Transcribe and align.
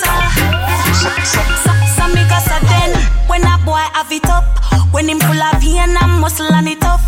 Some 1.01 2.11
because 2.11 2.45
a 2.45 2.61
then 2.69 2.93
when 3.25 3.41
a 3.41 3.57
boy 3.65 3.81
have 3.95 4.11
it 4.11 4.23
up, 4.27 4.43
when 4.93 5.09
him 5.09 5.19
full 5.19 5.41
of 5.41 5.55
and 5.65 5.97
a 5.99 6.05
muscle 6.07 6.45
and 6.53 6.67
it 6.67 6.79
tough. 6.79 7.01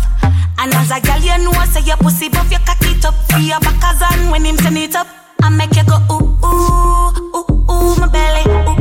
And 0.58 0.74
as 0.74 0.90
a 0.90 1.00
girl, 1.00 1.20
you 1.20 1.38
know 1.44 1.52
say 1.66 1.82
your 1.82 1.96
pussy 1.98 2.28
buff, 2.28 2.50
your 2.50 2.58
cock 2.66 2.78
it 2.80 3.04
up, 3.04 3.14
free 3.30 3.44
your 3.44 3.60
backers 3.60 4.02
and 4.18 4.32
when 4.32 4.44
him 4.44 4.56
turn 4.56 4.76
it 4.78 4.96
up, 4.96 5.06
I 5.44 5.48
make 5.48 5.76
you 5.76 5.84
go 5.84 6.00
ooh 6.10 6.44
ooh 6.44 7.34
ooh 7.36 7.72
ooh 7.72 7.96
my 8.00 8.08
belly. 8.08 8.68
Ooh. 8.68 8.73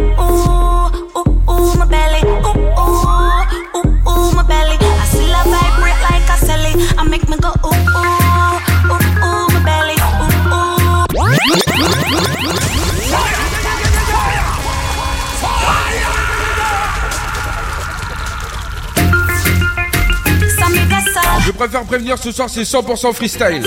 Je 21.54 21.58
préfère 21.59 21.84
prévenir, 21.84 22.18
ce 22.18 22.32
soir 22.32 22.50
c'est 22.50 22.64
100% 22.64 23.14
freestyle. 23.14 23.64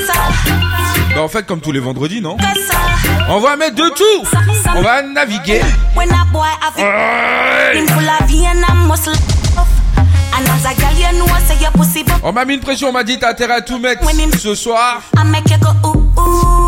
Bah 1.15 1.23
en 1.23 1.29
fait 1.29 1.47
comme 1.47 1.61
tous 1.61 1.71
les 1.71 1.79
vendredis, 1.79 2.21
non 2.21 2.37
On 3.29 3.39
va 3.39 3.55
mettre 3.55 3.77
de 3.77 3.89
tout 3.95 4.25
On 4.75 4.83
va 4.83 5.03
naviguer. 5.03 5.61
On 12.25 12.33
m'a 12.33 12.45
mis 12.45 12.55
une 12.55 12.61
pression, 12.61 12.89
on 12.89 12.93
m'a 12.93 13.05
dit 13.05 13.21
t'as 13.21 13.31
intérêt 13.31 13.55
à 13.55 13.61
tout 13.61 13.79
mettre 13.79 14.03
ce 14.37 14.57
soir. 14.57 15.03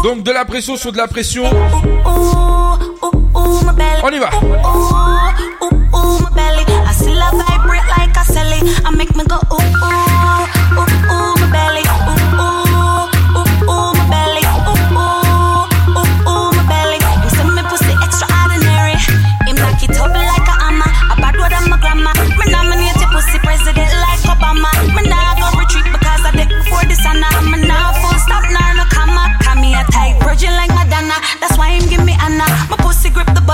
Donc 0.04 0.22
de 0.22 0.30
la 0.30 0.44
pression 0.44 0.76
sur 0.76 0.92
de 0.92 0.98
la 0.98 1.08
pression. 1.08 1.44
On 1.74 2.78
y 4.08 4.18
va. 4.20 4.30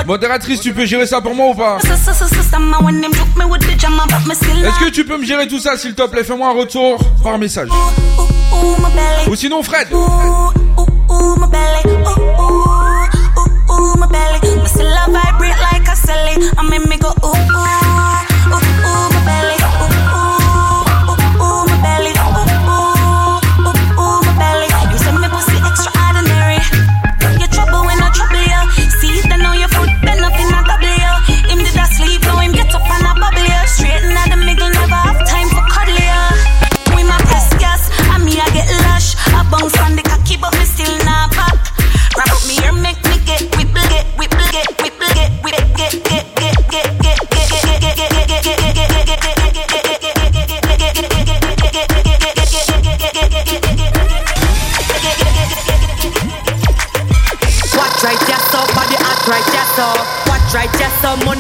Modératrice, 0.07 0.61
tu 0.61 0.75
peux 0.75 0.85
gérer 0.85 1.07
ça 1.07 1.21
pour 1.21 1.35
moi 1.35 1.49
ou 1.51 1.55
pas 1.55 1.79
Est-ce 1.83 2.05
que 4.85 4.91
tu 4.91 5.05
peux 5.05 5.17
me 5.17 5.25
gérer 5.25 5.49
tout 5.49 5.59
ça 5.59 5.77
s'il 5.79 5.95
te 5.95 6.07
plaît 6.09 6.25
Fais-moi 6.25 6.49
un 6.49 6.53
retour 6.59 6.99
par 7.23 7.39
message. 7.39 7.69
Ou 9.29 9.35
sinon 9.35 9.63
Fred. 9.63 9.89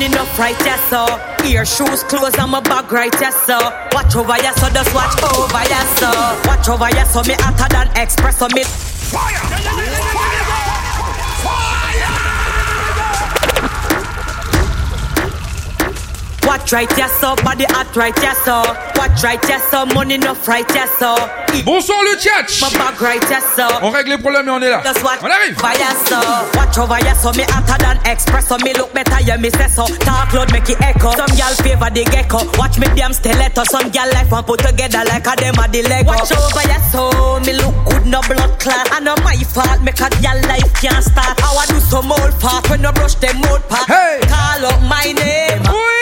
enough 0.04 0.38
right, 0.38 0.56
yes, 0.60 0.80
sir. 0.90 1.06
Ear, 1.48 1.64
shoes, 1.64 2.02
clothes, 2.04 2.34
i 2.38 2.46
my 2.46 2.60
bag 2.60 2.92
right, 2.92 3.14
yes, 3.20 3.34
sir. 3.48 3.58
Watch 3.92 4.14
over, 4.16 4.36
yes, 4.38 4.60
so 4.60 4.68
just 4.70 4.94
watch 4.94 5.14
over, 5.34 5.62
yes, 5.74 5.88
sir. 5.98 6.14
Watch 6.46 6.68
over, 6.68 6.88
yes, 6.96 7.12
so 7.12 7.22
me 7.22 7.34
hotter 7.38 7.68
than 7.72 7.88
express, 8.00 8.38
so 8.38 8.48
me. 8.54 8.62
Fire! 8.64 9.36
Fire! 9.36 10.16
Fire! 10.16 10.33
Left 16.64 16.72
right, 16.72 16.96
yes 16.96 17.12
sir, 17.20 17.34
body 17.44 17.66
hot 17.68 17.92
right, 17.92 18.16
yes 18.24 18.40
sir. 18.40 18.64
Watch 18.96 19.20
right, 19.20 19.36
yes 19.44 19.60
sir, 19.68 19.84
money 19.92 20.16
no 20.16 20.32
fright 20.32 20.64
yes 20.72 20.88
sir. 20.96 21.12
Bonsoir 21.60 22.00
le 22.08 22.16
tchatch 22.16 22.64
On 23.84 23.90
règle 23.90 24.10
les 24.12 24.18
problèmes 24.18 24.48
et 24.48 24.50
on 24.50 24.62
est 24.62 24.70
là. 24.70 24.80
On 24.82 25.30
arrive 25.30 25.60
Watch 25.60 26.78
over 26.78 26.96
yes 27.04 27.20
so 27.20 27.32
me 27.34 27.44
hotter 27.52 27.76
than 27.84 27.98
express 28.10 28.48
so 28.48 28.56
me 28.64 28.72
look 28.74 28.92
better 28.94 29.20
yeah 29.24 29.36
me 29.36 29.50
say 29.50 29.68
so 29.68 29.84
talk 30.06 30.32
loud 30.32 30.50
make 30.54 30.68
it 30.70 30.80
echo 30.80 31.10
some 31.12 31.28
gal 31.36 31.52
favor 31.62 31.88
the 31.92 32.04
gecko 32.06 32.38
watch 32.58 32.78
me 32.78 32.86
damn 32.96 33.12
stiletto 33.12 33.62
some 33.64 33.88
gal 33.90 34.08
life 34.12 34.32
and 34.32 34.44
put 34.46 34.58
together 34.60 35.04
like 35.06 35.24
a 35.26 35.36
them 35.36 35.54
a 35.62 35.68
the 35.68 35.82
lego 35.88 36.08
watch 36.08 36.32
over 36.32 36.62
yes 36.66 36.90
so 36.90 37.38
me 37.46 37.52
look 37.52 37.74
good 37.86 38.04
no 38.06 38.20
blood 38.22 38.58
clot 38.58 38.90
and 38.92 39.04
no 39.04 39.14
my 39.22 39.36
fault 39.44 39.80
make 39.82 40.00
a 40.00 40.10
gal 40.20 40.40
life 40.48 40.74
can't 40.80 41.04
start 41.04 41.38
how 41.38 41.56
I 41.56 41.66
do 41.66 41.78
some 41.78 42.10
old 42.10 42.34
part 42.40 42.68
when 42.70 42.84
I 42.84 42.90
brush 42.90 43.14
them 43.16 43.36
old 43.50 43.62
part 43.68 43.86
hey. 43.86 44.18
call 44.26 44.66
up 44.66 44.82
my 44.82 45.14
name 45.14 45.62
Ooh. 45.70 45.93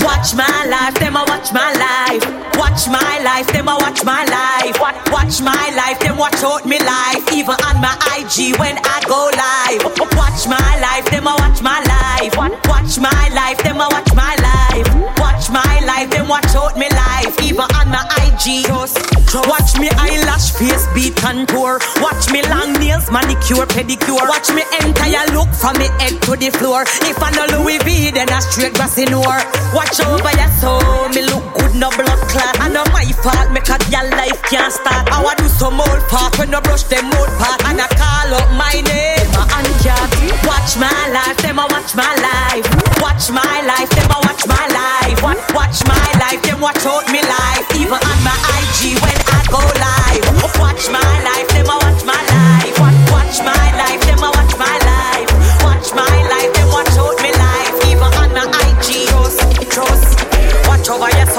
Watch 0.00 0.32
my 0.34 0.48
life, 0.64 0.94
them 0.96 1.16
a 1.16 1.24
watch 1.28 1.52
my 1.52 1.72
life. 1.76 2.24
Watch 2.56 2.88
my 2.88 3.20
life, 3.20 3.46
them 3.52 3.68
a 3.68 3.76
watch 3.76 4.02
my 4.02 4.24
life. 4.24 4.80
Watch 5.12 5.42
my 5.42 5.68
life, 5.76 6.00
them 6.00 6.16
watch 6.16 6.42
out 6.42 6.64
me 6.64 6.78
life. 6.78 7.20
Even 7.34 7.54
on 7.68 7.76
my 7.84 7.92
IG 8.16 8.56
when 8.56 8.78
I 8.80 8.96
go 9.04 9.28
live. 9.28 9.84
Watch 10.16 10.48
my 10.48 10.72
life, 10.80 11.04
them 11.10 11.26
a 11.26 11.36
watch 11.36 11.60
my 11.60 11.84
life. 11.84 12.32
Watch 12.66 12.98
my 12.98 13.28
life, 13.36 13.58
them 13.62 13.76
a 13.76 13.88
watch 13.92 14.12
my 14.14 14.34
life. 14.40 14.88
Watch 15.20 15.50
my 15.50 15.80
life, 15.84 16.08
them 16.10 16.28
watch 16.28 16.54
out 16.56 16.78
me 16.78 16.88
life. 16.88 17.36
Even 17.42 17.68
on 17.76 17.88
my 17.92 18.00
IG. 18.24 18.64
Just, 18.64 18.96
just. 19.28 19.46
Watch 19.46 19.78
me 19.78 19.90
eyelash, 20.00 20.52
face 20.52 20.86
beat 20.94 21.14
contour. 21.16 21.78
Watch 22.00 22.30
me 22.32 22.40
long 22.48 22.72
nails, 22.80 23.10
manicure, 23.12 23.68
pedicure. 23.68 24.24
Watch 24.32 24.48
me 24.56 24.62
entire 24.80 25.26
look 25.36 25.52
from 25.52 25.76
the 25.76 25.92
head 26.00 26.16
to 26.24 26.36
the 26.40 26.48
floor. 26.56 26.84
If 26.88 27.20
I 27.22 27.30
no 27.36 27.44
Louis 27.60 27.78
V, 27.84 28.10
then 28.10 28.30
I 28.30 28.40
straight 28.40 28.72
grassy 28.74 29.04
noir. 29.04 29.44
Watch 29.76 29.89
show 29.94 30.18
by 30.22 30.30
a 30.38 30.48
soul. 30.60 31.10
Me 31.10 31.22
look 31.26 31.42
good, 31.58 31.74
no 31.74 31.90
blood 31.90 32.20
clot. 32.30 32.54
I 32.60 32.68
know 32.70 32.84
my 32.94 33.04
fault, 33.22 33.50
make 33.50 33.66
a 33.68 33.76
your 33.90 34.06
life 34.16 34.38
can't 34.46 34.72
start. 34.72 35.10
I 35.10 35.18
want 35.22 35.38
do 35.38 35.48
some 35.50 35.78
old 35.78 36.02
part 36.08 36.38
when 36.38 36.54
I 36.54 36.60
brush 36.60 36.84
them 36.84 37.10
old 37.18 37.32
part. 37.38 37.58
And 37.66 37.80
I 37.80 37.86
call 37.98 38.28
up 38.38 38.48
my 38.54 38.72
name, 38.74 39.26
my 39.34 39.44
uncat. 39.50 40.10
Watch 40.46 40.78
my 40.78 40.94
life, 41.10 41.38
them 41.42 41.58
I 41.58 41.66
watch 41.74 41.92
my 41.94 42.10
life. 42.22 42.66
Watch 43.02 43.30
my 43.34 43.56
life, 43.66 43.90
them 43.90 44.08
I 44.10 44.18
watch 44.26 44.42
my 44.46 44.64
life. 44.70 45.18
Watch, 45.22 45.44
watch 45.54 45.78
my 45.86 46.00
life, 46.22 46.40
them 46.42 46.60
watch 46.60 46.82
out 46.86 47.06
me 47.10 47.20
life. 47.20 47.66
Even 47.78 47.98
on 47.98 48.18
my 48.22 48.36
IG 48.58 48.94
when 49.02 49.18
I 49.26 49.40
go 49.50 49.60
live. 49.60 50.24
Watch 50.62 50.88
my 50.92 51.02
life, 51.24 51.48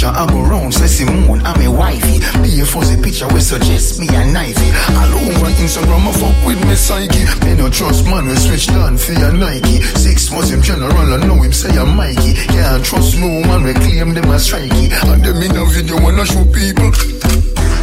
picture, 0.00 0.12
I 0.16 0.24
go 0.32 0.40
round, 0.48 0.72
say 0.72 0.86
Simone, 0.86 1.42
I'm 1.44 1.60
a 1.60 1.68
wifey. 1.70 2.20
Be 2.40 2.48
a 2.60 2.64
fuzzy 2.64 2.96
picture, 3.02 3.28
we 3.34 3.40
suggest 3.40 4.00
me 4.00 4.06
a 4.08 4.22
knifey. 4.32 4.70
All 4.96 5.14
over 5.20 5.50
Instagram, 5.60 6.08
I 6.08 6.12
fuck 6.12 6.36
with 6.46 6.60
me 6.64 6.74
psyche. 6.74 7.24
Me 7.44 7.54
no 7.54 7.68
trust 7.68 8.06
man, 8.06 8.26
we 8.26 8.34
switch 8.36 8.68
down 8.68 8.96
for 8.96 9.12
your 9.12 9.32
Nike. 9.32 9.82
Six 10.00 10.30
months 10.30 10.52
general, 10.66 10.90
I 10.96 11.16
know 11.26 11.34
him 11.42 11.52
say 11.52 11.76
I'm 11.76 11.96
Mikey. 11.96 12.32
Can't 12.32 12.82
trust 12.84 13.18
no 13.18 13.28
man, 13.28 13.62
we 13.62 13.74
claim 13.74 14.14
them 14.14 14.24
as 14.32 14.48
strikey. 14.48 14.88
And 15.12 15.22
them 15.22 15.36
in 15.42 15.56
a 15.56 15.64
video, 15.66 15.96
when 16.00 16.18
I 16.18 16.24
show 16.24 16.44
people. 16.48 16.90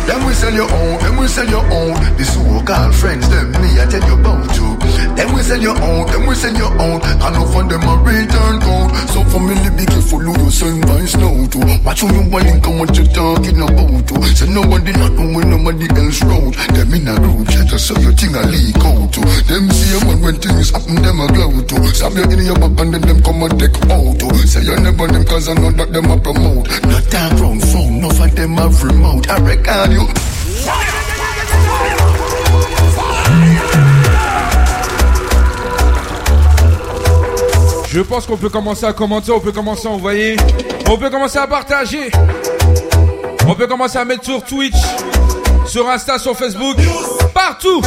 Them 0.10 0.26
we 0.26 0.34
sell 0.34 0.54
your 0.54 0.72
own, 0.74 0.98
them 1.00 1.18
we 1.18 1.28
sell 1.28 1.46
your 1.48 1.66
own. 1.72 1.94
This 2.18 2.34
whole 2.36 2.64
girl 2.64 2.92
friends, 2.94 3.30
them 3.30 3.52
me, 3.62 3.80
I 3.80 3.86
tell 3.86 4.02
you 4.10 4.20
about 4.20 4.56
you. 4.56 4.77
Them 5.16 5.34
we 5.36 5.42
send 5.42 5.62
you 5.62 5.72
out, 5.72 6.06
them 6.10 6.26
we 6.26 6.34
send 6.36 6.58
you 6.58 6.66
out 6.66 7.02
I 7.06 7.30
know 7.34 7.46
for 7.54 7.64
them 7.66 7.86
a 7.86 7.94
return 8.02 8.58
code 8.62 8.92
So 9.14 9.22
family 9.30 9.62
be 9.78 9.86
careful 9.86 10.20
who 10.26 10.34
you 10.34 10.50
send 10.52 10.82
by 10.86 11.06
snow 11.06 11.46
to 11.54 11.58
Watch 11.86 12.02
who 12.02 12.08
you 12.14 12.26
want 12.30 12.48
come 12.64 12.80
what 12.80 12.98
you 12.98 13.06
talking 13.14 13.62
about 13.62 14.02
to 14.10 14.16
Say 14.34 14.50
nobody 14.50 14.92
not 14.98 15.14
when 15.18 15.50
nobody 15.54 15.86
else 16.02 16.22
road 16.26 16.54
Them 16.74 16.94
in 16.94 17.08
a 17.08 17.14
group 17.22 17.46
chat 17.50 17.70
so 17.78 17.94
your 18.02 18.14
thing 18.14 18.34
a 18.34 18.42
leak 18.50 18.82
out 18.82 19.14
to 19.14 19.22
Them 19.46 19.70
see 19.70 19.94
man 20.06 20.18
when 20.22 20.36
things 20.42 20.70
happen 20.72 20.98
them 21.02 21.20
a 21.22 21.26
glow 21.30 21.54
to 21.62 21.78
Stop 21.94 22.14
you 22.18 22.26
in 22.34 22.46
your 22.46 22.58
back 22.58 22.74
and 22.82 22.94
then 22.98 23.02
them 23.02 23.20
come 23.22 23.42
and 23.46 23.54
take 23.60 23.78
out 23.94 24.14
to 24.18 24.28
Say 24.50 24.66
you 24.66 24.76
never 24.82 25.06
them 25.06 25.24
cause 25.26 25.48
I 25.50 25.54
know 25.54 25.72
that 25.78 25.94
them 25.94 26.10
a 26.10 26.18
promote 26.18 26.66
Not 26.90 27.06
that 27.14 27.40
wrong 27.42 27.60
phone, 27.70 28.02
no 28.02 28.10
for 28.10 28.28
them 28.34 28.58
a 28.58 28.66
remote 28.70 29.30
I 29.30 29.38
record 29.46 29.92
you 29.94 30.06
Je 37.98 38.04
pense 38.04 38.28
qu'on 38.28 38.38
peut 38.38 38.50
commencer 38.50 38.86
à 38.86 38.94
commenter, 38.94 39.32
on 39.32 39.40
peut 39.40 39.52
commencer 39.52 39.88
à 39.88 39.90
envoyer, 39.90 40.38
on 40.88 40.98
peut 41.00 41.10
commencer 41.10 41.40
à 41.40 41.48
partager. 41.48 42.12
On 43.48 43.56
peut 43.56 43.66
commencer 43.66 43.98
à 43.98 44.06
mettre 44.06 44.24
sur 44.24 44.44
Twitch, 44.44 44.76
sur 45.66 45.90
Insta, 45.90 46.20
sur 46.20 46.38
Facebook, 46.38 46.78
partout. 47.34 47.82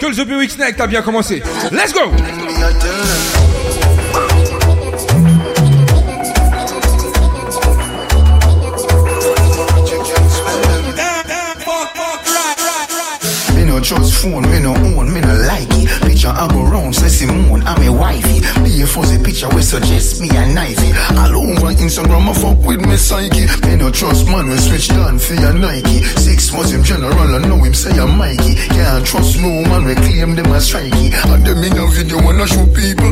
Que 0.00 0.06
le 0.06 0.14
The 0.14 0.38
Week 0.38 0.50
Snack 0.50 0.80
a 0.80 0.86
bien 0.86 1.02
commencé. 1.02 1.42
Let's 1.70 1.92
go. 1.92 2.00
no 13.72 13.80
trust 13.80 14.20
phone, 14.22 14.44
me 14.52 14.60
no 14.60 14.76
own, 14.76 15.08
me 15.12 15.20
no 15.20 15.32
like 15.48 15.64
it. 15.80 15.88
Picture 16.04 16.28
I 16.28 16.46
go 16.52 16.60
round, 16.62 16.94
say 16.94 17.08
Simone, 17.08 17.62
I'm 17.64 17.80
a 17.80 17.88
wifey. 17.90 18.44
Be 18.62 18.70
a 18.82 18.86
fuzzy 18.86 19.16
picture, 19.24 19.48
we 19.56 19.62
suggest 19.62 20.20
me 20.20 20.28
a 20.28 20.44
knifey. 20.52 20.92
Alone 21.24 21.56
over 21.56 21.72
Instagram, 21.72 22.28
I 22.28 22.32
fuck 22.36 22.60
with 22.68 22.84
me 22.84 22.96
psyche. 22.96 23.48
Me 23.64 23.76
no 23.76 23.90
trust 23.90 24.26
man, 24.28 24.48
we 24.48 24.56
switch 24.58 24.88
down 24.88 25.18
for 25.18 25.34
your 25.34 25.54
Nike. 25.54 26.04
Six 26.20 26.52
was 26.52 26.72
him 26.72 26.82
general, 26.84 27.16
I 27.16 27.38
know 27.48 27.56
him 27.64 27.72
say 27.72 27.96
I'm 27.96 28.18
Mikey. 28.18 28.54
Can't 28.76 29.06
trust 29.06 29.40
no 29.40 29.48
man, 29.48 29.84
we 29.84 29.94
claim 29.96 30.34
them 30.36 30.52
as 30.52 30.68
strikey. 30.68 31.08
And 31.32 31.40
them 31.44 31.64
in 31.64 31.72
a 31.78 31.86
video, 31.96 32.20
wanna 32.22 32.46
show 32.46 32.66
people. 32.76 33.10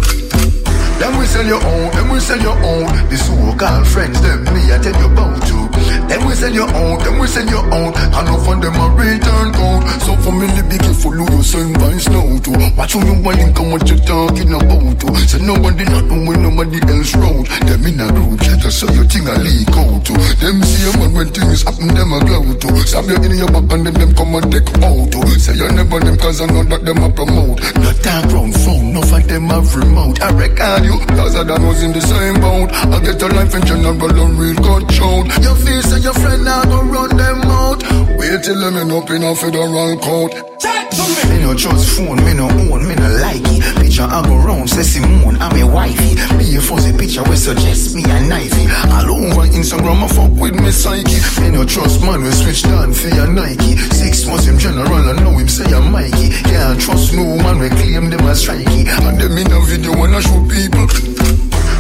Them 1.01 1.17
we 1.17 1.25
sell 1.25 1.47
your 1.47 1.65
own, 1.65 1.89
them 1.97 2.11
we 2.13 2.21
sell 2.21 2.39
your 2.41 2.59
own. 2.63 2.93
This 3.09 3.25
so 3.27 3.33
girl 3.57 3.83
friends, 3.85 4.21
them 4.21 4.45
me 4.53 4.61
I 4.69 4.79
tell 4.79 4.93
you 5.01 5.09
about 5.11 5.41
you. 5.49 5.70
Then 6.11 6.27
we 6.27 6.35
send 6.35 6.57
you 6.59 6.67
out, 6.67 6.99
then 7.07 7.21
we 7.23 7.27
send 7.31 7.49
you 7.49 7.63
out. 7.71 7.95
And 7.95 8.27
no 8.27 8.35
fun 8.43 8.59
them 8.59 8.75
a 8.75 8.91
return 8.99 9.55
code. 9.55 9.87
So 10.03 10.19
for 10.27 10.35
me, 10.35 10.51
be 10.67 10.75
careful 10.75 11.15
who 11.15 11.23
you 11.23 11.43
send 11.47 11.79
by 11.79 11.95
snow 12.03 12.27
to. 12.51 12.53
Watch 12.75 12.93
who 12.99 12.99
you 13.07 13.15
want 13.23 13.39
come 13.55 13.71
what 13.71 13.87
you 13.87 13.95
talking 14.03 14.51
about 14.51 14.99
to. 15.07 15.09
So 15.31 15.39
nobody 15.39 15.87
not 15.87 16.11
when 16.11 16.43
nobody 16.43 16.83
else 16.91 17.15
road. 17.15 17.47
Them 17.63 17.87
in 17.87 18.03
a 18.03 18.11
group 18.11 18.43
chat, 18.43 18.59
so 18.75 18.91
your 18.91 19.07
thing 19.07 19.23
a 19.31 19.39
leak 19.39 19.71
out 19.71 20.03
to. 20.11 20.15
Them 20.43 20.59
see 20.67 20.83
a 20.91 20.91
man 20.99 21.15
when 21.15 21.31
things 21.31 21.63
happen, 21.63 21.87
them 21.95 22.11
a 22.11 22.19
glow 22.27 22.59
to. 22.59 22.69
Stab 22.91 23.07
you 23.07 23.31
in 23.31 23.39
your 23.39 23.51
back 23.55 23.71
and 23.71 23.87
then 23.87 23.95
them 23.95 24.11
come 24.11 24.35
and 24.35 24.51
take 24.51 24.67
out 24.83 25.07
to. 25.15 25.19
Say 25.39 25.55
you 25.63 25.71
never 25.79 26.03
them 26.03 26.19
cause 26.19 26.43
I 26.43 26.51
know 26.51 26.67
that 26.75 26.83
them 26.83 27.07
a 27.07 27.09
promote. 27.15 27.63
Not 27.79 27.95
that 28.03 28.27
ground 28.35 28.59
phone, 28.67 28.99
no 28.99 29.01
for 29.07 29.23
them 29.23 29.47
a 29.55 29.63
remote. 29.63 30.19
I 30.19 30.35
record 30.35 30.91
you, 30.91 30.99
cause 31.15 31.39
I 31.39 31.47
done 31.47 31.63
was 31.71 31.87
in 31.87 31.95
the 31.95 32.03
same 32.03 32.43
boat. 32.43 32.67
I 32.99 32.99
get 32.99 33.23
a 33.23 33.31
life 33.31 33.55
in 33.55 33.63
general 33.63 33.95
and 34.11 34.35
real 34.35 34.59
control. 34.59 35.23
Your 35.39 35.55
face 35.55 36.00
and 36.01 36.05
your 36.05 36.15
friend 36.15 36.45
now 36.45 36.63
don't 36.65 36.89
run 36.89 37.15
them 37.17 37.43
out. 37.43 37.83
Wait 38.17 38.43
till 38.43 38.65
I'm 38.65 38.77
in 38.79 38.91
up 38.91 39.11
in 39.11 39.23
a 39.23 39.35
federal 39.37 39.99
court. 39.99 40.33
Me 41.29 41.39
no 41.43 41.55
trust 41.55 41.97
phone, 41.99 42.17
me 42.25 42.33
no 42.33 42.49
own, 42.49 42.87
me 42.89 42.95
no 42.95 43.09
like 43.21 43.45
it. 43.53 43.61
Picture 43.83 44.03
I 44.05 44.23
go 44.27 44.37
round, 44.37 44.69
say 44.71 44.83
Simone, 44.83 45.37
I'm 45.41 45.57
a 45.61 45.67
wifey. 45.67 46.15
Me 46.37 46.57
a 46.57 46.61
fuzzy 46.61 46.97
picture 46.97 47.23
we 47.29 47.37
suggest 47.37 47.95
me 47.95 48.03
a 48.05 48.17
knifey. 48.29 48.65
All 48.97 49.13
over 49.17 49.47
Instagram, 49.53 50.03
I 50.05 50.09
fuck 50.09 50.33
with 50.41 50.55
me 50.55 50.71
psyche. 50.71 51.21
Me 51.43 51.51
no 51.51 51.65
trust 51.65 52.01
man, 52.03 52.23
we 52.23 52.31
switch 52.31 52.63
down 52.63 52.93
for 52.95 53.09
your 53.09 53.27
Nike. 53.31 53.77
Six 53.93 54.27
months 54.27 54.47
him 54.47 54.59
general, 54.59 54.95
I 55.11 55.13
know 55.21 55.33
him 55.37 55.49
say 55.49 55.65
I'm 55.73 55.93
Mikey. 55.93 56.29
Yeah, 56.51 56.73
I 56.75 56.79
trust 56.81 57.13
no 57.13 57.25
man, 57.45 57.59
we 57.59 57.69
claim 57.69 58.09
them 58.09 58.21
as 58.25 58.43
strikey. 58.43 58.89
And 59.07 59.21
them 59.21 59.37
in 59.37 59.53
a 59.53 59.61
video 59.67 59.93
when 59.99 60.15
I 60.15 60.21
show 60.21 60.41
people. 60.49 61.10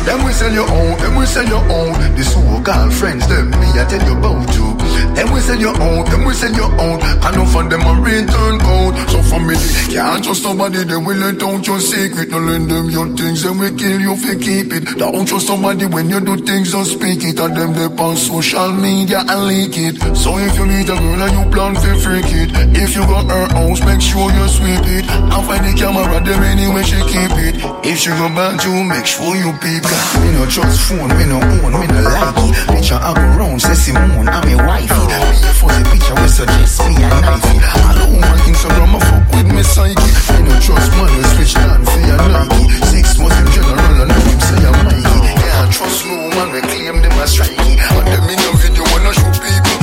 Them 0.07 0.25
we 0.25 0.33
sell 0.33 0.51
your 0.53 0.67
own, 0.71 0.97
them 0.99 1.15
we 1.17 1.27
sell 1.27 1.47
your 1.47 1.61
own. 1.71 1.93
This 2.17 2.33
whole 2.33 2.61
girlfriends, 2.63 3.29
them 3.29 3.51
me 3.51 3.69
I 3.77 3.85
tell 3.87 4.03
you 4.09 4.17
about 4.17 4.49
you. 4.55 4.90
Them 5.15 5.33
we 5.33 5.41
send 5.41 5.61
you 5.61 5.71
out, 5.73 6.07
them 6.11 6.25
we 6.25 6.35
send 6.35 6.57
you 6.57 6.65
out. 6.65 7.01
And 7.25 7.37
no 7.37 7.45
for 7.47 7.65
them 7.65 7.83
a 7.89 7.93
return 8.01 8.59
code. 8.61 8.95
So 9.09 9.23
for 9.25 9.41
me, 9.41 9.57
can't 9.93 10.23
trust 10.23 10.43
somebody, 10.43 10.85
they 10.85 10.97
will 10.97 11.17
let 11.17 11.41
out 11.43 11.67
your 11.67 11.81
secret. 11.81 12.29
No 12.31 12.39
lend 12.39 12.71
them 12.71 12.91
your 12.91 13.09
things, 13.17 13.43
then 13.43 13.59
we 13.59 13.73
kill 13.79 14.01
you 14.01 14.15
for 14.17 14.35
keep 14.37 14.73
it. 14.73 14.99
Don't 14.99 15.27
trust 15.27 15.47
somebody 15.47 15.87
when 15.87 16.09
you 16.11 16.21
do 16.21 16.37
things, 16.45 16.73
don't 16.73 16.85
speak 16.85 17.25
it. 17.25 17.41
And 17.41 17.57
them 17.57 17.73
they 17.73 17.89
on 18.01 18.17
social 18.17 18.71
media 18.73 19.25
and 19.27 19.47
leak 19.49 19.77
it. 19.81 19.97
So 20.17 20.37
if 20.39 20.55
you 20.57 20.67
meet 20.67 20.89
a 20.89 20.95
girl 20.97 21.23
and 21.25 21.33
you 21.33 21.45
plan 21.51 21.75
to 21.75 21.91
freak 22.01 22.29
it, 22.31 22.53
if 22.77 22.95
you 22.95 23.03
got 23.09 23.25
her 23.33 23.49
house, 23.57 23.81
make 23.85 24.01
sure 24.01 24.29
you 24.31 24.47
sweep 24.49 24.85
it. 24.85 25.09
And 25.09 25.43
find 25.49 25.65
the 25.65 25.73
camera 25.81 26.21
them 26.21 26.43
anyway 26.45 26.83
she 26.85 27.01
keep 27.09 27.33
it. 27.41 27.57
If 27.87 27.99
she 28.05 28.11
go 28.11 28.29
back 28.31 28.61
you, 28.65 28.85
make 28.85 29.07
sure 29.07 29.35
you 29.35 29.51
peep 29.65 29.81
it. 29.81 30.01
Me 30.21 30.29
no 30.37 30.45
trust 30.45 30.85
phone, 30.87 31.09
me 31.17 31.25
no 31.25 31.41
own, 31.41 31.81
me 31.81 31.87
no 31.89 32.01
like 32.05 32.37
it. 32.37 32.53
Bitch, 32.71 32.93
I 32.93 33.13
go 33.15 33.21
round, 33.41 33.63
say 33.63 33.75
Simone, 33.75 34.29
I'm 34.29 34.49
a 34.49 34.57
wife 34.67 34.90
wifey. 34.91 34.91
Me 34.91 35.53
for 35.55 35.71
the 35.71 35.83
picture 35.91 36.15
we 36.19 36.29
suggest 36.29 36.83
me 36.89 37.03
a 37.05 37.09
I 37.11 37.95
don't 37.95 38.15
want 38.19 38.41
Instagram 38.49 38.97
I 38.97 38.99
fuck 38.99 39.27
with 39.35 39.49
me 39.55 39.63
psyche. 39.63 39.95
don't 39.95 40.63
trust 40.63 40.91
man 40.97 41.11
we 41.15 41.23
switch 41.35 41.55
down 41.55 41.85
for 41.85 42.01
a 42.01 42.17
Nike. 42.33 42.65
Six 42.91 43.19
months 43.19 43.39
in 43.41 43.47
general 43.53 44.03
and 44.03 44.09
now 44.09 44.27
him 44.27 44.41
say 44.41 44.67
a 44.67 44.71
Mikey. 44.83 45.19
Yeah, 45.37 45.71
trust 45.71 46.05
no 46.07 46.17
man 46.35 46.49
we 46.53 46.61
claim 46.65 47.01
them 47.03 47.13
a 47.19 47.25
strikey. 47.29 47.79
And 47.79 48.09
them 48.09 48.27
in 48.31 48.41
a 48.41 48.51
video 48.59 48.85
wanna 48.91 49.13
show 49.15 49.31
people. 49.39 49.79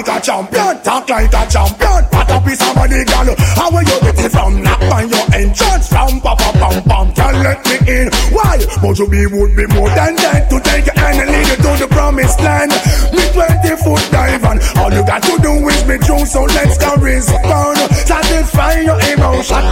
like 0.07 0.23
a 0.23 0.25
champion, 0.25 0.81
talk 0.83 1.09
like 1.09 1.27
a 1.27 1.41
champion. 1.51 2.03
What 2.11 2.31
a 2.31 2.39
piece 2.47 2.61
of 2.63 2.75
money, 2.75 3.03
girl. 3.03 3.35
How 3.55 3.69
will 3.69 3.83
you 3.83 3.99
get 3.99 4.19
it 4.23 4.31
from? 4.31 4.63
Knock 4.63 4.81
on 4.81 5.09
your 5.09 5.25
entrance 5.35 5.87
from 5.89 6.19
pa 6.21 6.35
pa 6.35 6.51
pa 6.53 6.69
pa. 6.87 7.26
let 7.47 7.59
me 7.65 7.75
in. 7.87 8.07
Why? 8.35 8.59
But 8.83 8.99
you 8.99 9.07
be 9.07 9.23
would 9.31 9.55
be 9.55 9.65
more 9.71 9.89
than 9.95 10.15
that 10.19 10.51
to 10.51 10.57
take 10.59 10.85
your 10.85 10.99
and 10.99 11.29
lead 11.31 11.47
you 11.47 11.57
to 11.63 11.71
the 11.79 11.87
promised 11.87 12.39
land. 12.43 12.71
Me 13.15 13.23
20 13.35 13.83
foot 13.83 14.03
dive 14.11 14.43
on. 14.43 14.57
all 14.75 14.91
you 14.91 15.01
got 15.07 15.23
to 15.23 15.35
do 15.39 15.51
is 15.71 15.81
be 15.87 15.95
true. 16.03 16.25
So 16.27 16.43
let's 16.43 16.75
go 16.77 16.95
respond. 16.99 17.77
Satisfy 18.03 18.83
your 18.83 18.99
emotion. 19.07 19.63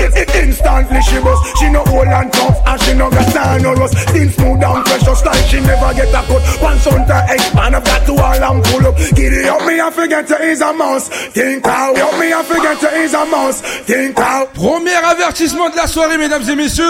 It, 0.00 0.28
instantly 0.36 1.00
she 1.02 1.18
was. 1.20 1.38
She 1.58 1.70
no 1.72 1.80
old 1.88 2.08
and 2.08 2.28
tough 2.32 2.58
and 2.66 2.78
she 2.82 2.92
no 2.94 3.08
got 3.08 3.26
time 3.32 3.64
on 3.64 3.80
us. 3.80 3.92
Things 4.12 4.34
smooth 4.36 4.60
down 4.60 4.84
precious 4.84 5.24
like 5.24 5.40
she 5.48 5.60
never 5.60 5.90
get 5.96 6.10
a 6.12 6.20
cut. 6.28 6.42
Once 6.60 6.86
on 6.86 7.06
the 7.08 7.18
and 7.30 7.76
I've 7.76 7.84
got 7.84 8.04
to 8.06 8.12
all 8.20 8.38
I'm 8.44 8.58
full 8.68 8.84
up. 8.88 8.96
Giddy 9.16 9.48
up 9.48 9.64
me, 9.64 9.80
I 9.80 9.90
forget 9.90 10.26
to 10.28 10.36
ease 10.44 10.60
a 10.60 10.72
mouse. 10.72 11.08
Think 11.32 11.64
out. 11.64 11.96
Help 11.96 12.18
me, 12.20 12.32
I 12.32 12.42
forget 12.42 12.78
to 12.80 12.88
ease 13.02 13.14
a 13.14 13.24
mouse. 13.24 13.60
Think 13.88 14.18
out. 14.18 14.52
Premier 14.54 15.00
avertissement 15.04 15.70
de 15.70 15.76
la 15.76 15.86
soirée, 15.86 16.18
mesdames 16.18 16.48
et 16.48 16.56
messieurs. 16.56 16.89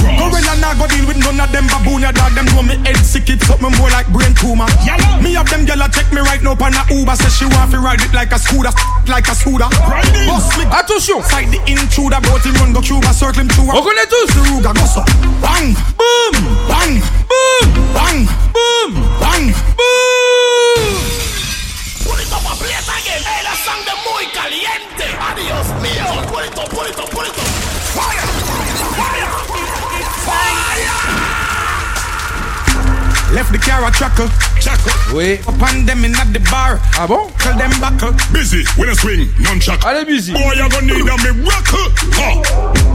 Go 0.00 0.08
cross. 0.16 0.32
Gorilla 0.32 0.54
now 0.60 0.74
go 0.74 0.86
deal 0.88 1.06
with 1.06 1.18
none 1.20 1.38
of 1.40 1.52
them 1.52 1.66
baboon 1.68 2.02
ya 2.02 2.12
dog. 2.12 2.32
Them 2.32 2.46
throw 2.46 2.62
me 2.62 2.76
head 2.86 2.96
sick, 3.04 3.28
it's 3.28 3.48
up 3.50 3.60
something 3.60 3.76
more 3.78 3.90
like 3.90 4.08
brain 4.12 4.32
tumor. 4.34 4.66
Yellow. 4.84 5.20
Me 5.20 5.34
have 5.34 5.48
them 5.48 5.66
gyal 5.66 5.82
check 5.92 6.08
me 6.12 6.20
right 6.20 6.42
now 6.42 6.56
on 6.56 6.72
a 6.74 6.82
Uber. 6.94 7.14
Say 7.16 7.28
she 7.28 7.46
want 7.52 7.70
fi 7.70 7.78
ride 7.78 8.00
it 8.00 8.12
like 8.14 8.32
a 8.32 8.38
scooter, 8.38 8.72
like 9.08 9.28
a 9.28 9.34
scooter. 9.34 9.68
Riding. 9.84 10.26
Boss 10.26 10.46
me. 10.56 10.64
Attention. 10.72 11.20
Side 11.24 11.50
the 11.52 11.60
intruder, 11.68 12.20
bout 12.24 12.44
him 12.44 12.54
run 12.56 12.72
go 12.72 12.80
Cuba, 12.80 13.12
circle 13.12 13.42
him 13.44 13.48
through. 13.52 13.72
On 13.72 13.82
connaît 13.82 14.08
to 14.08 14.20
The 14.32 14.40
Ruga 14.48 14.72
go 14.74 14.84
so. 14.88 15.02
Bang. 15.44 15.76
Boom. 15.96 16.34
Bang. 16.68 17.02
Boom. 17.28 17.66
Bang. 17.92 18.20
Boom. 18.54 18.90
Bang. 19.20 19.46
Boom. 19.76 20.82
Put 22.08 22.18
it 22.24 22.32
up 22.32 22.46
a 22.48 22.52
place 22.56 22.88
again. 22.88 23.20
Hey, 23.22 23.42
la 23.44 23.52
song 23.54 23.80
de 23.84 23.94
muy 24.06 24.24
caliente. 24.32 25.06
Adios 25.18 25.68
mío. 25.82 26.06
Put 26.32 26.44
it 26.48 26.58
up, 26.58 26.70
put 26.70 26.88
it 26.88 26.98
up, 26.98 27.10
put 27.10 27.26
it 27.28 27.38
up. 27.38 27.39
Left 33.30 33.52
the 33.54 33.58
car 33.62 33.86
a 33.86 33.92
chuckle, 33.94 34.26
Oui. 35.14 35.38
Upon 35.46 35.86
them 35.86 36.02
in 36.02 36.18
at 36.18 36.34
the 36.34 36.42
bar. 36.50 36.82
Ah 36.98 37.06
bon? 37.06 37.30
Tell 37.38 37.54
them 37.54 37.70
back 37.78 38.02
up. 38.02 38.18
Busy 38.34 38.66
with 38.74 38.90
a 38.90 38.94
swing, 38.98 39.30
nunchuck. 39.46 39.78
Allez, 39.86 40.02
busy. 40.04 40.32
Boy, 40.34 40.58
you 40.58 40.66
gonna 40.66 40.98
need 40.98 41.06
a 41.06 41.14
miracle. 41.38 41.86
Huh. 42.10 42.42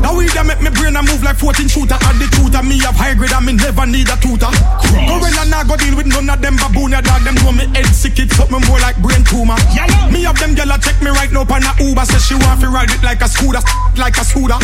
Now 0.03 0.11
we 0.11 0.27
done 0.35 0.47
make 0.51 0.59
me 0.59 0.67
brain 0.75 0.99
a 0.99 1.01
move 1.07 1.23
like 1.23 1.39
14 1.39 1.71
shooter. 1.71 1.95
Add 1.95 2.19
the 2.19 2.27
tutor. 2.35 2.61
Me 2.67 2.75
have 2.83 2.99
high 2.99 3.15
grade 3.15 3.31
and 3.31 3.45
me 3.47 3.53
never 3.55 3.87
need 3.87 4.11
a 4.11 4.19
tutor. 4.19 4.51
Cross. 4.51 5.07
Go 5.07 5.23
in 5.23 5.35
and 5.39 5.55
I 5.55 5.63
go 5.63 5.79
deal 5.79 5.95
with 5.95 6.11
none 6.11 6.27
of 6.27 6.43
them 6.43 6.59
baboon. 6.59 6.91
dog. 6.91 7.23
Them 7.23 7.39
know 7.39 7.55
me 7.55 7.71
head 7.71 7.87
sick. 7.95 8.19
It's 8.19 8.35
me 8.51 8.59
more 8.67 8.79
like 8.83 8.99
brain 8.99 9.23
tumor. 9.23 9.55
Yellow. 9.71 10.11
Me 10.11 10.27
have 10.27 10.35
them 10.35 10.51
gyal 10.51 10.67
check 10.83 10.99
me 10.99 11.15
right 11.15 11.31
now 11.31 11.47
on 11.47 11.63
a 11.63 11.71
Uber. 11.79 12.03
Says 12.11 12.27
she 12.27 12.35
want 12.43 12.59
to 12.59 12.67
ride 12.67 12.91
it 12.91 12.99
like 13.07 13.23
a 13.23 13.29
scooter. 13.31 13.63
Like 13.95 14.19
a 14.19 14.23
scooter. 14.27 14.59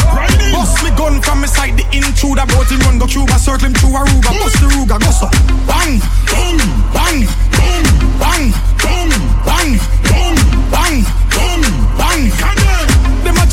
Bust 0.51 0.84
me 0.84 0.92
gun 1.00 1.24
from 1.24 1.40
me 1.40 1.48
side. 1.48 1.80
The 1.80 1.88
intruder. 1.96 2.44
Bout 2.51 2.68
him 2.68 2.84
run 2.84 3.00
go 3.00 3.08
Cuba. 3.08 3.40
Circle 3.40 3.72
him 3.72 3.74
through 3.80 3.96
Aruba. 3.96 4.36
Bust 4.36 4.60
the 4.60 4.68
Ruga. 4.75 5.00
Go 5.00 5.12
so 5.16 5.32
bang, 5.68 6.00
bang, 6.32 6.58
bang, 6.94 7.20
bang, 7.58 7.86
bang, 8.20 8.51
bang. 8.51 9.12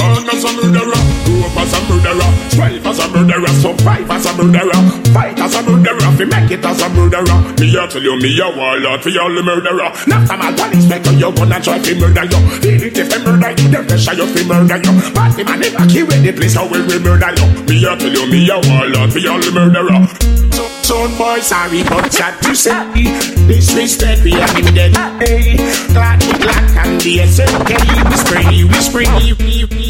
Born 0.00 0.24
as 0.32 0.42
a 0.48 0.50
murderer, 0.56 1.02
grew 1.28 1.44
up 1.44 1.56
as 1.60 1.72
a 1.76 1.78
murderer, 1.84 2.30
strive 2.48 2.86
as 2.88 2.98
a 3.04 3.06
murderer, 3.12 3.52
survive 3.60 4.08
as 4.08 4.24
a 4.24 4.32
murderer, 4.32 4.80
fight 5.12 5.36
as 5.38 5.54
a 5.54 5.60
murderer, 5.60 6.08
fi 6.16 6.24
make 6.24 6.50
it 6.56 6.64
as 6.64 6.80
a 6.80 6.88
murderer. 6.88 7.38
Me 7.60 7.68
I 7.76 7.84
tell 7.86 8.00
you, 8.00 8.16
me 8.16 8.32
a 8.40 8.48
warlord 8.48 9.04
fi 9.04 9.12
all 9.20 9.28
the 9.28 9.42
murderer. 9.44 9.92
Not 10.08 10.24
some 10.26 10.40
a 10.40 10.56
one 10.56 10.72
inspector, 10.72 11.12
you 11.12 11.28
gonna 11.36 11.60
try 11.60 11.76
fi 11.84 11.92
murder 12.00 12.24
you. 12.32 12.40
Feel 12.64 12.82
it 12.88 12.96
if 12.96 13.06
they 13.12 13.20
murder 13.20 13.50
you, 13.60 13.68
the 13.68 13.80
pressure 13.84 14.14
you 14.16 14.26
fi 14.32 14.40
murder 14.48 14.78
you. 14.80 14.92
But 15.12 15.28
the 15.36 15.44
man 15.44 15.60
never 15.68 15.84
kill 15.84 16.06
the 16.08 16.32
place, 16.32 16.54
how 16.56 16.64
will 16.64 16.84
we 16.88 16.96
murder 16.96 17.32
you? 17.36 17.46
Me 17.68 17.76
I 17.84 17.92
tell 18.00 18.08
you, 18.16 18.24
me 18.32 18.40
a 18.48 18.56
warlord 18.56 19.12
fi 19.12 19.20
all 19.28 19.36
the 19.44 19.52
murderer. 19.52 20.00
So, 20.56 20.64
son 21.06 21.12
boy, 21.20 21.40
sorry, 21.44 21.84
but 21.84 22.08
sad 22.08 22.40
to 22.48 22.56
say, 22.56 22.88
disrespect 23.44 24.24
we 24.24 24.32
have 24.32 24.48
been 24.56 24.72
dead. 24.72 24.96
Hey, 25.20 25.60
glad, 25.92 26.24
glad, 26.40 26.64
can 26.72 26.96
be 27.04 27.20
a 27.20 27.26
certain 27.28 27.60
day. 27.68 27.76
We 27.84 28.16
spray, 28.16 28.64
we 28.64 28.78
spray, 28.80 29.08
we. 29.12 29.34
we. 29.68 29.89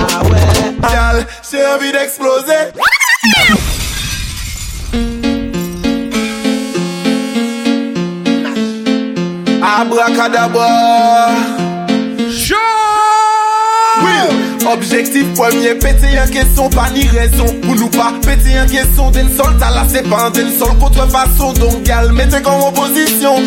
Ah 0.10 0.24
ouais. 0.24 0.76
Gal, 0.82 1.28
j'ai 1.52 1.66
envie 1.66 1.92
d'exploser. 1.92 2.61
Show. 12.30 12.56
Objectif 14.72 15.26
premier, 15.34 15.74
péter 15.74 16.16
un 16.24 16.28
question, 16.28 16.70
pas 16.70 16.92
ni 16.94 17.08
raison 17.08 17.46
pour 17.64 17.74
nous 17.76 17.88
pas 17.90 18.14
péter 18.24 18.56
un 18.56 18.68
question 18.68 19.10
d'un 19.10 19.28
sol, 19.36 19.58
t'as 19.60 19.72
la 19.72 19.84
c'est 19.90 20.08
pas 20.08 20.30
d'un 20.30 20.48
sol 20.60 20.78
contrefaçon, 20.80 21.54
donc 21.54 21.82
gal, 21.84 22.12
mettez 22.14 22.40
comme 22.44 22.62
opposition. 22.62 23.38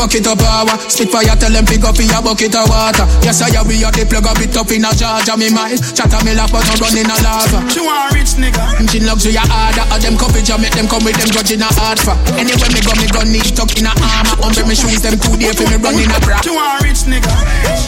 Fuck 0.00 0.16
it 0.16 0.24
up 0.24 0.40
power 0.40 0.72
spit 0.88 1.12
fire 1.12 1.36
tell 1.36 1.52
them 1.52 1.60
pick 1.68 1.84
up 1.84 2.00
in 2.00 2.08
your 2.08 2.24
bucket 2.24 2.56
of 2.56 2.64
water 2.72 3.04
Yes 3.20 3.44
I 3.44 3.52
have, 3.52 3.68
we 3.68 3.84
have 3.84 3.92
the 3.92 4.08
plug 4.08 4.24
up 4.24 4.40
it 4.40 4.48
up 4.56 4.72
in 4.72 4.80
a 4.80 4.88
Georgia 4.96 5.36
Me 5.36 5.52
mind 5.52 5.76
chatter 5.92 6.16
me 6.24 6.32
laugh 6.32 6.48
but 6.48 6.64
no 6.72 6.80
run 6.80 6.96
in 6.96 7.04
a 7.04 7.12
lava 7.20 7.60
She 7.68 7.84
want 7.84 8.08
a 8.08 8.16
rich 8.16 8.32
nigga 8.40 8.64
Gin 8.88 9.04
luxury 9.04 9.36
a 9.36 9.44
harder 9.44 9.84
a 9.92 10.00
them 10.00 10.16
coffee 10.16 10.40
jam 10.40 10.64
make 10.64 10.72
them 10.72 10.88
come 10.88 11.04
with 11.04 11.20
them 11.20 11.28
judge 11.28 11.52
in 11.52 11.60
a 11.60 11.68
hard 11.84 12.00
for 12.00 12.16
Anyway 12.40 12.64
me 12.72 12.80
go 12.80 12.96
me 12.96 13.04
gun 13.12 13.28
need 13.28 13.44
tuck 13.52 13.76
in 13.76 13.84
a 13.84 13.92
armor 13.92 14.40
Under 14.40 14.64
me 14.64 14.72
shoes 14.72 15.04
them 15.04 15.20
two 15.20 15.36
day 15.36 15.52
for 15.52 15.68
me 15.68 15.76
running 15.84 16.08
a 16.08 16.18
bra 16.24 16.40
She 16.40 16.48
want 16.48 16.80
a 16.80 16.88
rich 16.88 17.04
nigga 17.04 17.28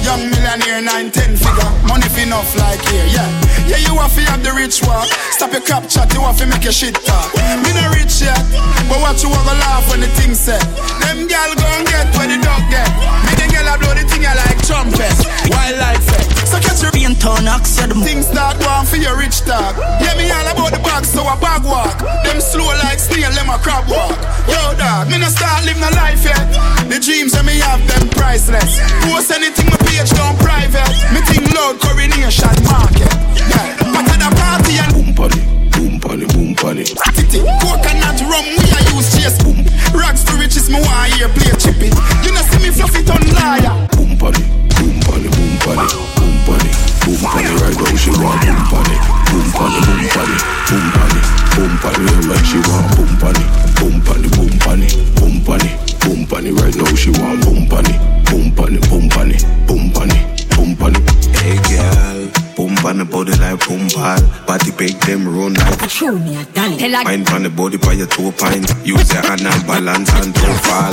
Young 0.05 0.29
millionaire 0.29 0.85
nine 0.85 1.09
ten 1.09 1.33
figure 1.33 1.65
Money 1.89 2.13
fi 2.13 2.29
enough 2.29 2.53
like 2.61 2.85
here 2.93 3.09
yeah 3.09 3.25
Yeah 3.73 3.81
you 3.89 3.97
want 3.97 4.13
fi 4.13 4.21
have 4.29 4.45
the 4.45 4.53
rich 4.53 4.85
walk 4.85 5.09
Stop 5.33 5.57
your 5.57 5.65
cap 5.65 5.89
chat 5.89 6.13
you 6.13 6.21
want 6.21 6.37
fi 6.37 6.45
make 6.45 6.61
your 6.69 6.77
shit 6.77 6.93
talk 7.09 7.33
Me 7.65 7.73
no 7.73 7.89
rich 7.97 8.21
yet 8.21 8.37
But 8.85 9.01
what 9.01 9.17
you 9.25 9.33
want 9.33 9.49
to 9.49 9.57
laugh 9.65 9.89
when 9.89 10.05
the 10.05 10.13
thing 10.21 10.37
said 10.37 10.61
Them 11.01 11.25
gal 11.25 11.49
gon' 11.57 11.89
get 11.89 12.02
get 12.03 12.17
where 12.19 12.29
the 12.29 12.39
dog 12.43 12.63
get. 12.71 12.87
Me 13.27 13.33
the 13.39 13.47
girl 13.55 13.67
I 13.69 13.75
blow 13.79 13.95
the 13.95 14.03
thing 14.07 14.27
like 14.27 14.59
trumpet, 14.67 15.15
wildlife 15.51 16.03
fest. 16.03 16.27
So 16.51 16.57
catch 16.59 16.83
your 16.83 16.91
being 16.91 17.15
torn 17.17 17.47
oxidum. 17.47 18.03
Things 18.03 18.27
start 18.27 18.59
going 18.59 18.87
for 18.87 18.99
your 18.99 19.17
rich 19.17 19.47
dog. 19.47 19.79
Yeah, 20.03 20.15
me 20.19 20.27
all 20.31 20.47
about 20.53 20.75
the 20.75 20.81
bag, 20.83 21.07
so 21.07 21.23
I 21.23 21.39
bag 21.39 21.63
walk. 21.63 22.03
Them 22.27 22.43
slow 22.43 22.69
like 22.87 22.99
snail, 22.99 23.31
them 23.33 23.49
a 23.49 23.59
crab 23.63 23.87
walk. 23.87 24.19
Yo, 24.51 24.59
dog, 24.79 25.09
me 25.09 25.23
no 25.23 25.31
start 25.31 25.63
living 25.65 25.83
a 25.85 25.93
life 25.97 26.27
yet. 26.27 26.43
The 26.91 26.99
dreams 26.99 27.33
that 27.39 27.45
me 27.47 27.63
have, 27.63 27.81
them 27.89 28.11
priceless. 28.13 28.83
Post 29.07 29.31
anything 29.33 29.71
my 29.71 29.79
page 29.89 30.11
down 30.13 30.35
private. 30.43 30.87
Me 31.15 31.23
think 31.31 31.47
loud 31.55 31.79
coronation 31.79 32.51
market. 32.67 33.13
Yeah, 33.39 33.69
but 33.95 34.05
at 34.11 34.19
the 34.19 34.29
party 34.35 34.75
and 34.83 34.93
boom, 34.93 35.09
buddy. 35.15 35.72
Boom 35.83 35.99
pally, 35.99 36.27
boom 36.27 36.55
pally. 36.55 36.85
Titty, 36.87 37.43
coconut 37.59 38.15
rum, 38.31 38.47
we 38.55 38.63
I 38.71 38.79
use 38.95 39.11
chase 39.19 39.35
boom. 39.43 39.67
Rags 39.99 40.23
to 40.31 40.39
riches, 40.39 40.71
me 40.71 40.79
want 40.79 41.11
here 41.19 41.27
play 41.35 41.51
chippy. 41.59 41.91
You 42.23 42.31
know 42.31 42.43
see 42.55 42.63
me 42.63 42.71
fluffy 42.71 43.03
on 43.11 43.19
liar. 43.35 43.67
Boom 43.91 44.15
pally, 44.15 44.47
boom 44.79 44.95
pally, 45.03 45.27
boom 45.27 45.53
pally, 45.59 45.91
boom 45.91 46.35
pally, 46.47 46.71
boom 47.03 47.19
pally. 47.19 47.51
Right 47.59 47.75
now 47.75 47.95
she 47.99 48.11
want 48.15 48.39
boom 48.47 48.63
pally, 48.71 48.95
boom 49.27 49.47
pally, 49.59 49.81
boom 49.83 50.07
pally, 50.15 50.39
boom 50.71 50.89
pally, 51.03 51.19
boom 51.51 51.73
pally. 51.83 52.11
like 52.31 52.47
she 52.47 52.59
want 52.63 52.87
boom 52.95 53.11
pally, 53.19 53.43
boom 53.83 54.01
pally, 54.07 54.29
boom 54.39 54.55
pally, 54.63 54.87
boom 54.87 55.35
pally, 55.43 55.69
boom 55.99 56.23
pally. 56.31 56.51
Right 56.63 56.77
now 56.79 56.95
she 56.95 57.11
want 57.19 57.43
boom 57.43 57.67
pally, 57.67 57.95
boom 58.31 58.55
pally, 58.55 58.79
boom 58.87 59.11
pally, 59.11 59.35
boom 59.67 59.91
pally, 59.91 60.15
boom 60.47 60.77
pally. 60.79 61.01
Hey 61.43 61.59
girl. 61.67 62.42
Boom 62.57 62.77
on 62.85 62.99
the 62.99 63.05
body 63.09 63.33
like 63.41 63.57
boom 63.65 63.89
ball. 63.97 64.21
Body 64.47 64.71
bake 64.77 64.99
them 65.09 65.25
run 65.27 65.55
like. 65.55 65.89
Show 65.89 66.13
me 66.13 66.37
a 66.37 66.45
dolly. 66.53 66.85
Mind 66.85 67.29
on 67.33 67.43
the 67.49 67.51
body 67.51 67.79
by 67.81 67.93
your 67.97 68.07
two 68.07 68.29
pint. 68.37 68.69
Use 68.85 69.09
your 69.09 69.25
hand 69.25 69.41
and 69.45 69.63
balance 69.67 70.13
and 70.21 70.35
don't 70.37 70.61
fall. 70.61 70.93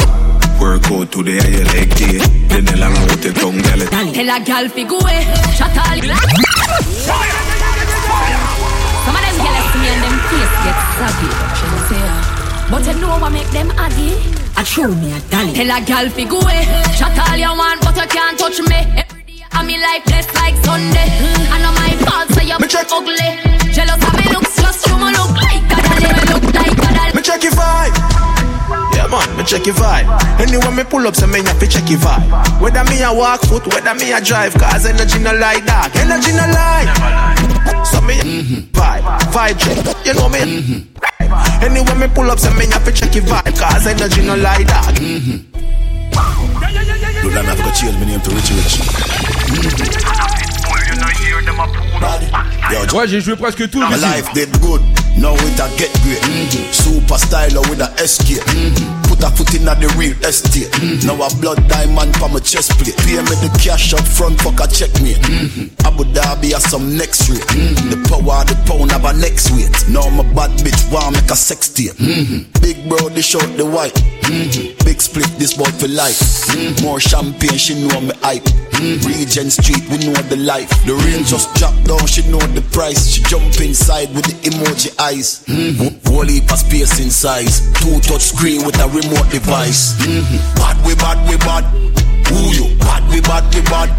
Work 0.61 0.87
out 0.91 1.11
to 1.11 1.19
the 1.23 1.35
your 1.35 1.67
leg 1.75 1.91
day. 1.99 2.19
Then 2.47 2.63
the 2.63 2.75
long 2.79 2.95
out 2.95 3.19
the 3.19 3.31
tongue 3.35 3.59
tell 3.59 3.81
uh, 3.83 3.91
Tell 3.91 4.31
a 4.31 4.37
gal 4.43 4.69
fi 4.71 4.83
go 4.87 4.99
away. 5.03 5.19
Shut 5.55 5.73
all. 5.75 5.99
Some 5.99 7.19
of 9.11 9.19
them 9.19 9.35
girls 9.43 9.67
see 9.67 9.83
and 9.83 9.99
them 9.99 10.15
face 10.31 10.55
get 10.63 10.79
sloppy. 10.95 11.27
But 12.71 12.87
you 12.87 12.95
know 13.03 13.19
what 13.19 13.31
make 13.35 13.49
them 13.51 13.69
ugly? 13.75 14.15
I 14.55 14.63
show 14.63 14.87
me 14.87 15.11
a 15.11 15.19
dolly. 15.27 15.51
Tell 15.59 15.75
a 15.75 15.77
gal 15.83 16.07
fi 16.07 16.23
go 16.23 16.39
away. 16.39 16.63
Shut 16.95 17.11
all 17.19 17.35
you 17.35 17.51
want, 17.51 17.83
but 17.83 17.97
you 17.99 18.07
can't 18.07 18.39
touch 18.39 18.59
me. 18.63 19.18
And 19.59 19.67
me 19.67 19.77
life 19.77 20.05
blessed 20.05 20.33
like 20.35 20.55
Sunday. 20.63 21.09
I 21.51 21.59
know 21.59 21.73
my 21.75 21.91
fault, 22.07 22.31
so 22.31 22.39
you're 22.39 22.55
check. 22.71 22.87
ugly. 22.95 23.11
Jealous 23.75 23.99
of 24.07 24.13
me 24.15 24.23
looks, 24.31 24.55
just 24.55 24.87
you 24.87 24.95
me 24.95 25.11
look 25.11 25.35
like 25.35 25.67
a 25.67 25.77
dolly. 25.83 26.09
Me 26.15 26.23
look 26.31 26.43
like 26.55 26.79
a 26.79 26.89
dolly. 26.95 27.11
Me 27.13 27.21
check 27.21 27.43
your 27.43 27.51
vibe. 27.51 27.91
Yeah, 28.95 29.07
man, 29.11 29.27
me 29.35 29.43
check 29.43 29.65
your 29.67 29.75
vibe. 29.75 30.07
Anyone 30.39 30.77
me 30.77 30.85
pull 30.85 31.05
up, 31.09 31.13
say 31.17 31.27
me 31.27 31.43
have 31.43 31.59
to 31.59 31.67
check 31.67 31.89
your 31.89 31.99
vibe. 31.99 32.23
Whether 32.61 32.85
me 32.85 33.03
a 33.03 33.11
walk 33.11 33.41
foot, 33.51 33.67
whether 33.67 33.93
me 33.95 34.13
a 34.13 34.21
drive, 34.21 34.53
cause 34.53 34.85
energy 34.85 35.19
no 35.19 35.35
lie, 35.35 35.59
dark. 35.67 35.93
Energy 35.99 36.31
no 36.31 36.47
lie. 36.55 37.83
So 37.83 37.99
me 37.99 38.15
mm-hmm. 38.15 38.55
vibe, 38.63 39.05
vibe 39.35 39.57
check. 39.59 39.77
You 40.07 40.13
know 40.15 40.29
me. 40.31 40.39
Mm-hmm. 40.39 41.63
Anyway, 41.63 42.07
me 42.07 42.07
pull 42.15 42.31
up, 42.31 42.39
say 42.39 42.53
me 42.55 42.63
have 42.71 42.85
to 42.87 42.93
check 42.93 43.13
your 43.13 43.25
vibe, 43.27 43.59
cause 43.59 43.85
energy 43.87 44.23
no 44.25 44.37
lie, 44.39 44.63
dark. 44.63 44.95
Mm-hmm. 44.95 45.48
Ouais, 52.95 53.07
j'ai 53.07 53.21
joué 53.21 53.35
presque 53.37 53.69
tout. 53.69 53.79
My 53.79 53.95
life 53.95 54.25
Now 55.19 55.35
it 55.35 55.59
a 55.59 55.67
get 55.75 55.91
great. 56.01 56.23
Mm-hmm. 56.23 56.71
Super 56.71 57.19
styler 57.19 57.59
with 57.69 57.83
a 57.83 57.91
SK. 58.07 58.39
Mm-hmm. 58.39 59.11
Put 59.11 59.21
a 59.23 59.29
foot 59.35 59.51
in 59.53 59.67
a 59.67 59.75
the 59.75 59.91
real 59.99 60.15
estate. 60.23 60.71
Mm-hmm. 60.79 61.07
Now 61.11 61.19
a 61.19 61.27
blood 61.43 61.59
diamond 61.67 62.15
for 62.15 62.29
my 62.31 62.39
chest 62.39 62.71
plate. 62.79 62.95
Pay 63.03 63.19
me 63.19 63.33
the 63.43 63.51
cash 63.59 63.91
up 63.93 64.05
front, 64.07 64.39
fuck 64.39 64.63
a 64.63 64.67
checkmate. 64.71 65.19
Mm-hmm. 65.27 65.75
Abu 65.85 66.07
Dhabi 66.15 66.55
has 66.55 66.63
some 66.71 66.95
next 66.95 67.27
rate. 67.29 67.43
Mm-hmm. 67.51 67.91
The 67.91 67.97
power, 68.07 68.43
the 68.47 68.55
pound 68.63 68.91
have 68.95 69.03
a 69.05 69.11
next 69.13 69.51
weight. 69.51 69.71
Now 69.91 70.07
my 70.07 70.23
bad 70.33 70.55
bitch 70.63 70.79
want 70.91 71.19
make 71.19 71.29
a 71.31 71.35
sex 71.35 71.67
tape. 71.69 71.99
Mm-hmm. 71.99 72.47
Big 72.63 72.79
bro, 72.87 73.09
they 73.11 73.21
short 73.21 73.47
the 73.59 73.65
white. 73.67 73.93
Mm-hmm. 74.23 74.79
Big 74.87 75.01
split, 75.01 75.27
this 75.35 75.51
boy 75.59 75.67
for 75.83 75.91
life. 75.91 76.19
Mm-hmm. 76.55 76.85
More 76.85 76.99
champagne, 77.03 77.59
she 77.59 77.75
know 77.75 77.99
me 77.99 78.15
hype. 78.23 78.47
Mm, 78.79 79.03
Regent 79.05 79.51
Street, 79.51 79.83
we 79.91 79.97
know 80.07 80.15
the 80.31 80.37
life. 80.37 80.69
The 80.87 80.95
rain 80.95 81.27
just 81.27 81.51
dropped 81.59 81.83
down, 81.83 82.07
she 82.07 82.23
know 82.31 82.39
the 82.55 82.63
price. 82.71 83.11
She 83.11 83.19
jump 83.27 83.43
inside 83.59 84.07
with 84.15 84.23
the 84.23 84.39
emoji 84.47 84.95
eyes. 84.95 85.43
Mm, 85.51 85.99
Wally 86.07 86.39
pass 86.39 86.63
space 86.63 86.95
in 87.03 87.11
size. 87.11 87.67
Two 87.83 87.99
touch 87.99 88.31
screen 88.31 88.63
with 88.65 88.79
a 88.79 88.87
remote 88.87 89.27
device. 89.35 89.99
Mm, 90.07 90.23
bad 90.55 90.79
we 90.87 90.95
bad 90.95 91.19
we 91.27 91.35
bad. 91.43 91.67
Who 92.31 92.39
you? 92.55 92.75
Bad 92.79 93.03
we 93.11 93.19
bad 93.19 93.43
we 93.53 93.59
bad. 93.67 93.91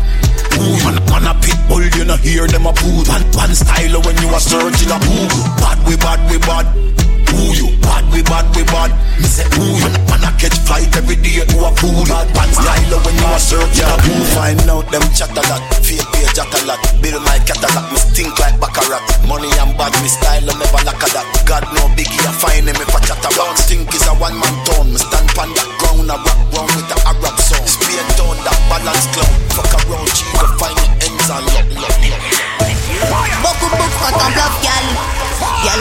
Ooh, 0.56 0.76
man, 0.88 0.96
man 1.12 1.28
a 1.28 1.34
pit 1.44 1.60
bull, 1.68 1.84
you 1.84 2.04
know 2.08 2.16
hear 2.16 2.48
them 2.48 2.64
a 2.64 2.72
poo. 2.72 3.04
One, 3.04 3.20
one 3.36 3.52
style 3.52 4.00
when 4.00 4.16
you 4.24 4.32
a 4.32 4.40
searching 4.40 4.88
a 4.88 4.96
poo. 4.96 5.28
Bad 5.60 5.76
we 5.86 5.94
bad 6.00 6.16
we 6.32 6.38
bad. 6.40 6.96
Who 7.36 7.54
you? 7.54 7.68
Bad, 7.84 8.02
we 8.10 8.22
bad, 8.26 8.46
we 8.56 8.62
bad. 8.66 8.90
Me 9.20 9.28
say 9.30 9.46
who 9.54 9.62
you? 9.78 9.90
Man, 10.10 10.24
I 10.24 10.32
catch 10.38 10.56
flight 10.66 10.90
every 10.96 11.14
day 11.16 11.42
to 11.46 11.56
a 11.62 11.70
fool. 11.78 12.02
Bad 12.06 12.26
pants 12.34 12.58
style 12.58 12.98
when 13.06 13.14
you 13.14 13.28
a 13.28 13.38
search 13.38 13.76
yeah. 13.78 13.92
Who 14.02 14.12
find 14.34 14.58
out 14.70 14.86
them 14.90 15.04
chat 15.14 15.30
a 15.36 15.42
lot, 15.46 15.62
Fake 15.84 16.02
page 16.16 16.38
at 16.38 16.50
a 16.50 16.58
lot. 16.66 16.80
Build 16.98 17.22
my 17.22 17.38
catalog, 17.46 17.86
me 17.92 17.98
stink 18.02 18.34
like 18.40 18.58
baccarat. 18.58 19.02
Money 19.30 19.50
and 19.62 19.74
bad, 19.78 19.94
me 20.02 20.08
style 20.10 20.42
never 20.42 20.80
lack 20.82 20.98
a 21.02 21.08
that. 21.14 21.26
God 21.46 21.64
no 21.76 21.86
biggie, 21.94 22.18
I 22.26 22.32
find 22.34 22.66
him 22.66 22.78
if 22.78 22.90
I 22.94 22.98
chatter. 23.04 23.30
Don't 23.36 23.58
stink 23.62 23.86
is 23.94 24.06
a 24.10 24.12
one 24.18 24.34
man 24.34 24.56
town. 24.66 24.90
Me 24.90 24.98
stand 24.98 25.28
pan 25.38 25.50
that 25.54 25.70
ground, 25.82 26.10
I 26.10 26.18
rock 26.18 26.40
round 26.56 26.70
with 26.74 26.88
the 26.90 26.98
Arab 27.06 27.36
song. 27.38 27.62
Spear 27.66 28.02
down 28.18 28.36
that 28.42 28.58
balance 28.66 29.06
clown. 29.14 29.34
Fuck 29.54 29.70
around, 29.86 30.08
you 30.10 30.26
go 30.34 30.46
find 30.58 30.74
your 30.74 30.90
ends 31.06 31.30
alone. 31.30 31.59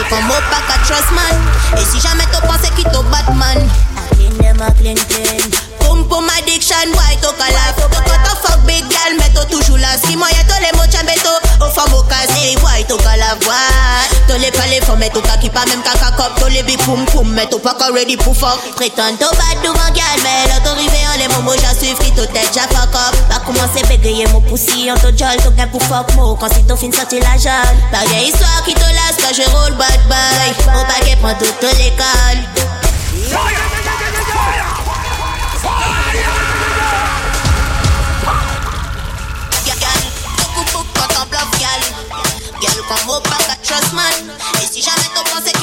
i 0.00 0.04
pour 0.08 0.20
moi, 0.22 0.36
pas 0.50 0.60
qu'à 0.66 0.78
trust 0.84 1.10
man. 1.12 1.78
Et 1.78 1.84
si 1.84 2.00
jamais 2.00 2.24
t'as 2.32 2.40
pensé 2.40 2.70
qu'il 2.74 2.84
t'au 2.90 3.02
Batman, 3.04 3.58
I 3.58 4.14
clean 4.16 4.38
them, 4.38 4.64
I 4.66 4.72
clean 4.80 4.94
them. 4.96 5.69
Poum 5.80 6.04
poum 6.08 6.28
addiction, 6.38 6.92
boy 6.92 7.14
to 7.24 7.30
kalaf 7.36 7.76
To 7.80 7.86
a 7.88 8.34
fuck, 8.44 8.60
big 8.68 8.84
gal, 8.88 9.12
meto 9.16 9.42
toujours 9.48 9.80
la 9.80 9.96
Si 9.96 10.16
mwenye 10.16 10.44
to 10.44 10.54
le 10.60 10.70
mochan 10.76 11.06
beto, 11.06 11.32
o 11.60 11.68
fam 11.72 11.90
cas, 12.08 12.28
Ey 12.36 12.56
boy 12.60 12.84
to 12.88 12.96
kalaf, 13.02 13.40
boy 13.40 14.06
To 14.28 14.34
le 14.38 14.50
pale 14.52 14.78
fom, 14.86 14.98
meto 15.00 15.20
kaki 15.20 15.50
pas 15.50 15.64
même 15.66 15.82
kaka 15.82 16.12
cop. 16.16 16.36
To 16.40 16.46
les 16.48 16.62
big 16.62 16.78
poum 16.84 17.04
poum, 17.06 17.32
meto 17.34 17.58
pas 17.58 17.74
ka 17.74 17.90
ready 17.92 18.16
pou 18.16 18.32
fuck. 18.34 18.58
Prétend 18.76 19.16
to 19.18 19.26
bad 19.36 19.56
devant 19.62 19.90
gal, 19.94 20.18
mais 20.22 20.46
Loto 20.54 20.70
rive 20.76 20.98
les 21.18 21.24
le 21.26 21.32
momo 21.34 21.52
jan 21.58 21.74
suiv 21.74 21.98
ki 21.98 22.10
to 22.14 22.26
tet 22.32 22.48
jan 22.54 22.68
fok 22.70 22.94
up 22.94 23.14
Pa 23.28 23.40
koumanse 23.44 23.82
bégayer, 23.88 24.28
mon 24.32 24.40
pousi 24.40 24.90
an 24.90 24.98
to 25.02 25.10
jol 25.16 25.40
To 25.46 25.50
gen 25.56 25.70
pou 25.72 25.80
fok 25.88 26.12
mou, 26.16 26.36
kan 26.36 26.52
si 26.54 26.62
to 26.68 26.76
fin 26.76 26.92
sorti 26.94 27.20
la 27.24 27.34
jol 27.40 27.74
Pa 27.92 28.04
gen 28.06 28.22
hiswa 28.28 28.52
ki 28.66 28.76
to 28.78 28.88
las, 28.94 29.18
ka 29.22 29.32
je 29.32 29.48
roule 29.50 29.76
bad 29.80 30.00
boy 30.10 30.48
Mou 30.72 30.84
pa 30.88 31.00
gen 31.06 31.18
pran 31.22 31.36
tout 31.42 31.58
to 31.64 31.70
l'ekol 31.80 32.44
Fire! 33.30 33.69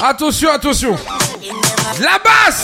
Attention, 0.01 0.49
attention. 0.53 0.95
La 1.99 2.17
basse. 2.23 2.63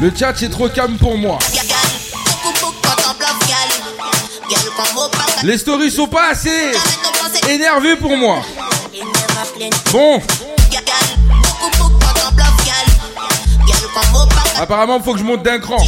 Le 0.00 0.12
chat 0.14 0.32
c'est 0.34 0.48
trop 0.50 0.68
calme 0.68 0.96
pour 0.98 1.16
moi. 1.16 1.38
Les 5.44 5.56
stories 5.56 5.90
sont 5.92 6.08
pas 6.08 6.32
assez 6.32 6.72
énervées 7.48 7.94
pour 7.96 8.16
moi. 8.16 8.40
Bon. 9.92 10.20
Apparemment, 14.58 15.00
faut 15.00 15.12
que 15.12 15.20
je 15.20 15.24
monte 15.24 15.44
d'un 15.44 15.60
cran. 15.60 15.78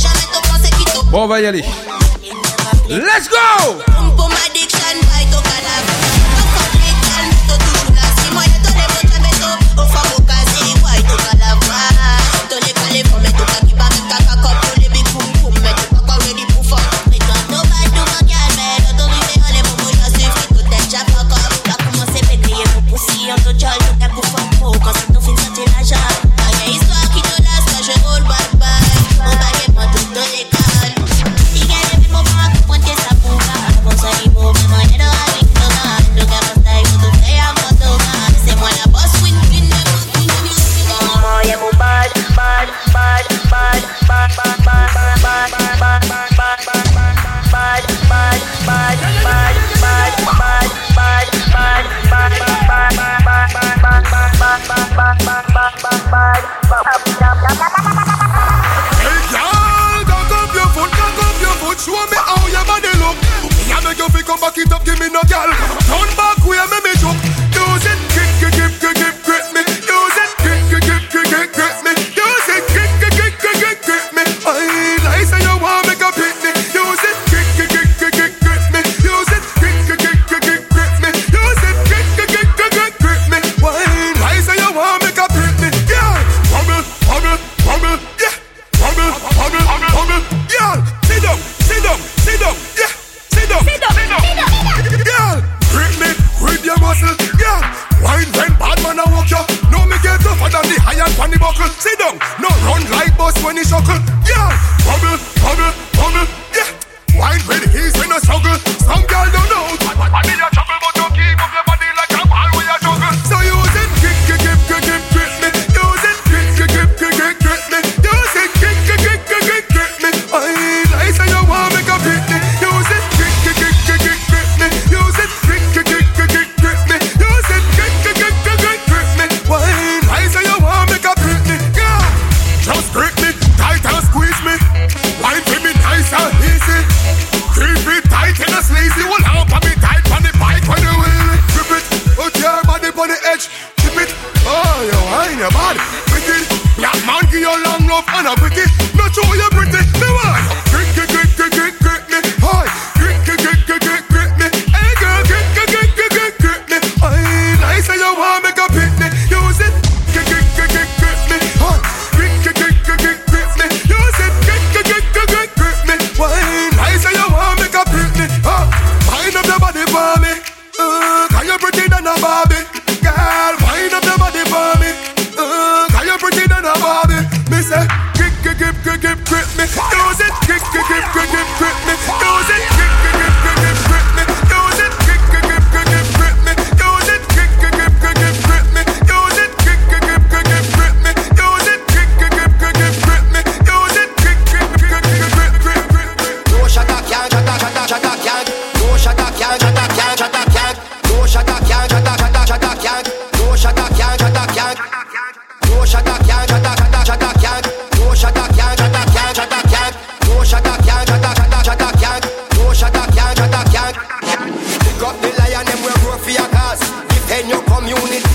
Bon, 1.11 1.25
on 1.25 1.27
va 1.27 1.41
y 1.41 1.47
aller. 1.47 1.65
Let's 2.89 3.29
go! 3.29 4.16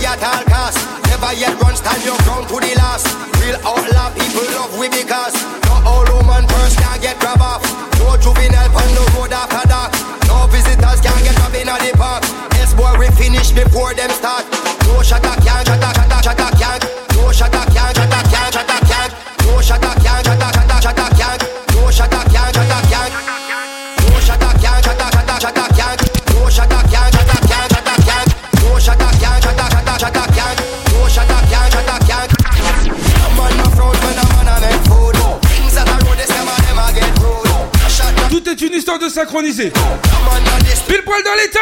be 0.02 0.08
at 0.10 0.18
all 0.26 0.44
cost. 0.50 0.78
Never 1.14 1.32
yet 1.38 1.54
run, 1.62 1.76
stand 1.78 2.02
your 2.04 2.18
ground 2.26 2.50
to 2.50 2.58
the 2.58 2.74
last. 2.82 3.06
Real 3.40 3.58
outlaw 3.62 4.10
people 4.18 4.46
love 4.58 4.74
we 4.82 4.90
because 4.90 5.38
not 5.70 5.86
all 5.86 6.04
woman 6.10 6.44
first 6.50 6.78
can 6.82 6.98
get 7.06 7.14
grab 7.22 7.38
off. 7.42 7.62
No 8.02 8.18
juvenile 8.18 8.74
on 8.74 8.90
no 8.98 9.04
road 9.14 9.32
after 9.34 9.62
dark. 9.70 9.94
No 10.28 10.50
visitors 10.50 11.00
can 11.06 11.18
get 11.24 11.38
robbed 11.38 11.56
in 11.62 11.70
the 11.70 11.94
park. 12.02 12.24
Yes, 12.58 12.74
boy, 12.74 12.90
we 12.98 13.08
finish 13.14 13.52
before 13.54 13.94
them 13.94 14.10
start. 14.18 14.44
No 14.90 15.02
shot 15.06 15.22
can 15.22 15.38
not 15.46 15.62
shot 15.70 16.01
Pile 39.34 41.02
poil 41.06 41.24
dans 41.24 41.42
les 41.42 41.50
temps 41.52 41.61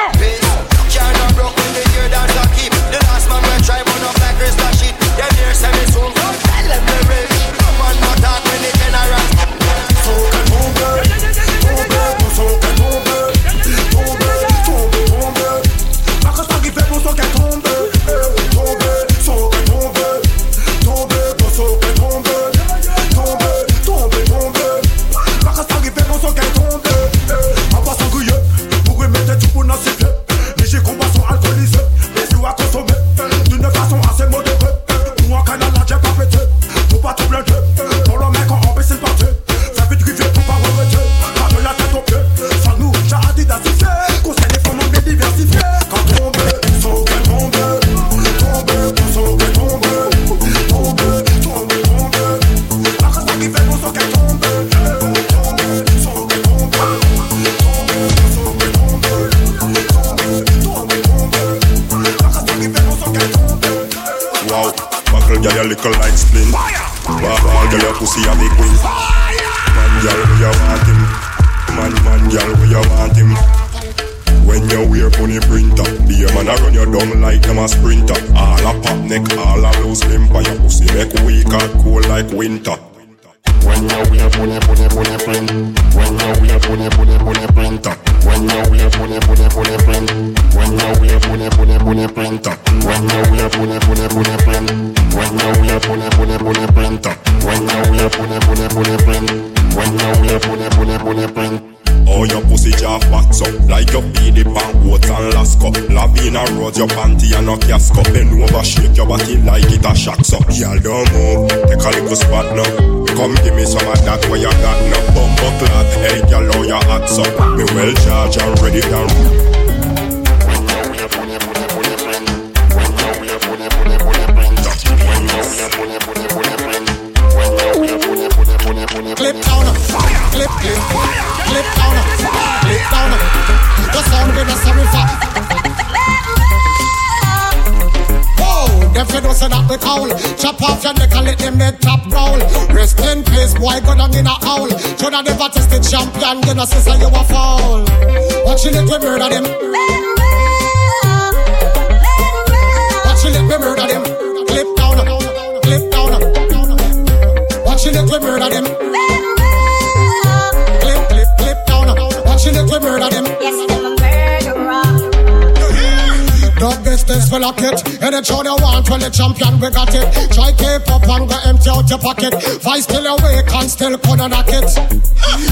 Vice 172.64 172.84
still 172.84 173.06
awake 173.06 173.52
and 173.54 173.70
still 173.70 173.98
couldn't 174.00 174.32
knock 174.32 174.48
it. 174.48 174.64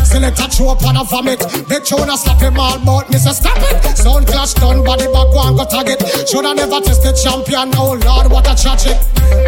Select 0.08 0.40
a 0.40 0.48
throw 0.50 0.70
up 0.72 0.82
and 0.88 0.98
a 0.98 1.04
vomit. 1.04 1.44
Make 1.68 1.86
sure 1.86 2.06
not 2.06 2.20
slap 2.20 2.40
him 2.40 2.58
all, 2.60 2.80
but 2.80 3.12
Mr. 3.12 3.28
say 3.28 3.34
stop 3.44 3.58
it. 3.60 3.98
Sound 3.98 4.28
clash 4.28 4.54
done, 4.56 4.84
body 4.84 5.06
back 5.12 5.28
one 5.36 5.56
go 5.56 5.66
target. 5.66 6.00
Shoulda 6.30 6.56
never 6.56 6.80
tested 6.80 7.16
champion. 7.20 7.72
Oh 7.76 8.00
Lord, 8.00 8.32
what 8.32 8.48
a 8.48 8.56
tragic. 8.62 8.96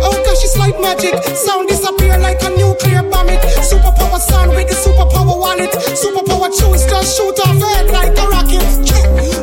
Oh 0.03 0.11
gosh, 0.11 0.41
it's 0.43 0.57
like 0.57 0.75
magic. 0.81 1.15
Sound 1.35 1.69
disappear 1.69 2.17
like 2.19 2.41
a 2.43 2.49
nuclear 2.51 3.03
bomb. 3.07 3.29
It 3.29 3.39
superpower 3.63 4.19
sound 4.19 4.51
with 4.51 4.67
the 4.67 4.75
superpower 4.75 5.31
wallet. 5.39 5.71
Superpower 5.95 6.49
choose 6.51 6.83
to 6.91 6.99
shoot 7.07 7.39
off 7.47 7.55
head 7.55 7.87
like 7.95 8.17
a 8.19 8.25
rocket. 8.35 8.63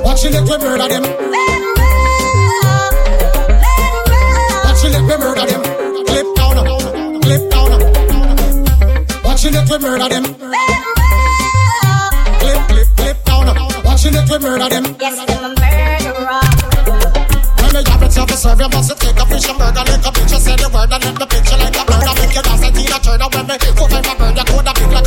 Watching 0.05 0.35
it, 0.37 0.43
me 0.45 0.57
murder 0.61 0.89
them. 0.89 1.03
Watching 4.65 4.93
it, 4.93 5.05
me 5.09 5.17
murder 5.17 5.47
them. 5.47 5.63
Clip 6.05 6.29
down, 6.37 7.21
clip 7.23 7.51
down. 7.51 7.76
Watching 9.47 9.63
it, 9.63 9.71
with 9.71 9.83
murder 9.83 10.09
them. 10.11 10.25
Clip, 12.35 12.63
clip, 12.69 12.89
clip 12.99 13.17
down. 13.25 13.47
Watching 13.87 14.15
it, 14.19 14.27
with 14.29 14.43
murder 14.43 14.69
them. 14.69 14.97
Yes, 14.99 15.19
I'm 15.21 15.23
a 15.23 15.49
murderer. 15.55 16.41
When 17.63 17.71
me 17.71 17.85
have 17.87 18.03
it, 18.03 18.11
you 18.11 18.21
have 18.23 18.29
to 18.29 18.37
serve. 18.37 18.59
You 18.59 18.69
must 18.75 18.99
take 18.99 19.15
a 19.17 19.25
fish 19.31 19.47
and 19.49 19.57
burger, 19.61 19.85
lick 19.87 20.03
a 20.03 20.11
bitch. 20.11 20.35
say 20.35 20.57
the 20.59 20.67
word 20.69 20.91
and 20.91 20.99
let 21.05 21.15
me 21.21 21.27
picture 21.31 21.59
like 21.63 21.77
a 21.79 21.85
bird. 21.87 21.95
I 21.95 22.13
make 22.19 22.35
you 22.35 22.43
dance 22.43 22.63
and 22.67 22.75
turn 22.75 23.01
Turner 23.07 23.29
when 23.31 23.47
me 23.47 23.57
go 23.79 23.87
find 23.87 24.07
my 24.11 24.15
bird. 24.19 24.35
You 24.37 24.45
coulda 24.51 24.73
big 24.75 24.91
like 24.91 25.06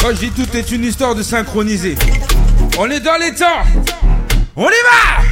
Quand 0.00 0.10
je 0.10 0.18
dis 0.26 0.30
tout 0.32 0.56
est 0.56 0.70
une 0.72 0.82
histoire 0.84 1.14
de 1.14 1.22
synchroniser. 1.22 1.96
On 2.78 2.90
est 2.90 3.00
dans 3.00 3.20
les 3.20 3.34
temps. 3.34 3.62
On 4.56 4.66
y 4.68 4.82
va. 4.90 5.22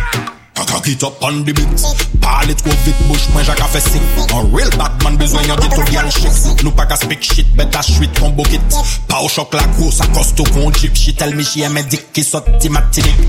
Cock 0.72 0.86
it 0.88 1.02
up 1.02 1.16
on 1.22 1.40
the 1.42 1.52
beat. 1.52 1.84
Ali 2.40 2.54
tro 2.56 2.70
fit 2.84 2.94
bouch 3.06 3.28
mwen 3.32 3.44
jak 3.46 3.60
a 3.60 3.68
fesik 3.68 4.02
An 4.34 4.50
real 4.54 4.70
batman 4.76 5.16
bezwen 5.20 5.46
yon 5.48 5.60
titou 5.62 5.86
gyal 5.90 6.08
chik 6.10 6.62
Nou 6.64 6.72
pa 6.74 6.86
ka 6.90 6.98
spik 6.98 7.22
chit 7.22 7.46
bet 7.58 7.74
a 7.78 7.82
chwit 7.86 8.10
kon 8.18 8.34
bokit 8.34 8.66
Pa 9.08 9.20
ou 9.22 9.30
chok 9.30 9.54
la 9.54 9.62
kou 9.76 9.92
sa 9.94 10.08
kostou 10.12 10.46
kon 10.54 10.74
jik 10.74 10.96
chit 10.98 11.22
El 11.22 11.36
mi 11.38 11.46
jye 11.46 11.70
mè 11.70 11.84
dik 11.92 12.08
ki 12.16 12.24
sot 12.26 12.48
ti 12.62 12.70
mati 12.72 13.04
dik 13.06 13.22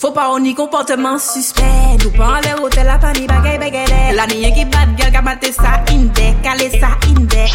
Faut 0.00 0.12
pas 0.12 0.28
au 0.28 0.38
ni 0.38 0.54
comportement 0.54 1.18
suspect 1.18 1.64
Nous 2.04 2.12
pas 2.14 2.36
an 2.38 2.42
lè 2.46 2.52
tel 2.70 2.86
la 2.86 3.00
pa 3.02 3.08
mi 3.18 3.24
bagay 3.26 3.56
bagay 3.58 3.86
lè 3.90 4.02
La 4.14 4.28
niye 4.30 4.52
ki 4.54 4.62
bat 4.70 4.92
gel 5.00 5.08
ka 5.10 5.22
mate 5.26 5.48
sa 5.56 5.72
inde 5.90 6.28
Kale 6.44 6.68
sa 6.76 6.92
inde 7.10 7.46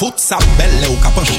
Fout 0.00 0.18
sa 0.18 0.40
belle 0.58 0.74
lè 0.82 0.88
ou 0.90 0.98
ka 1.04 1.12
panche 1.14 1.38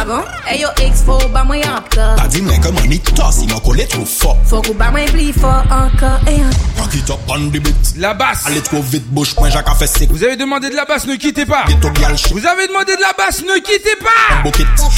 Ah 0.00 0.06
bon? 0.08 0.22
yo 0.56 0.70
ex 0.80 1.02
faut 1.04 1.20
ou 1.20 1.28
ba 1.34 1.42
mwen 1.44 1.66
anko 1.68 2.06
Ta 2.16 2.24
di 2.32 2.40
mwen 2.46 2.64
keman 2.64 2.88
ni 2.88 2.96
tos 3.12 3.42
si 3.42 3.48
mwen 3.50 3.60
kole 3.66 3.84
trop 3.92 4.06
fort. 4.08 4.38
Faut 4.48 4.62
qu'on 4.64 4.78
ba 4.80 4.88
mwen 4.94 5.04
pli 5.12 5.28
fort 5.36 5.68
anko 5.68 6.14
et 6.32 6.40
anko 6.48 6.72
Pakit 6.80 7.12
up 7.12 7.28
on 7.28 7.50
the 7.52 7.60
beat 7.60 7.92
La 7.98 8.14
basse 8.14 8.46
Allez 8.46 8.62
trop 8.62 8.80
vite 8.80 9.04
bouche 9.12 9.34
point 9.36 9.50
jaka 9.50 9.74
fè 9.82 9.86
sec 9.86 10.08
Vous 10.10 10.24
avez 10.24 10.36
demandé 10.36 10.70
de 10.70 10.76
la 10.76 10.86
basse 10.86 11.06
ne 11.06 11.16
quittez 11.16 11.44
pas 11.44 11.66
Vous 11.68 12.46
avez 12.46 12.68
demandé 12.68 12.96
de 12.96 13.02
la 13.04 13.12
basse 13.18 13.42
ne 13.42 13.60
quittez 13.60 13.96
pas 14.00 14.48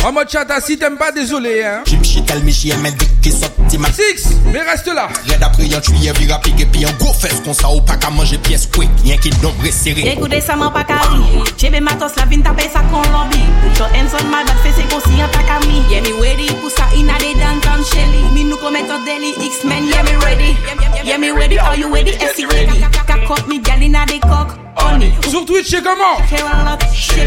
En 0.08 0.12
mode 0.12 0.30
chata 0.30 0.60
si 0.60 0.78
t'aimes 0.78 0.96
pas 0.96 1.10
désolé 1.10 1.64
hein 1.64 1.82
Jim 1.86 1.98
chitel, 2.04 2.40
me 2.44 2.52
she 2.52 2.66
dick 2.66 3.20
qui 3.68 3.78
ma 3.78 3.88
Six 3.88 4.28
Mais 4.52 4.60
reste 4.62 4.90
là 4.94 5.08
Red 5.28 5.42
après 5.42 5.66
yon 5.66 5.80
tuye 5.80 6.10
vira 6.18 6.40
et 6.46 6.64
puis 6.66 6.84
un 6.84 6.92
gros 6.98 7.12
fesse 7.14 7.40
qu'on 7.44 7.52
sa 7.54 7.70
ou 7.70 7.80
pa 7.80 7.96
ka 7.96 8.10
manje 8.10 8.36
piyes 8.44 8.66
kwe 8.72 8.86
Yen 9.04 9.18
ki 9.20 9.30
nombre 9.42 9.70
sere 9.72 10.04
Ekoude 10.12 10.40
ça 10.40 10.56
man 10.56 10.70
pa 10.72 10.84
j'ai 10.88 11.68
Chebe 11.68 11.80
matos 11.82 12.12
la 12.16 12.24
vin 12.26 12.40
tape 12.42 12.66
sa 12.72 12.80
kon 12.90 13.02
lobby. 13.12 13.40
Put 13.62 13.78
your 13.78 13.88
hands 13.94 14.14
on 14.20 14.26
my 14.30 14.44
back 14.44 14.58
fese 14.62 14.84
kon 14.90 15.00
si 15.06 15.16
yon 15.18 15.28
pa 15.32 15.42
kami 15.48 15.82
Yeah 15.90 16.02
me 16.04 16.12
ready 16.20 16.48
pou 16.60 16.68
sa 16.70 16.84
ina 16.96 17.14
de 17.18 17.32
downtown 17.40 17.84
shelly 17.92 18.24
Mi 18.34 18.44
nous 18.44 18.56
kon 18.56 18.70
meto 18.72 18.92
X-Men 19.02 19.86
y'a 19.88 20.02
me 20.02 20.16
ready 20.24 20.56
Y'a 21.04 21.18
me 21.18 21.30
ready 21.32 21.58
are 21.58 21.76
you 21.76 21.92
ready 21.92 22.12
SC 22.12 22.46
ready 22.50 22.80
Kakok 23.06 23.46
mi 23.48 23.60
galina 23.60 24.04
ina 24.04 24.04
de 24.06 24.18
kok 24.20 24.56
Oni 24.92 25.12
Sur 25.28 25.44
Twitch 25.44 25.68
c'est 25.70 25.82
comment 25.82 26.18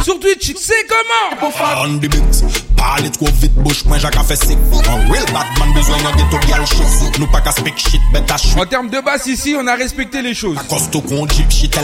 Sur 0.03 0.19
Twitch 0.19 0.51
c'est 0.59 0.85
comment 0.89 1.51
On 1.83 1.97
the 1.97 2.07
beats 2.07 2.43
Parle 2.75 3.09
trop 3.11 3.27
vite 3.41 3.55
bouche 3.55 3.85
moi 3.85 3.97
j'a 3.97 4.09
ka 4.09 4.21
fese 4.23 4.57
En 4.87 4.95
real 5.11 5.25
Batman 5.33 5.73
besoin 5.73 5.97
d'un 5.97 6.11
ghetto 6.15 6.37
gal 6.47 6.65
chese 6.65 7.09
nous 7.19 7.27
pas 7.27 7.41
ka 7.41 7.51
big 7.63 7.77
shit, 7.77 8.01
shoot. 8.13 8.57
En 8.59 8.65
termes 8.65 8.89
de 8.89 8.99
basse 8.99 9.25
ici, 9.27 9.55
on 9.59 9.67
a 9.67 9.75
respecté 9.75 10.21
les 10.21 10.33
choses. 10.33 10.57
jeep 10.69 11.51
shit, 11.51 11.77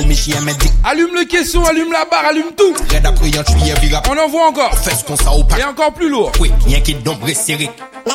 Allume 0.83 1.09
le 1.15 1.25
question 1.25 1.63
allume 1.65 1.91
la 1.91 2.05
barre, 2.09 2.25
allume 2.29 2.53
tout. 2.57 2.73
Red 2.93 3.05
après 3.05 3.29
y'en 3.29 3.43
tuyé, 3.43 3.73
vira. 3.81 4.01
On 4.09 4.17
envoie 4.17 4.47
encore. 4.47 4.77
Fais 4.77 4.91
ce 4.95 5.03
qu'on 5.03 5.13
ou 5.37 5.43
pas. 5.43 5.59
Et 5.59 5.63
encore 5.63 5.93
plus 5.93 6.09
lourd. 6.09 6.31
Oui, 6.39 6.51
rien 6.65 6.79
qui 6.79 6.95
d'ombre 6.95 7.27
serré. 7.33 7.69
Bon, 8.05 8.13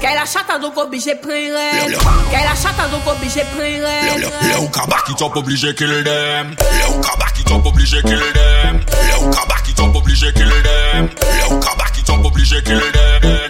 qu'elle 0.00 0.18
a 0.18 0.24
chatte 0.26 0.44
hein, 0.52 0.58
donc 0.58 0.76
obligé 0.76 1.14
prendre. 1.14 1.90
Qu'elle 2.30 2.40
a 2.40 2.54
chatte 2.54 2.74
hein, 2.78 2.88
donc 2.90 3.06
obligé 3.16 3.40
prendre. 3.54 4.18
Le 4.18 4.62
ou 4.62 4.68
qui 5.06 5.14
t'ont 5.14 5.32
obligé 5.34 5.74
kill 5.74 6.02
them. 6.04 6.54
Le 6.58 6.94
ou 6.94 7.00
Kaba 7.00 7.26
qui 7.34 7.44
t'ont 7.44 7.62
obligé 7.64 8.02
kill 8.02 8.18
them. 8.20 8.80
Le 8.90 9.26
ou 9.26 9.30
kabak 9.30 9.62
qui 9.62 9.74
t'ont 9.74 9.94
obligé 9.94 10.26
kill 10.34 10.50
them. 10.50 11.08
Le 11.20 11.54
ou 11.54 11.58
kabak 11.58 11.92
qui 11.92 12.02
t'ont 12.04 12.24
obligé 12.24 12.62
kill 12.62 12.80
them. 13.22 13.48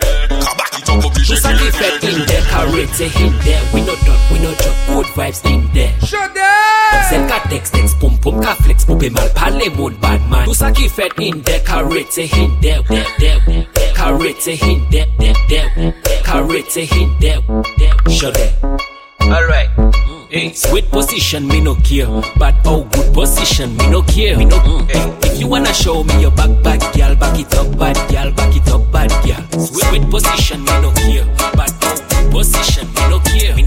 Tousa 0.85 1.53
ki 1.59 1.71
fet 1.75 2.05
in 2.05 2.21
dek, 2.29 2.45
ka 2.51 2.62
rete 2.75 3.09
hin 3.09 3.33
dek 3.45 3.75
We 3.75 3.81
nou 3.85 3.97
don, 4.05 4.21
we 4.33 4.38
nou 4.43 4.53
jok, 4.61 4.79
kod 4.91 5.09
vibes 5.17 5.41
din 5.43 5.64
dek 5.75 6.05
Sye 6.07 6.23
dek 6.37 7.09
Sye 7.09 7.19
ka 7.31 7.38
tekst, 7.51 7.73
tekst, 7.75 7.99
pum 8.01 8.14
pum, 8.23 8.38
ka 8.43 8.55
fleks, 8.62 8.87
pupemal, 8.87 9.29
pale 9.35 9.69
mode, 9.77 9.99
bad 10.01 10.23
man 10.31 10.47
Tousa 10.47 10.71
ki 10.75 10.88
fet 10.88 11.19
in 11.19 11.43
dek, 11.49 11.64
ka 11.67 11.83
rete 11.83 12.29
hin 12.31 12.55
dek 12.62 12.87
Dek, 12.87 13.11
dek, 13.19 13.19
dek, 13.19 13.41
dek, 13.49 13.75
dek 13.81 13.97
Ka 13.99 14.12
rete 14.14 14.55
hin 14.55 14.85
dek, 14.93 15.11
dek, 15.19 15.43
dek, 15.51 15.83
dek 16.07 16.23
Ka 16.29 16.45
rete 16.47 16.87
hin 16.95 17.17
dek 17.25 18.14
Sye 18.14 18.31
dek 18.38 19.27
Alright 19.29 20.17
Hey. 20.31 20.49
Eh, 20.49 20.53
sweet 20.53 20.91
position, 20.91 21.47
me 21.49 21.59
no 21.59 21.75
care. 21.77 22.05
But 22.37 22.57
oh, 22.67 22.85
good 22.93 23.14
position, 23.14 23.75
me 23.79 23.88
no 23.88 24.03
care. 24.03 24.37
Me 24.37 24.45
no, 24.45 24.59
mm. 24.59 24.91
Eh, 24.95 25.27
if 25.27 25.41
you 25.41 25.47
wanna 25.49 25.73
show 25.73 26.05
me 26.05 26.21
your 26.21 26.31
back, 26.33 26.51
back 26.62 26.81
girl, 26.95 27.17
back 27.17 27.38
it 27.41 27.55
up, 27.55 27.79
bad 27.79 27.97
girl, 28.12 28.31
back 28.33 28.55
it 28.55 28.69
up, 28.69 28.93
bad 28.93 29.09
girl. 29.25 29.43
Sweet, 29.59 29.85
sweet 29.85 30.11
position, 30.11 30.64
me 30.64 30.73
no 30.83 30.93
care. 30.93 31.25
But 31.57 31.71
how 31.83 31.95
good 31.97 32.31
position, 32.31 32.93
me 32.93 33.09
no 33.09 33.21
care. 33.21 33.58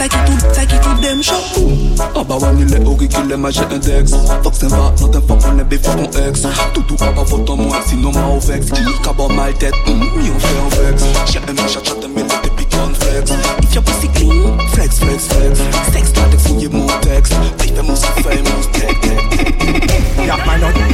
Taki 0.00 0.16
tout, 0.24 0.38
taki 0.54 0.76
tout 0.80 0.94
dem 1.02 1.22
shampoo 1.22 1.72
Aba 2.18 2.36
wani 2.36 2.64
le 2.64 2.80
ori 2.86 3.06
ki 3.06 3.18
le 3.28 3.36
maje 3.36 3.60
index 3.70 4.14
Fok 4.42 4.54
sen 4.54 4.70
va, 4.70 4.90
not 4.98 5.14
en 5.14 5.20
fok 5.28 5.44
on 5.44 5.58
e 5.58 5.62
befok 5.64 5.98
on 6.00 6.08
ex 6.26 6.40
Toutou 6.72 6.96
aba 7.04 7.20
vot 7.28 7.50
an 7.52 7.58
mwen, 7.60 7.82
sinon 7.86 8.10
ma 8.16 8.24
ou 8.32 8.40
vex 8.40 8.72
Ki 8.72 8.94
kaba 9.04 9.28
mal 9.28 9.52
tet, 9.60 9.74
mi 9.86 9.92
mm, 10.08 10.30
on 10.34 10.40
fe 10.40 10.56
an 10.62 10.72
vex 10.72 11.04
Jè 11.34 11.42
en 11.44 11.52
mwen 11.52 11.68
chachat 11.68 12.00
en 12.08 12.14
mele 12.16 12.40
tepi 12.46 12.64
kon 12.72 12.96
flex 12.96 13.28
If 13.66 13.74
your 13.76 13.84
pussy 13.84 14.08
clean, 14.16 14.56
flex, 14.72 15.02
flex, 15.04 15.28
flex 15.34 15.66
Sex 15.92 16.16
latex 16.16 16.48
ou 16.48 16.56
ye 16.64 16.68
mon 16.72 16.88
tex 17.04 17.36
Pi 17.60 17.68
fe 17.68 17.84
mons 17.84 18.00
ki 18.08 18.24
fe 18.24 18.40
mons 18.48 18.72
tek, 18.80 19.04
tek, 19.04 19.36
tek 19.36 20.24
Yap 20.24 20.48
my 20.48 20.89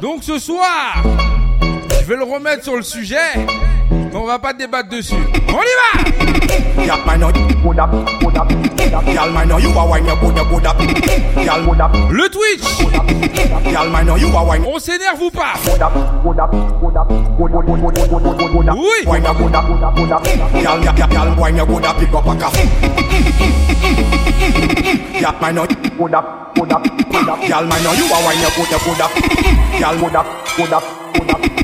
Donc 0.01 0.23
ce 0.23 0.37
soir, 0.37 1.03
je 2.01 2.05
vais 2.05 2.15
le 2.15 2.23
remettre 2.23 2.63
sur 2.63 2.75
le 2.75 2.83
sujet. 2.83 3.17
On 4.13 4.25
va 4.25 4.37
pas 4.39 4.53
débattre 4.53 4.87
dessus. 4.89 5.13
On 5.47 5.61
y 5.61 5.77
va 5.79 5.95
Le 12.09 12.27
Twitch. 12.29 12.63
On 14.67 14.79
s'énerve 14.79 15.21
ou 15.21 15.29
pas 15.29 15.53
Oui. 18.73 18.99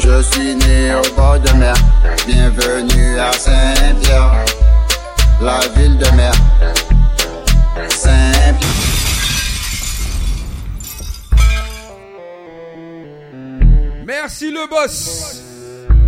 je 0.00 0.22
suis 0.32 0.54
né 0.56 0.94
au 0.94 1.14
bord 1.14 1.38
de 1.40 1.50
mer. 1.56 1.74
Bienvenue 2.26 3.18
à 3.18 3.32
Saint-Pierre, 3.32 4.44
la 5.40 5.60
ville 5.76 5.96
de 5.98 6.06
mer. 6.16 6.32
Saint-Pierre. 7.88 8.70
Merci 14.06 14.50
le 14.50 14.68
boss. 14.68 15.40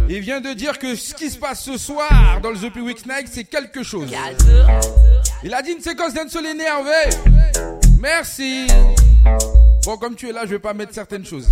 Il 0.09 0.21
vient 0.21 0.41
de 0.41 0.53
dire 0.55 0.79
que 0.79 0.95
ce 0.95 1.15
qui 1.15 1.31
se 1.31 1.39
passe 1.39 1.63
ce 1.65 1.77
soir 1.79 2.41
dans 2.43 2.51
le 2.51 2.57
The 2.59 2.75
Week 2.77 3.05
Night, 3.07 3.29
c'est 3.31 3.45
quelque 3.45 3.83
chose. 3.83 4.09
Il 5.43 5.53
a 5.55 5.63
dit 5.63 5.73
une 5.73 5.83
séquence 5.83 6.15
d'un 6.15 6.29
seul 6.29 6.47
énervé. 6.47 7.17
Merci. 8.01 8.67
Bon, 9.87 9.97
comme 9.97 10.17
tu 10.17 10.29
es 10.29 10.33
là, 10.33 10.41
je 10.43 10.51
vais 10.51 10.59
pas 10.59 10.75
mettre 10.75 10.93
certaines 10.93 11.25
choses 11.25 11.47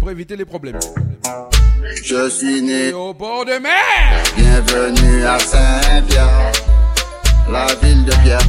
pour 0.00 0.10
éviter 0.10 0.36
les 0.36 0.46
problèmes. 0.46 0.78
Je 2.02 2.30
suis 2.30 2.62
né 2.62 2.94
au 2.94 3.12
bord 3.12 3.44
de 3.44 3.58
mer. 3.58 4.22
Bienvenue 4.34 5.22
à 5.26 5.38
Saint-Pierre, 5.38 6.52
la 7.52 7.66
ville 7.82 8.06
de 8.06 8.12
Pierre. 8.22 8.40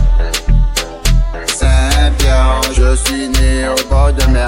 Saint-Pierre, 1.48 2.62
je 2.78 2.96
suis 2.96 3.28
né 3.28 3.68
au 3.68 3.90
bord 3.90 4.14
de 4.14 4.24
mer. 4.28 4.48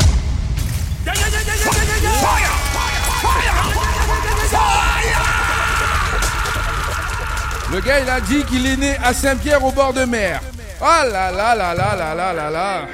Le 7.73 7.81
gars, 7.81 7.99
il 7.99 8.09
a 8.09 8.21
dit 8.21 8.41
qu'il 8.45 8.65
est 8.65 8.77
né 8.77 8.95
à 9.03 9.13
Saint-Pierre 9.13 9.61
au 9.65 9.71
bord 9.73 9.91
de 9.91 10.05
mer. 10.05 10.39
Oh 10.81 10.85
là 11.11 11.29
là 11.33 11.53
là 11.53 11.73
là 11.75 11.95
là 12.15 12.33
là 12.33 12.33
là 12.33 12.49
là. 12.49 12.87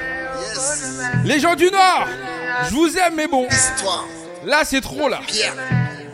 Les 1.25 1.39
gens 1.39 1.55
du 1.55 1.65
Nord, 1.71 2.07
je 2.69 2.73
vous 2.73 2.97
aime, 2.97 3.15
mais 3.15 3.27
bon. 3.27 3.47
Là, 4.45 4.61
c'est 4.63 4.81
trop, 4.81 5.07
là. 5.07 5.19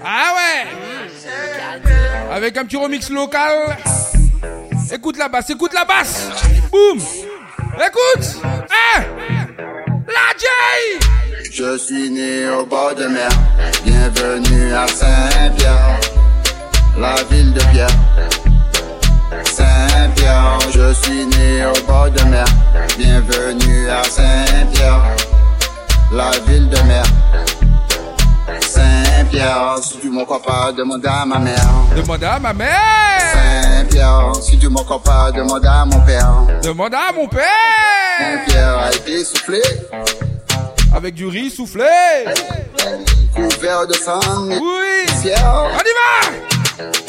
Ah 0.05 0.33
ouais. 0.33 2.35
Avec 2.35 2.57
un 2.57 2.65
petit 2.65 2.77
remix 2.77 3.09
local. 3.09 3.77
Écoute 4.91 5.17
la 5.17 5.27
basse, 5.29 5.49
écoute 5.49 5.73
la 5.73 5.85
basse. 5.85 6.27
Boum. 6.71 6.99
Écoute. 7.77 8.27
Hein. 8.43 9.03
la 9.57 10.37
J. 10.37 11.05
Je 11.51 11.77
suis 11.77 12.09
né 12.09 12.47
au 12.49 12.65
bord 12.65 12.95
de 12.95 13.05
mer. 13.07 13.29
Bienvenue 13.83 14.73
à 14.73 14.87
Saint-Pierre. 14.87 15.99
La 16.97 17.15
ville 17.31 17.53
de 17.53 17.61
Pierre 17.71 17.87
je 20.71 20.93
suis 20.93 21.25
né 21.25 21.65
au 21.65 21.87
bord 21.87 22.09
de 22.11 22.23
mer. 22.25 22.43
Bienvenue 22.97 23.89
à 23.89 24.03
Saint-Pierre, 24.03 25.01
la 26.11 26.31
ville 26.47 26.69
de 26.69 26.77
mer. 26.79 27.03
Saint-Pierre, 28.61 29.77
si 29.81 29.97
tu 29.99 30.11
crois 30.25 30.41
pas, 30.41 30.71
demande 30.71 31.05
à 31.05 31.25
ma 31.25 31.39
mère. 31.39 31.67
Demande 31.95 32.23
à 32.23 32.39
ma 32.39 32.53
mère. 32.53 32.69
Saint-Pierre, 33.33 34.31
si 34.41 34.57
tu 34.57 34.69
crois 34.69 35.01
pas, 35.01 35.31
demande 35.31 35.65
à 35.65 35.85
mon 35.85 35.99
père. 36.01 36.33
Demande 36.63 36.93
à 36.93 37.11
mon 37.15 37.27
père. 37.27 37.45
Saint-Pierre 38.19 38.77
a 38.77 38.91
été 38.93 39.23
soufflé. 39.23 39.61
Avec 40.95 41.13
du 41.13 41.27
riz 41.27 41.49
soufflé. 41.51 41.85
Couvert 43.35 43.85
de 43.87 43.93
sang. 43.93 44.19
Oui. 44.47 45.29
On 45.29 45.29
y 45.29 45.29
va. 46.99 47.08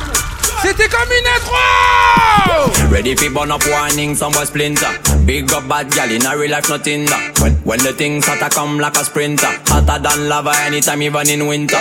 C'était 0.63 0.87
comme 0.89 1.09
une 1.09 1.27
intro 1.35 2.91
Ready 2.93 3.15
for 3.15 3.29
burn 3.31 3.51
up 3.51 3.63
warning, 3.65 4.15
some 4.15 4.31
boy 4.31 4.45
splinter 4.45 4.87
Big 5.25 5.51
up 5.53 5.67
bad 5.67 5.89
gal 5.91 6.11
in 6.11 6.23
a 6.25 6.37
real 6.37 6.51
life 6.51 6.69
nothing 6.69 7.05
that 7.05 7.39
when, 7.41 7.53
when 7.63 7.79
the 7.79 7.93
things 7.93 8.25
to 8.25 8.49
come 8.49 8.77
like 8.77 8.95
a 8.97 9.03
sprinter 9.03 9.47
Hotter 9.67 9.97
than 9.99 10.29
lava 10.29 10.51
anytime 10.63 11.01
even 11.01 11.27
in 11.29 11.47
winter 11.47 11.79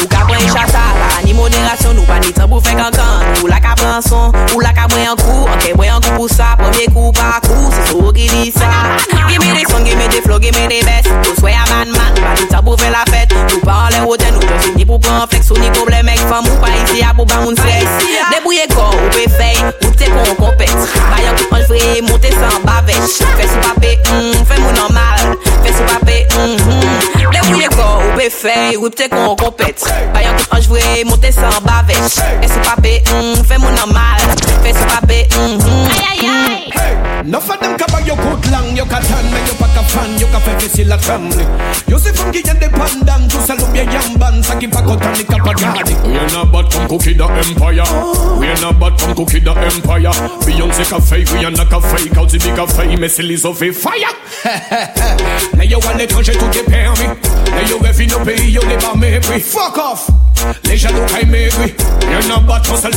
Nou 0.00 0.06
kapwen 0.08 0.40
chasa, 0.48 0.86
pa 0.96 1.20
ni 1.28 1.34
moderasyon 1.36 1.98
Nou 2.00 2.06
pa 2.08 2.16
ni 2.24 2.30
tan 2.32 2.48
pou 2.48 2.64
fe 2.64 2.72
kantan 2.78 3.26
Ou 3.42 3.50
la 3.50 3.58
kapwen 3.60 4.00
son, 4.06 4.32
ou 4.54 4.62
la 4.64 4.70
kapwen 4.72 5.04
yon 5.04 5.20
kou 5.20 5.44
Anke 5.52 5.74
mwen 5.76 5.90
yon 5.90 6.00
kou 6.06 6.16
pou 6.22 6.32
sa, 6.32 6.54
premye 6.56 6.86
kou 6.94 7.12
pa 7.18 7.42
kou 7.44 7.68
Se 7.76 7.84
sou 7.90 8.06
ou 8.08 8.14
ki 8.16 8.24
li 8.32 8.48
sa 8.56 8.70
Gemi 9.28 9.50
de 9.52 9.66
son, 9.68 9.84
gemi 9.84 10.08
de 10.16 10.22
flo, 10.24 10.40
gemi 10.40 10.64
de 10.72 10.80
bes 10.88 11.12
Kouswe 11.28 11.52
ya 11.52 11.60
manman, 11.68 12.16
nou 12.16 12.24
pa 12.24 12.32
ni 12.40 12.48
tan 12.54 12.64
pou 12.64 12.80
fe 12.80 12.88
la 12.94 13.04
fet 13.12 13.36
Nou 13.36 13.60
pa 13.68 13.76
anle 13.90 14.00
wote, 14.08 14.32
nou 14.32 14.48
tosi 14.48 14.72
ni 14.80 14.88
pou 14.88 14.96
pou 15.04 15.12
anfek 15.20 15.44
Sou 15.44 15.60
ni 15.60 15.68
komble 15.76 16.00
mek 16.08 16.24
fan 16.32 16.46
mou, 16.48 16.56
pa 16.64 16.72
isi 16.80 17.04
a 17.04 17.12
pou 17.12 17.28
ba 17.28 17.42
moun 17.44 17.60
se 17.60 18.18
Ne 18.32 18.40
bouye 18.48 18.64
kon, 18.72 18.96
ou 18.96 19.12
pe 19.12 19.28
fey 19.36 19.60
Ou 19.84 19.92
te 19.92 20.08
pon 20.08 20.38
kompet 20.40 20.72
Bayan 21.12 21.36
kou 21.36 21.52
an 21.58 21.66
l 21.66 21.68
vre, 21.68 21.86
monte 22.08 22.32
san 22.40 22.62
bavesh 22.64 23.18
Fes 23.20 23.52
ou 23.58 23.66
pa 23.68 23.76
pe 23.76 23.98
un, 24.08 24.30
hmm, 24.32 24.38
fe 24.48 24.62
moun 24.64 24.86
anmal 24.88 25.34
fè 25.62 25.72
sou 25.76 25.86
pa 25.86 25.98
pe, 26.04 26.18
mhm 26.40 26.80
ou 27.42 27.56
le 27.58 27.66
kor 27.74 28.02
ou 28.06 28.16
pe 28.16 28.28
fè, 28.32 28.54
ou 28.78 28.88
pte 28.92 29.08
kon 29.12 29.34
kompet 29.40 29.82
Bayan 30.14 30.36
kon 30.38 30.56
anjvre, 30.58 30.82
monte 31.08 31.32
san 31.34 31.50
bavèch 31.66 32.14
Fè 32.14 32.48
sou 32.52 32.62
pa 32.66 32.76
pe, 32.82 32.94
fè 33.48 33.58
moun 33.62 33.76
an 33.82 33.90
mal 33.92 34.22
Fè 34.62 34.72
sou 34.76 34.86
pa 34.90 35.00
pe, 35.08 35.18
mhm, 35.26 35.88
ayayay 35.90 36.68
Hey, 36.72 36.92
nou 37.28 37.42
fè 37.44 37.56
dem 37.62 37.74
kaba 37.80 37.98
yo 38.06 38.14
kout 38.20 38.46
lang 38.52 38.70
Yo 38.78 38.86
ka 38.88 39.00
tan 39.04 39.26
men 39.32 39.44
yo 39.50 39.56
pa 39.58 39.68
ka 39.74 39.82
fan, 39.90 40.14
yo 40.22 40.30
ka 40.32 40.40
fè 40.46 40.54
fè 40.62 40.70
si 40.76 40.86
la 40.88 40.96
tram 41.02 41.26
Yo 41.90 41.98
se 42.00 42.14
fungi 42.20 42.44
yen 42.46 42.62
de 42.62 42.70
pandan, 42.76 43.26
tou 43.32 43.42
se 43.42 43.58
loupye 43.58 43.84
yamban 43.90 44.38
Sa 44.46 44.56
ki 44.60 44.70
pa 44.72 44.84
kotan 44.86 45.18
ni 45.18 45.26
kapa 45.28 45.56
gadi 45.58 45.98
We 46.06 46.16
are 46.22 46.30
not 46.32 46.52
but 46.54 46.72
from 46.72 46.88
cookie 46.94 47.14
the 47.18 47.24
empire 47.24 47.84
We 48.38 48.46
are 48.54 48.60
not 48.62 48.78
but 48.78 49.00
from 49.00 49.14
cookie 49.18 49.40
the 49.42 49.50
empire 49.56 50.14
Beyonce 50.46 50.86
ka 50.88 51.00
fake, 51.00 51.26
we 51.34 51.44
are 51.44 51.50
not 51.56 51.68
ka 51.68 51.80
fake 51.80 52.16
Out 52.16 52.30
the 52.30 52.38
big 52.38 52.56
fake, 52.70 52.98
me 53.00 53.08
silly 53.08 53.36
so 53.36 53.52
fire 53.52 53.74
Là, 55.56 55.64
yo 55.64 55.78
à 55.88 55.94
l'étranger, 55.94 56.32
tout 56.32 56.58
est 56.58 56.62
permis. 56.64 57.06
Là, 57.06 57.62
yo 57.68 57.78
rêve 57.78 58.06
nos 58.10 58.20
pays, 58.20 58.50
yo 58.50 58.62
n'est 58.64 58.78
pas 58.78 58.94
mépris. 58.94 59.40
Fuck 59.40 59.78
off! 59.78 60.06
Les 60.64 60.76
jaloux, 60.76 61.00
aiment 61.20 61.30
maigris. 61.30 61.74
Y'en 62.10 62.36
a 62.36 62.40
pas 62.40 62.58
de 62.60 62.64
chance, 62.66 62.82
elle 62.84 62.94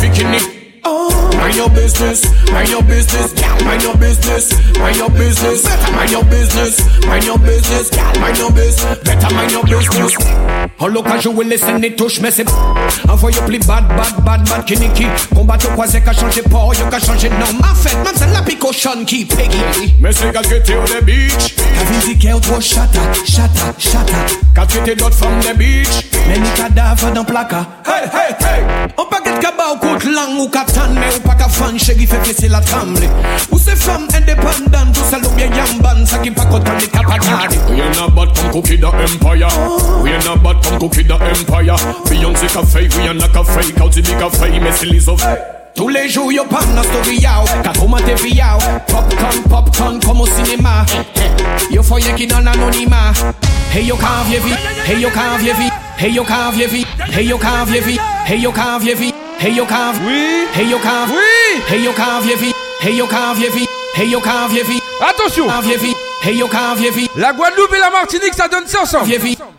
Oh. 0.87 1.09
Mind 1.37 1.55
your 1.55 1.69
business, 1.71 2.21
mind 2.51 2.69
your 2.69 2.83
business, 2.83 3.33
mind 3.63 3.81
your 3.81 3.97
business, 3.97 4.53
mind 4.77 4.97
your 4.97 5.09
business, 5.09 5.65
mind 5.91 6.11
your 6.11 6.23
business, 6.25 7.05
mind 7.07 7.23
your 7.25 7.39
business, 7.39 7.91
mind 8.21 8.37
your 8.37 8.49
business, 8.51 8.99
better 9.03 9.33
mind 9.33 9.51
your 9.51 9.63
business. 9.65 10.13
Hello 10.77 11.01
will 11.33 11.47
listen 11.47 11.83
it 11.83 11.97
touche 11.97 12.19
And 12.19 13.19
for 13.19 13.31
you 13.31 13.41
play 13.49 13.57
bad 13.65 13.87
bad 13.97 14.13
bad 14.25 14.45
bad 14.45 14.65
kiniki 14.67 15.05
Combat 15.33 15.57
au 15.65 15.69
croisé 15.71 16.01
qu'a 16.01 16.13
changé 16.13 16.41
port, 16.43 16.71
you 16.75 16.85
qu'a 16.87 16.99
changé 16.99 17.29
nom 17.29 17.59
En 17.63 17.73
fait, 17.73 17.95
même 18.03 18.13
c'est 18.15 18.31
la 18.31 18.41
picochonne 18.43 19.05
qui 19.05 19.25
peggy 19.25 19.95
Mais 20.01 20.11
c'est 20.11 20.31
gars 20.31 20.41
que 20.43 20.55
t'es 20.55 21.01
beach 21.01 21.55
T'as 21.55 21.83
visé 21.99 22.15
qu'elle 22.15 22.39
trop 22.41 22.59
chata, 22.61 22.99
chata, 23.25 23.73
chata 23.79 24.35
Quand 24.55 24.65
tu 24.67 24.77
t'es 24.83 24.95
d'autres 24.95 25.15
femmes 25.15 25.39
the 25.39 25.57
beach 25.57 26.05
Mais 26.27 26.37
ni 26.39 26.49
cadavre 26.51 27.11
dans 27.13 27.23
placa 27.25 27.65
Hey, 27.85 28.09
hey, 28.13 28.35
hey 28.45 28.63
On 28.97 29.05
paquet 29.05 29.31
de 29.35 29.39
cabas 29.39 29.71
au 29.73 29.77
coup 29.77 30.05
langue 30.07 30.41
ou 30.41 30.49
quatre 30.49 30.74
stand 30.75 30.93
mais 30.95 31.15
ou 31.15 31.19
pas 31.21 31.35
qu'à 31.35 31.47
fan 31.47 31.79
Chéri 31.79 32.05
fait 32.05 32.27
laisser 32.27 32.47
la 32.49 32.59
trembler 32.59 33.09
Ou 33.51 33.57
c'est 33.57 33.75
femme 33.77 34.07
indépendante 34.13 34.93
Tout 34.93 35.05
ça 35.09 35.17
l'oubien 35.23 35.47
yamban 35.47 36.05
Ça 36.05 36.17
qui 36.17 36.31
pas 36.31 36.45
content 36.45 36.73
des 36.77 36.87
capacades 36.87 37.51
We 37.69 37.81
are 37.81 37.89
not 37.89 38.13
bad 38.13 38.35
comme 38.35 38.51
cookie 38.51 38.77
the 38.79 38.85
empire 38.85 39.47
We 40.03 40.11
are 40.13 40.23
not 40.25 40.41
bad 40.43 40.57
comme 40.63 40.79
cookie 40.79 41.05
the 41.07 41.13
empire 41.13 41.75
Beyoncé 42.09 42.47
café, 42.47 42.87
we 42.97 43.07
are 43.07 43.13
not 43.13 43.31
café 43.33 43.71
Kauti 43.73 44.01
big 44.01 44.17
café, 44.17 44.59
mais 44.61 44.71
c'est 44.73 44.87
les 44.87 45.07
of 45.09 45.25
tous 45.75 45.89
les 45.89 46.07
jours, 46.07 46.31
yo 46.31 46.45
parle 46.45 46.73
dans 46.73 46.83
story 46.83 47.17
yao, 47.19 47.43
kakoma 47.61 47.97
te 47.97 48.23
vi 48.23 48.33
yao 48.35 48.57
Popcorn, 48.87 49.43
popcorn, 49.49 49.99
comme 49.99 50.21
au 50.21 50.25
cinéma 50.25 50.85
Yo 51.69 51.83
foyer 51.83 52.13
qui 52.15 52.25
dans 52.25 52.39
l'anonymat 52.39 53.11
Hey 53.75 53.83
yo 53.85 53.97
can't 53.97 54.23
vie, 54.25 54.53
hey 54.89 55.01
yo 55.01 55.09
can't 55.09 55.37
vie, 55.41 55.69
hey 55.99 56.13
yo 56.13 56.23
can't 56.23 56.53
vie, 56.53 56.85
hey 57.13 57.25
yo 57.27 57.37
can't 57.37 57.65
vie, 57.67 57.99
hey 58.25 58.39
yo 58.39 58.51
can't 58.53 58.81
vie 58.85 59.11
Hey 59.37 59.53
yo 59.55 59.65
cave. 59.65 59.99
Oui. 60.05 60.47
Hey 60.53 60.69
yo 60.71 60.79
cave. 60.79 61.11
Oui. 61.11 61.61
Hey 61.67 61.83
yo 61.83 61.93
cave, 61.93 62.25
vieille 62.25 62.53
Hey 62.81 62.95
yo 62.97 63.05
cave, 63.05 63.37
vieille 63.51 63.67
Hey 63.93 64.09
yo 64.09 64.19
cave, 64.21 64.51
vieille 64.63 64.81
Attention. 65.01 65.45
Hey 66.23 66.35
yo 66.37 66.47
cave, 66.47 66.79
vieille 66.89 67.09
La 67.17 67.33
Guadeloupe 67.33 67.73
et 67.75 67.79
la 67.79 67.89
Martinique, 67.91 68.33
ça 68.33 68.47
donne 68.47 68.65
ça 68.65 68.81
ensemble. 68.83 69.11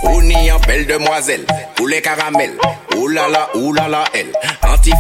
On 0.03 0.21
y 0.21 0.53
en 0.53 0.59
belle 0.61 0.87
demoiselle, 0.87 1.47
ou 1.81 1.87
les 1.87 2.03
caramels, 2.03 2.59
oulala, 2.99 3.49
oulala, 3.55 4.05
elle. 4.13 4.33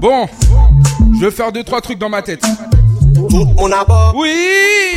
Bon, 0.00 0.26
je 1.20 1.26
vais 1.26 1.30
faire 1.30 1.52
deux 1.52 1.62
trois 1.62 1.80
trucs 1.80 1.98
dans 1.98 2.08
ma 2.08 2.22
tête. 2.22 2.42
Tout 3.28 3.44
moun 3.56 3.72
a 3.72 3.86
Oui 4.14 4.30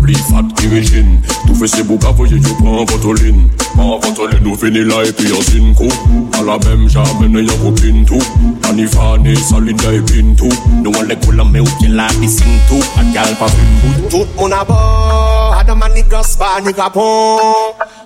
pli 0.00 0.14
fat 0.14 0.54
ki 0.58 0.66
rejin 0.68 1.08
Tou 1.46 1.54
fe 1.54 1.66
se 1.68 1.82
bou 1.82 1.98
yo 2.02 2.54
pan 2.60 3.67
Mwen 3.78 4.30
le 4.34 4.38
nou 4.42 4.56
fini 4.58 4.80
la 4.84 4.96
epi 5.06 5.28
yo 5.30 5.38
sin 5.40 5.70
kou 5.78 5.86
A 6.34 6.42
la 6.42 6.56
mem 6.66 6.88
jamen 6.90 7.36
e 7.38 7.44
yo 7.46 7.70
pintou 7.78 8.18
Anifane 8.68 9.36
salinde 9.46 9.92
e 9.94 10.00
pintou 10.08 10.48
Nou 10.82 10.92
an 10.98 11.06
le 11.06 11.14
koulan 11.22 11.46
me 11.52 11.60
ou 11.62 11.70
ki 11.78 11.86
la 11.94 12.08
bisintou 12.18 12.82
A 12.98 13.06
gal 13.14 13.36
pa 13.38 13.46
fin 13.46 13.70
Tout 14.10 14.26
moun 14.36 14.52
abo 14.58 14.74
Adaman 15.60 15.94
ni 15.94 16.02
gaspa 16.10 16.56
ni 16.66 16.74
kapon 16.74 17.38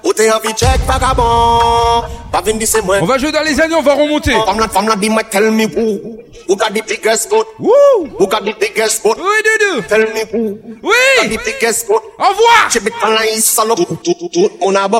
Ou 0.04 0.12
te 0.12 0.28
anvi 0.34 0.52
check 0.56 0.84
vagabon 0.88 2.04
Pa 2.32 2.40
vin 2.44 2.60
di 2.60 2.68
se 2.68 2.82
mwen 2.84 3.02
On 3.02 3.06
va 3.08 3.16
jouer 3.18 3.32
dans 3.32 3.42
les 3.44 3.58
années, 3.60 3.74
on 3.74 3.82
va 3.82 3.94
remonter 3.94 4.32
Femme 4.44 4.60
la 4.60 4.68
femme 4.68 4.88
la 4.88 4.96
di 4.96 5.08
mwen 5.08 5.24
tell 5.30 5.50
me 5.52 5.70
pou 5.72 6.18
Ou 6.48 6.56
ka 6.58 6.68
di 6.74 6.82
biggest 6.82 7.30
boat 7.30 7.48
Woo 7.60 8.08
Ou 8.18 8.26
ka 8.26 8.40
di 8.42 8.52
biggest 8.60 9.02
boat 9.04 9.16
Oui 9.22 9.40
Doudou 9.46 9.80
Tell 9.88 10.04
me 10.12 10.26
pou 10.28 10.58
Ou 10.84 10.90
ka 11.20 11.28
di 11.28 11.38
biggest 11.46 11.86
boat 11.86 12.02
Au 12.18 12.32
revoir 12.34 12.66
Chibit 12.72 12.92
pan 13.00 13.14
la 13.14 13.24
yi 13.30 13.40
salop 13.40 13.76
Tout 13.84 13.96
tout 14.02 14.28
tout 14.28 14.50
tout 14.60 14.78
abo 14.82 14.98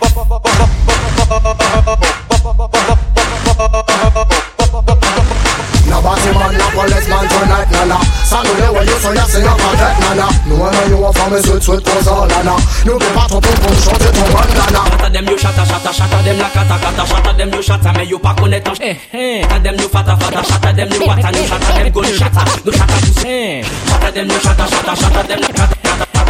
Non, 10.49 10.57
non, 10.57 10.89
you 10.91 11.05
are 11.05 11.13
from 11.13 11.33
a 11.33 11.43
sweet, 11.43 11.63
sweet 11.63 11.85
cause 11.85 12.09
all, 12.09 12.27
Nana 12.29 12.53
N'oublie 12.87 13.07
pas 13.09 13.27
ton 13.29 13.41
ton 13.41 13.49
pour 13.51 13.75
changer 13.83 14.11
ton 14.11 14.25
bandana 14.37 14.86
Shatter 15.07 15.23
them, 15.23 15.29
you 15.33 15.39
shatter, 15.39 15.65
shatter, 15.65 15.93
shatter 15.93 16.23
them 16.25 16.39
like 16.41 16.53
kata 16.53 16.79
kata 16.83 17.07
Shatter 17.07 17.33
them, 17.39 17.53
you 17.55 17.63
shatter, 17.63 17.93
me 17.97 18.05
you 18.07 18.19
pack 18.19 18.43
on 18.43 18.53
it 18.53 18.67
Shatter 18.67 19.63
them, 19.63 19.75
you 19.79 19.89
fatter, 19.89 20.17
fatter 20.17 20.43
Shatter 20.43 20.73
them, 20.73 20.89
you 20.91 21.07
water, 21.07 21.31
you 21.39 21.47
shatter 21.47 21.75
them, 21.83 21.93
go 21.93 22.03
shatter 22.03 22.67
you 22.67 22.73
shatter, 22.73 23.23
you 23.23 23.63
Shatter 23.63 24.11
them, 24.11 24.29
you 24.31 24.41
shatter, 24.41 24.67
shatter, 24.67 24.97
shatter 24.97 25.29
them 25.29 25.41
like 25.43 25.55
kata 25.57 26.06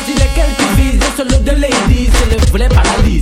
Choisis 0.00 0.14
lesquels 0.18 0.54
tu 0.56 0.80
vises, 0.80 1.00
le 1.18 1.36
de 1.44 1.50
ladies, 1.60 2.08
c'est 2.14 2.32
le 2.32 2.40
vrai 2.50 2.68
Les 3.04 3.20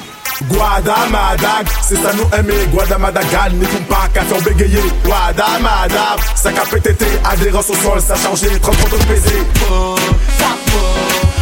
Guadamadak, 0.49 1.65
c'est 1.83 1.95
ça 1.97 2.09
nous 2.13 2.27
aimer. 2.37 2.65
Guadamadagan, 2.73 3.49
n'y 3.53 3.65
coupe 3.67 3.87
pas 3.87 4.07
qu'à 4.13 4.21
faire 4.21 4.41
bégayer. 4.41 4.81
Guadamadak, 5.03 6.17
ça 6.35 6.51
qu'a 6.51 6.61
pété, 6.65 6.95
adhérence 7.29 7.69
au 7.69 7.75
sol, 7.75 8.01
ça 8.01 8.13
a 8.13 8.17
changé, 8.17 8.47
trop 8.59 8.71
pour 8.71 8.89
de 8.97 9.03
baiser. 9.03 9.41
Ça 10.39 10.47
ça 10.47 10.79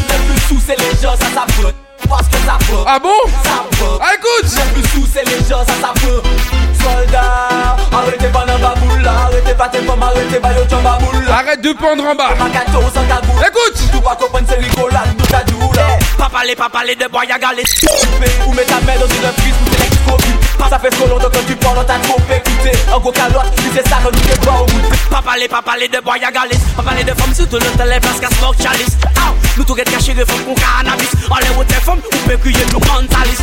Le 0.09 0.33
plus 0.33 0.41
sous, 0.55 0.61
c'est 0.65 0.77
les 0.77 0.91
gens, 1.01 1.13
ça 1.15 1.27
s'approche. 1.33 1.73
Parce 2.09 2.27
que 2.27 2.37
ça 2.45 2.57
peut. 2.59 2.83
Ah 2.87 2.97
bon? 2.97 3.09
Ça 3.43 3.63
peut. 3.71 3.99
Ah 4.01 4.09
écoute! 4.15 4.51
Le 4.51 4.73
plus 4.81 4.89
sous, 4.89 5.07
c'est 5.13 5.23
les 5.25 5.37
gens, 5.47 5.63
ça 5.65 5.73
s'approche. 5.79 6.33
Soldats, 6.81 7.75
arrêtez 7.91 8.27
pas 8.27 8.45
dans 8.45 8.57
baboule, 8.59 9.05
arrêtez 9.07 9.53
pas 9.53 9.69
tes 9.69 9.79
pommes, 9.79 10.01
arrêtez 10.01 10.39
pas 10.39 10.51
yo 10.53 10.63
baboule. 10.83 11.29
Arrête 11.29 11.61
de 11.61 11.73
pendre 11.73 12.03
en 12.05 12.15
bas. 12.15 12.31
Écoute! 12.51 13.89
Tout 13.91 14.01
va 14.01 14.15
comprendre, 14.15 14.45
c'est 14.49 14.57
rigolade, 14.57 15.15
tout 15.17 15.35
à 15.35 15.43
douleur. 15.43 15.98
Pas 16.19 16.27
parler, 16.27 16.53
pas 16.53 16.67
parler 16.67 16.93
de 16.95 17.07
bois, 17.07 17.23
y'a 17.23 17.37
galé. 17.39 17.63
Ou 18.45 18.51
mets 18.53 18.63
ta 18.65 18.75
main 18.81 18.99
dans 18.99 19.07
une 19.07 19.31
prise 19.37 19.53
t'es 19.65 19.77
t'électrocuter. 19.85 20.47
Pas 20.57 20.69
ça 20.69 20.77
fait 20.77 20.89
trop 20.89 21.07
longtemps 21.07 21.29
que 21.29 21.37
tu 21.47 21.55
dans 21.55 21.75
ta 21.81 21.93
trop 21.99 22.17
Écoutez, 22.29 22.71
En 22.93 22.99
gros 22.99 23.09
calotte, 23.13 23.49
tu 23.55 23.71
sais 23.77 23.87
ça 23.87 23.99
quand 24.03 24.11
tu 24.11 24.19
te 24.27 24.37
bois 24.45 24.61
au 24.61 24.65
bout 24.65 24.81
Pas 25.09 25.21
parler, 25.21 25.47
pas 25.47 25.61
parler 25.61 25.87
de 25.87 25.97
bois, 26.01 26.17
y'a 26.17 26.29
galé. 26.29 26.51
Pas 26.75 26.83
parler 26.83 27.05
de 27.05 27.11
femmes, 27.11 27.33
surtout 27.33 27.55
le 27.55 27.71
télé, 27.77 27.97
parce 28.01 28.19
qu'à 28.19 28.27
smoke 28.35 28.57
chalice. 28.61 28.97
Nous 29.57 29.63
tout 29.63 29.79
est 29.79 29.83
caché 29.89 30.13
de 30.13 30.25
femmes 30.25 30.43
qu'on 30.43 30.55
cannabis. 30.55 31.07
On 31.31 31.35
les 31.37 31.49
route 31.55 31.71
femmes, 31.71 32.01
ou 32.11 32.29
peut 32.29 32.35
crier 32.37 32.65
nous 32.73 32.79
mentaliste. 32.79 33.41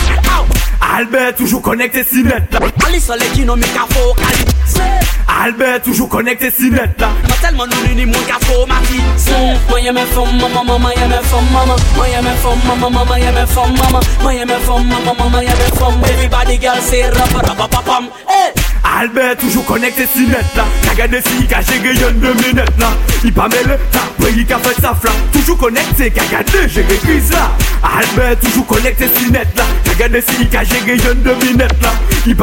Albert, 0.83 1.35
toujours 1.37 1.62
connecté 1.62 2.05
si 2.05 2.22
net 2.24 2.45
là. 2.53 2.61
Alice, 2.87 3.11
les 3.18 3.27
qui 3.29 3.41
n'ont 3.47 3.57
mis 3.57 3.62
qu'à 3.62 3.87
focaliser. 3.89 5.07
Albert, 5.43 5.83
toujours 5.83 6.09
connecté 6.11 6.51
si 6.51 6.70
net 6.70 6.95
là. 6.99 7.09
Pas 7.27 7.47
tellement 7.47 7.64
nous 7.66 7.91
unis, 7.91 8.05
mon 8.07 8.66
m'a 8.66 8.81
fille 8.85 9.03
Moi, 9.70 9.81
y'a 9.81 9.93
mes 9.93 10.01
femmes, 10.05 10.37
maman, 10.41 10.62
maman, 10.64 10.91
y'a 10.91 11.07
mes 11.09 11.24
femmes, 11.24 11.45
maman, 11.55 11.74
moi, 11.97 12.09
y'a 12.09 12.20
mes 12.20 12.37
femmes 12.43 12.65
mama, 12.66 12.90
mama, 12.90 13.16
mama, 17.88 18.08
Albert 18.98 19.36
toujours 19.36 19.64
connecté 19.66 20.06
si 20.10 20.26
net 20.26 20.44
là 20.56 20.64
si 21.24 21.38
une 21.38 21.46
de 22.20 22.56
là 22.80 22.86
Il 23.24 23.32
pas 23.32 23.48
mêlé, 23.48 23.76
t'as 23.92 24.24
pris 24.24 24.46
qu'a 24.46 24.58
fait 24.58 24.80
sa 24.80 24.94
flamme 24.94 25.12
Toujours 25.32 25.58
connecté, 25.58 26.10
qu'a 26.10 26.22
j'ai 26.66 26.82
j'ai 26.82 27.36
Albert 27.82 28.40
toujours 28.40 28.66
connecté 28.66 29.08
si 29.18 29.30
net 29.30 29.48
là 29.56 29.64
Regardez 29.92 30.22
si 30.22 30.48
j'ai 30.50 30.82
géré 30.82 30.98
une 31.12 31.22
de 31.22 31.30
là 31.58 31.92
Il 32.26 32.36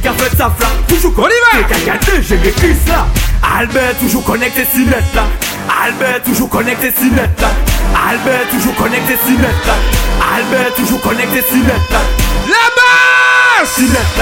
qu'a 0.00 0.10
sa 0.36 0.50
flamme 0.50 0.74
Toujours 0.88 1.14
connecté, 1.14 1.62
qu'a 1.70 1.92
là 2.86 3.06
Albert 3.60 3.96
toujours 4.00 4.24
connecté 4.28 4.66
si 4.74 4.84
net 4.84 4.98
là 5.14 5.24
Albert 5.68 6.22
toujours 6.24 6.48
connecté 6.48 6.92
si 6.96 7.10
net 7.10 7.28
Albert 7.94 8.48
toujours 8.50 8.74
connecté 8.76 9.16
si 9.26 9.32
net 9.32 9.66
Albert 10.20 10.74
toujours 10.74 11.00
connecté 11.02 11.42
si 11.48 11.56
net 11.58 11.90
La 12.48 12.64
basse 12.76 13.70
si 13.74 13.82
net 13.82 14.18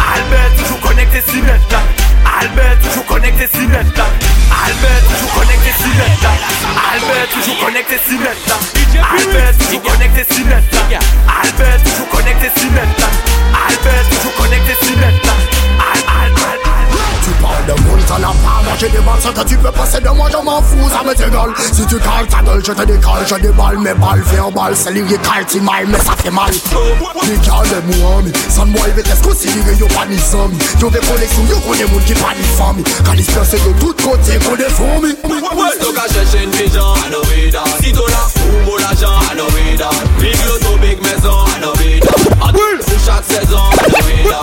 Albert 0.00 0.56
toujours 0.56 0.80
connecté 0.80 1.22
si 1.28 1.42
net 1.42 1.60
Albert 2.40 2.76
toujours 2.82 3.04
connecté 3.06 3.46
si 3.52 3.66
net 3.66 4.00
Albert 4.50 5.02
toujours 5.10 5.34
connecté 5.34 5.72
si 5.80 5.88
net 5.88 6.26
Albert 6.92 7.28
toujours 7.34 7.64
connecté 7.64 7.96
si 8.06 8.98
Albert 9.04 9.54
toujours 9.58 9.84
connecté 9.84 10.24
si 10.30 10.44
net 10.44 11.00
Albert 11.28 11.82
toujours 11.84 12.08
connecté 12.10 12.50
si 12.56 12.66
Albert 13.68 14.08
toujours 14.10 14.36
connecté 14.36 14.74
si 14.82 14.90
net 14.96 15.55
de 17.66 17.72
monde 17.82 18.00
ça 18.06 18.18
n'a 18.18 18.30
pas 18.46 18.62
mangé 18.64 18.88
des 18.88 18.98
balles. 18.98 19.20
Ce 19.20 19.28
que 19.28 19.44
tu 19.48 19.58
peux 19.58 19.70
passer 19.70 20.00
de 20.00 20.08
moi, 20.10 20.28
je 20.30 20.38
m'en 20.38 20.62
fous, 20.62 20.88
ça 20.90 21.02
me 21.04 21.14
dégueule. 21.14 21.52
Si 21.72 21.84
tu 21.86 21.96
cales 21.98 22.26
ta 22.30 22.40
gueule, 22.42 22.62
je 22.64 22.72
te 22.72 22.82
décale, 22.84 23.26
je 23.26 23.34
déballe 23.42 23.78
mes 23.78 23.94
balles 23.94 24.22
fais 24.26 24.38
un 24.38 24.48
verbales. 24.50 24.74
C'est 24.76 24.92
lyrical, 24.92 25.44
t'y 25.46 25.60
mal, 25.60 25.84
mais 25.88 25.98
ça 25.98 26.12
fait 26.16 26.30
mal. 26.30 26.50
Décale 26.52 27.66
de 27.66 27.98
moi, 27.98 28.20
mais 28.24 28.32
sans 28.48 28.66
moi, 28.66 28.82
il 28.86 28.94
va 28.94 29.00
être 29.00 29.20
considéré, 29.22 29.74
yo 29.78 29.86
pas 29.88 30.06
ni 30.08 30.18
zombie. 30.18 30.56
Yo 30.80 30.88
vais 30.88 31.00
coller 31.00 31.28
yo 31.50 31.58
connais 31.66 31.84
moun 31.90 32.02
qui 32.06 32.14
pas 32.14 32.32
ni 32.38 32.46
famille. 32.56 32.84
Quand 33.04 33.14
il 33.18 33.24
se 33.24 33.32
passe, 33.32 33.50
c'est 33.50 33.64
de 33.64 33.72
tous 33.80 33.92
côtés, 34.06 34.38
qu'on 34.46 34.56
est 34.56 34.70
fourmis. 34.70 35.14
Donc 35.22 35.98
à 35.98 36.06
chercher 36.12 36.44
une 36.44 36.50
vision, 36.50 36.92
à 36.94 37.10
nos 37.10 37.22
vidas. 37.30 37.66
Si 37.82 37.92
t'as 37.92 37.98
la 37.98 38.24
fou, 38.30 38.48
mon 38.66 38.76
l'argent, 38.76 39.18
à 39.30 39.34
nos 39.34 39.48
vidas. 39.48 39.96
Big 40.20 40.36
loto, 40.46 40.76
big 40.80 40.98
maison, 41.02 41.38
à 41.58 41.60
nos 41.60 41.72
vidas. 41.74 42.06
À 42.40 42.50
chaque 43.06 43.26
saison, 43.26 43.62
à 43.78 43.86
nos 43.88 44.02
vidas. 44.04 44.42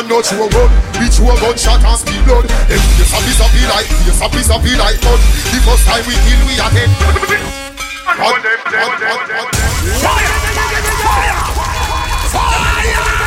and 0.00 0.08
no 0.08 0.22
true 0.24 0.48
run 0.48 0.70
We 0.96 1.06
true 1.12 1.28
gunshot 1.44 1.84
and 1.84 1.96
speed 2.00 2.24
blood 2.24 2.48
Them 2.68 2.80
face 2.96 3.12
a 3.12 3.18
piece 3.20 3.40
of 3.44 3.50
be 3.52 3.62
like, 3.68 3.86
face 3.86 4.20
a 4.24 4.28
piece 4.32 4.50
of 4.50 4.60
be 4.64 4.72
like 4.76 4.96
gun 5.04 5.20
The 5.52 5.60
first 5.60 5.84
time 5.84 6.04
we 6.08 6.16
kill 6.24 6.40
we 6.48 6.56
are 6.58 6.72
dead 6.72 6.90
Fire! 8.18 8.36
Fire! 10.00 11.36
Fire! 11.36 11.44
Fire! 12.32 13.19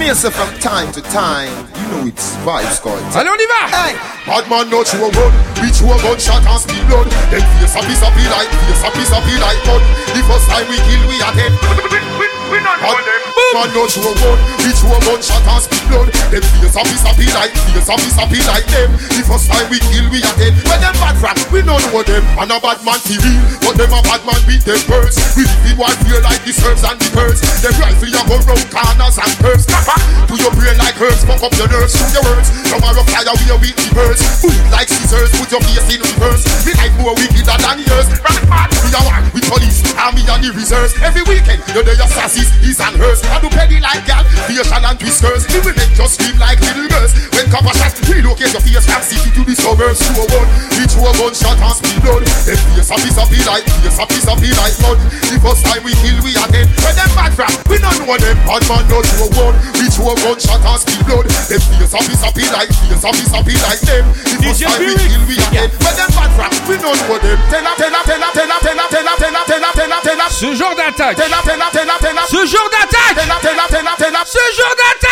yourself 0.00 0.34
from 0.34 0.50
time 0.58 0.90
to 0.92 1.00
time, 1.02 1.46
you 1.76 1.88
know 2.02 2.06
it's 2.06 2.34
vibes 2.42 2.82
God. 2.82 2.98
Allez, 3.14 3.30
on 3.30 3.38
y 3.38 3.46
va! 3.46 3.68
Hey! 3.68 3.94
Batman 4.26 4.70
not 4.70 4.86
show 4.86 5.10
gun, 5.12 5.32
bitch 5.54 5.78
show 5.78 5.94
gunshot 6.02 6.42
and 6.46 6.60
spill 6.60 6.84
blood. 6.88 7.06
Then 7.30 7.40
face 7.62 7.76
a 7.78 7.82
piece 7.86 8.02
of 8.02 8.10
like, 8.10 8.50
Yes, 8.66 8.82
a 8.82 8.90
piece 8.92 9.14
of 9.14 9.26
like 9.40 9.64
gun. 9.64 9.82
The 10.14 10.22
first 10.26 10.48
time 10.50 10.66
we 10.68 10.76
kill, 10.78 11.06
we 11.06 11.22
are 11.22 11.32
dead. 11.32 12.34
We 12.48 12.56
not 12.64 12.80
know 12.80 12.96
them. 12.96 13.22
Man 13.52 13.68
no 13.76 13.84
show 13.88 14.00
gun, 14.20 14.36
we 14.60 14.72
show 14.72 14.92
gun 15.04 15.20
shot 15.20 15.44
and 15.44 15.60
spit 15.60 15.84
blood. 15.92 16.08
Them 16.32 16.40
face 16.64 16.76
a 16.76 16.82
piece 16.84 17.04
happy 17.04 17.28
like, 17.36 17.52
face 17.76 17.84
a 17.84 17.94
piece 18.00 18.16
happy 18.16 18.40
like 18.48 18.64
them. 18.72 18.88
The 19.12 19.20
first 19.20 19.52
time 19.52 19.68
we 19.68 19.76
kill, 19.92 20.08
we 20.08 20.24
are 20.24 20.36
dead. 20.40 20.56
When 20.64 20.80
them 20.80 20.96
bad 20.96 21.16
rap, 21.20 21.36
we 21.52 21.60
no 21.60 21.76
know 21.76 22.00
them. 22.04 22.24
And 22.40 22.48
a 22.52 22.56
bad 22.60 22.80
man 22.88 22.96
TV, 23.04 23.20
but 23.60 23.76
them 23.76 23.92
a 23.92 24.00
bad 24.00 24.24
man 24.24 24.40
beat 24.48 24.64
them 24.64 24.80
birds. 24.88 25.16
We 25.36 25.44
live 25.44 25.64
in 25.68 25.76
one 25.76 25.92
real, 26.08 26.24
like 26.24 26.40
the 26.48 26.52
serfs 26.56 26.84
and 26.88 26.96
the 26.96 27.08
purse. 27.12 27.40
Them 27.60 27.76
rifle 27.76 28.08
you 28.08 28.22
go 28.24 28.36
round 28.40 28.64
corners 28.72 29.16
and 29.20 29.32
curves. 29.44 29.68
to 29.68 30.34
your 30.40 30.52
brain 30.56 30.76
like 30.80 30.96
herbs, 31.00 31.24
fuck 31.28 31.44
up 31.44 31.52
your 31.56 31.68
nerves, 31.68 31.92
through 32.00 32.16
your 32.16 32.24
words. 32.32 32.48
Tomorrow 32.64 33.04
we 33.04 33.44
a 33.52 33.56
beat 33.60 33.76
the 33.76 33.92
birds. 33.92 34.20
Food 34.40 34.56
like 34.72 34.88
scissors, 34.88 35.32
put 35.36 35.52
your 35.52 35.60
face 35.68 35.88
in 35.88 36.00
reverse. 36.00 36.48
We 36.64 36.72
like 36.80 36.96
more 36.96 37.12
wickeder 37.16 37.56
than 37.60 37.84
yours. 37.84 38.08
Right, 38.24 38.40
man, 38.48 38.68
we 38.84 38.88
are 38.96 39.04
one 39.04 39.24
with 39.36 39.44
police, 39.52 39.84
army 40.00 40.24
and 40.28 40.40
the 40.44 40.48
reserves. 40.56 40.96
Every 41.04 41.24
weekend, 41.28 41.60
you're 41.76 41.84
there, 41.84 41.92
you 41.96 42.08
sassy 42.12 42.37
his, 42.38 42.50
his 42.62 42.78
and 42.78 42.94
hers. 42.94 43.18
I 43.34 43.42
do 43.42 43.50
petty 43.50 43.82
like 43.82 44.06
gal, 44.06 44.22
facial 44.46 44.70
and 44.78 44.96
whiskers, 45.02 45.42
The 45.50 45.58
women 45.66 45.88
just 45.98 46.14
scream 46.16 46.38
like 46.38 46.62
little 46.62 46.86
girls. 46.86 47.10
When 47.34 47.46
cover 47.50 47.74
shots 47.74 47.98
relocate 48.06 48.54
your 48.54 48.62
face 48.62 48.86
from 48.86 49.02
city 49.02 49.30
to 49.34 49.42
the 49.42 49.54
suburbs. 49.58 49.98
Two 50.06 50.22
one, 50.30 50.46
we 50.78 50.86
two 50.86 51.02
gunshot 51.18 51.58
and 51.58 51.74
speed 51.74 51.98
blood. 52.06 52.22
Them 52.46 52.58
face 52.78 52.90
up 53.18 53.30
is 53.30 53.30
be 53.30 53.38
like, 53.44 53.66
face 53.82 53.98
up 53.98 54.10
is 54.14 54.26
be 54.38 54.50
like 54.54 54.74
blood. 54.78 54.98
The 55.26 55.36
first 55.42 55.62
time 55.66 55.82
we 55.82 55.92
kill, 55.98 56.16
we 56.22 56.32
are 56.38 56.48
dead. 56.48 56.70
When 56.86 56.94
them 56.94 57.10
bad 57.18 57.34
rap, 57.34 57.50
we 57.66 57.82
don't 57.82 57.98
know 58.06 58.14
them 58.14 58.38
bad 58.46 58.62
man. 58.70 58.82
No 58.86 58.98
two 59.02 59.26
one, 59.34 59.54
we 59.82 59.86
two 59.90 60.06
gunshot 60.22 60.62
and 60.62 60.78
speed 60.80 61.02
blood. 61.10 61.26
Them 61.50 61.60
face 61.74 61.92
up 61.94 62.06
is 62.06 62.22
be 62.38 62.44
like, 62.54 62.70
face 62.70 63.02
up 63.02 63.18
is 63.18 63.34
be 63.42 63.54
like 63.66 63.82
them. 63.82 64.06
The 64.38 64.54
first 64.54 64.62
time 64.62 64.78
we 64.84 64.94
kill, 64.94 65.22
we 65.26 65.34
are 65.42 65.50
dead. 65.50 65.70
When 65.82 65.94
them 65.98 66.10
bad 66.14 66.30
rap, 66.38 66.52
we 66.70 66.76
don't 66.78 66.94
know 67.10 67.16
them. 67.18 67.38
Tell 67.50 67.66
up, 67.66 67.74
tell 67.76 67.92
up, 67.96 68.04
tell 68.06 68.22
up, 68.22 68.32
tell 68.32 68.50
up, 68.54 68.62
tell 68.62 68.78
up, 68.78 68.90
tell 68.92 69.10
up, 69.10 69.18
tell 69.18 69.64
up, 69.64 69.74
tell 69.74 69.92
up, 69.92 70.00
tell 70.00 70.00
up, 70.00 70.02
tell 70.06 70.22
up. 70.22 70.30
genre 70.32 70.76
d'attaque. 70.76 71.16
Tell 71.18 71.34
up, 71.34 71.44
tell 71.44 71.60
up, 71.62 71.72
tell 71.74 71.90
up, 71.90 72.00
tell 72.00 72.18
up. 72.18 72.27
Ce 72.28 72.36
genre 72.36 72.68
d'attaque 72.68 73.24
Ce 73.70 74.38
genre 74.38 74.76
d'attaque 74.76 75.08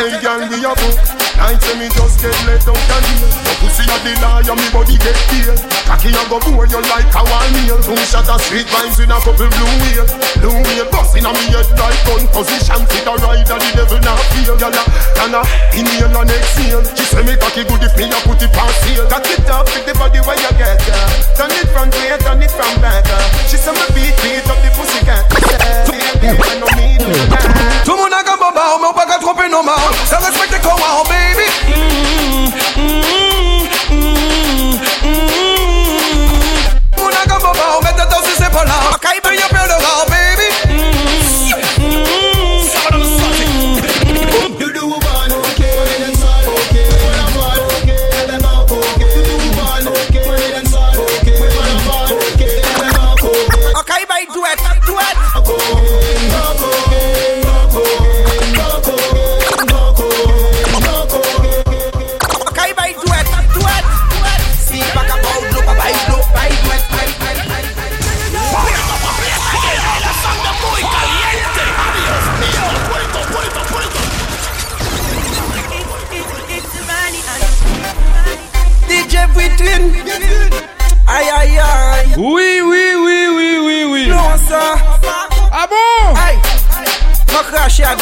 Hey 0.00 0.16
girl, 0.24 0.40
we 0.48 0.56
a 0.64 0.72
book. 0.80 0.96
Night 1.36 1.60
say 1.60 1.76
me 1.76 1.84
just 1.92 2.24
get 2.24 2.32
let 2.48 2.64
out 2.64 2.72
and 2.72 3.04
deal. 3.04 3.28
Your 3.44 3.56
pussy 3.60 3.84
a 3.84 3.96
the 4.00 4.12
liar, 4.24 4.56
me 4.56 4.64
body 4.72 4.96
get 4.96 5.12
peeled. 5.28 5.60
Cocky 5.84 6.08
a 6.16 6.24
go 6.24 6.40
bore 6.40 6.64
you 6.64 6.80
like 6.88 7.04
a 7.12 7.20
wild 7.20 7.52
meal. 7.52 7.76
Two 7.84 7.92
shot 8.08 8.24
of 8.24 8.40
street 8.40 8.64
vibes 8.72 8.96
in 8.96 9.12
a 9.12 9.20
couple 9.20 9.44
blue 9.44 9.74
wheel. 9.84 10.08
Blue 10.40 10.56
wheel 10.56 10.88
busting 10.88 11.28
on 11.28 11.36
me 11.36 11.52
head 11.52 11.68
like 11.76 12.00
gun 12.08 12.24
position. 12.32 12.80
Fit 12.88 13.04
a 13.12 13.12
ride 13.20 13.44
and 13.44 13.60
the 13.60 13.68
devil 13.76 14.00
not 14.00 14.16
feel. 14.32 14.56
Girl 14.56 14.72
a 14.72 14.82
and 15.20 15.36
a 15.36 15.40
inhale 15.76 16.16
and 16.24 16.32
exhale. 16.32 16.80
She 16.96 17.04
say 17.04 17.20
me 17.20 17.36
cocky 17.36 17.68
good 17.68 17.84
if 17.84 17.92
me 18.00 18.08
a 18.08 18.16
put 18.24 18.40
it 18.40 18.48
past 18.56 18.72
sale. 18.80 19.04
Got 19.04 19.28
it 19.28 19.44
up 19.52 19.68
with 19.68 19.84
the 19.84 19.92
body 20.00 20.24
where 20.24 20.40
you 20.40 20.52
get 20.56 20.80
her. 20.80 21.04
Turn 21.36 21.52
it 21.52 21.68
from 21.76 21.92
way, 21.92 22.16
turn 22.24 22.40
it 22.40 22.48
from 22.48 22.72
back. 22.80 23.04
She 23.52 23.60
say 23.60 23.68
me 23.76 23.84
beat 23.92 24.16
beat 24.24 24.48
up 24.48 24.56
the 24.64 24.72
pussy 24.72 25.04
cat. 25.04 25.28
Tout 27.84 27.96
le 27.96 28.02
monde 28.02 28.12
a 28.12 28.22
gambé, 28.22 28.60
on 28.76 28.80
m'a 28.80 28.92
pas 28.92 29.06
qu'à 29.06 29.18
tromper 29.18 29.48
nos 29.50 29.62
marins. 29.62 29.89
So 30.06 30.18
let's 30.20 30.38
make 30.38 30.50
the 30.50 30.58
go 30.62 30.70
out, 30.70 31.08
baby. 31.08 31.46
Mm-hmm, 31.66 32.44
mm-hmm, 33.90 34.76
mm-hmm, 35.02 37.00
Una 37.02 37.22
gamba 37.26 37.52
bao, 37.58 37.80
the 37.82 38.06
dos 38.06 38.28
y 38.32 38.36
se 38.38 38.44
I 38.44 38.94
Acá 38.94 39.12
y 39.16 39.20
brillo, 39.20 39.46
pero 39.50 39.74
baby. 40.08 40.29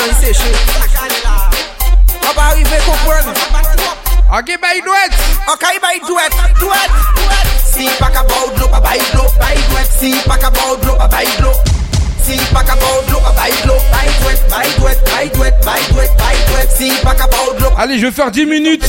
al 0.08 0.14
seche 0.14 0.52
An 2.28 2.34
pa 2.34 2.52
rive 2.52 2.78
kompwen 2.84 3.24
An 4.30 4.44
ki 4.44 4.56
bay 4.56 4.80
dwet 4.84 5.12
An 5.46 5.56
ka 5.60 5.72
yi 5.72 5.78
bay 5.84 6.00
dwet 6.00 6.32
Si 7.68 7.88
pa 7.98 8.08
ka 8.10 8.24
baw 8.28 8.46
dlo 8.56 8.68
pa 8.68 8.80
bay 8.80 8.98
dlo 9.12 9.26
Si 9.98 10.14
pa 10.28 10.36
ka 10.38 10.50
baw 10.50 10.76
dlo 10.84 10.96
pa 10.98 11.08
bay 11.08 11.26
dlo 11.38 11.77
back 12.52 12.66
back 12.66 12.74
Allez, 17.80 17.98
je 18.00 18.06
vais 18.06 18.12
faire 18.12 18.30
10 18.32 18.44
minutes 18.46 18.84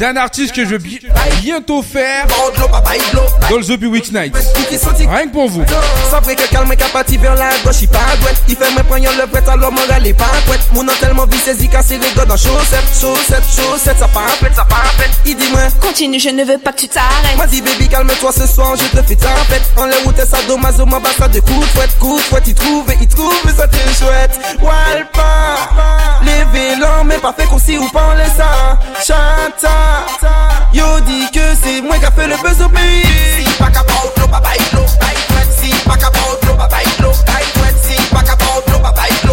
d'un 0.00 0.16
artiste 0.16 0.54
que 0.54 0.64
je 0.64 0.74
vais 0.74 1.00
bientôt 1.42 1.82
faire 1.82 2.26
dans 3.48 3.56
le 3.58 3.64
The 3.76 3.82
Week 3.84 4.10
Night. 4.12 4.34
Rien 5.00 5.26
que 5.28 5.32
pour 5.32 5.48
vous. 5.48 5.62
fait 5.64 6.34
que 6.34 6.48
calme 6.48 6.74
capati 6.74 7.18
vers 7.18 7.34
la 7.34 7.50
gauche, 7.64 7.76
il 7.82 7.88
pas 7.88 7.98
douette. 8.20 8.36
Il 8.48 8.56
fait 8.56 8.70
me 8.70 8.82
prendre 8.82 9.10
le 9.20 9.26
prêt 9.26 9.42
alors 9.50 9.72
mon 9.72 9.82
est 10.04 10.12
pas 10.14 10.26
douette. 10.46 10.60
Mon 10.74 10.82
nom 10.84 10.92
tellement 11.00 11.26
vite 11.26 11.42
saisi 11.44 11.68
le 11.72 11.82
serrer 11.82 12.14
dans 12.26 12.36
chaussette, 12.36 12.84
chaussette, 12.98 13.42
chaussette, 13.44 13.98
ça 13.98 14.08
pas 14.08 14.22
ça 14.54 14.64
pas 14.64 14.76
Il 15.26 15.36
dit 15.36 15.44
moi, 15.52 15.60
continue, 15.82 16.18
je 16.18 16.30
ne 16.30 16.44
veux 16.44 16.58
pas 16.58 16.72
que 16.72 16.80
tu 16.80 16.88
t'arrêtes. 16.88 17.36
Moi 17.36 17.46
dis 17.46 17.60
baby, 17.60 17.88
calme-toi 17.88 18.32
ce 18.32 18.46
soir, 18.46 18.72
je 18.76 18.98
te 18.98 19.04
fais 19.06 19.16
ta 19.16 19.28
fête. 19.50 19.62
En 19.76 19.84
les 19.86 19.96
routes, 20.04 20.16
ça 20.24 20.38
dommage, 20.48 20.78
au 20.80 20.86
ma 20.86 20.98
de 20.98 21.40
coup 21.40 21.60
de 21.60 21.64
fouette, 21.66 21.98
coup 22.00 22.18
de 22.18 22.52
trouve, 22.64 22.94
il 23.00 23.08
trouve 23.08 23.54
ça 23.56 23.66
très 23.68 23.94
chouette. 23.94 24.38
Walpa, 24.60 26.22
les 26.22 26.44
vélans, 26.52 27.04
mais 27.04 27.18
pas 27.18 27.32
fait 27.36 27.44
qu'on 27.46 27.58
s'y 27.58 27.76
ou 27.76 27.88
pas 27.90 28.14
les 28.16 28.26
ça. 28.36 28.78
Chata, 29.06 30.06
yo 30.72 31.00
dit 31.00 31.30
que 31.32 31.40
c'est 31.62 31.80
moi 31.82 31.98
qui 31.98 32.04
a 32.06 32.10
fait 32.10 32.26
le 32.26 32.36
buzz 32.36 32.62
au 32.64 32.68
pays. 32.68 33.04
Si 33.44 33.52
pas 33.54 33.70
qu'à 33.70 33.82
pas 33.84 34.00
au 34.04 34.08
papa, 34.28 34.50
il 34.58 34.76
l'eau, 34.78 34.84
si 35.62 35.68
pas 35.84 35.96
qu'à 35.96 36.10
pas 36.10 36.18
au 36.30 36.54
papa, 36.56 36.76
il 36.84 37.04
l'eau, 37.04 37.12
si 37.12 37.96
pas 38.14 38.22
qu'à 38.22 38.36
pas 38.36 38.44
au 38.56 38.78
papa, 38.80 39.02
il 39.10 39.23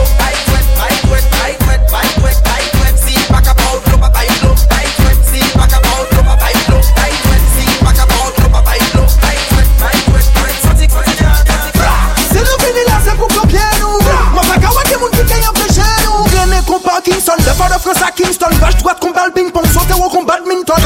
SON 17.09 17.33
LE 17.47 17.53
FOR 17.57 17.67
DE 17.67 17.79
FRANÇA 17.83 18.11
KINSTON 18.15 18.49
VAJ 18.61 18.75
DROIT 18.83 18.99
KON 19.01 19.11
BALBIN 19.13 19.49
PON 19.49 19.65
SOTE 19.73 19.97
WO 19.97 20.07
KON 20.13 20.23
BADMINTON 20.27 20.77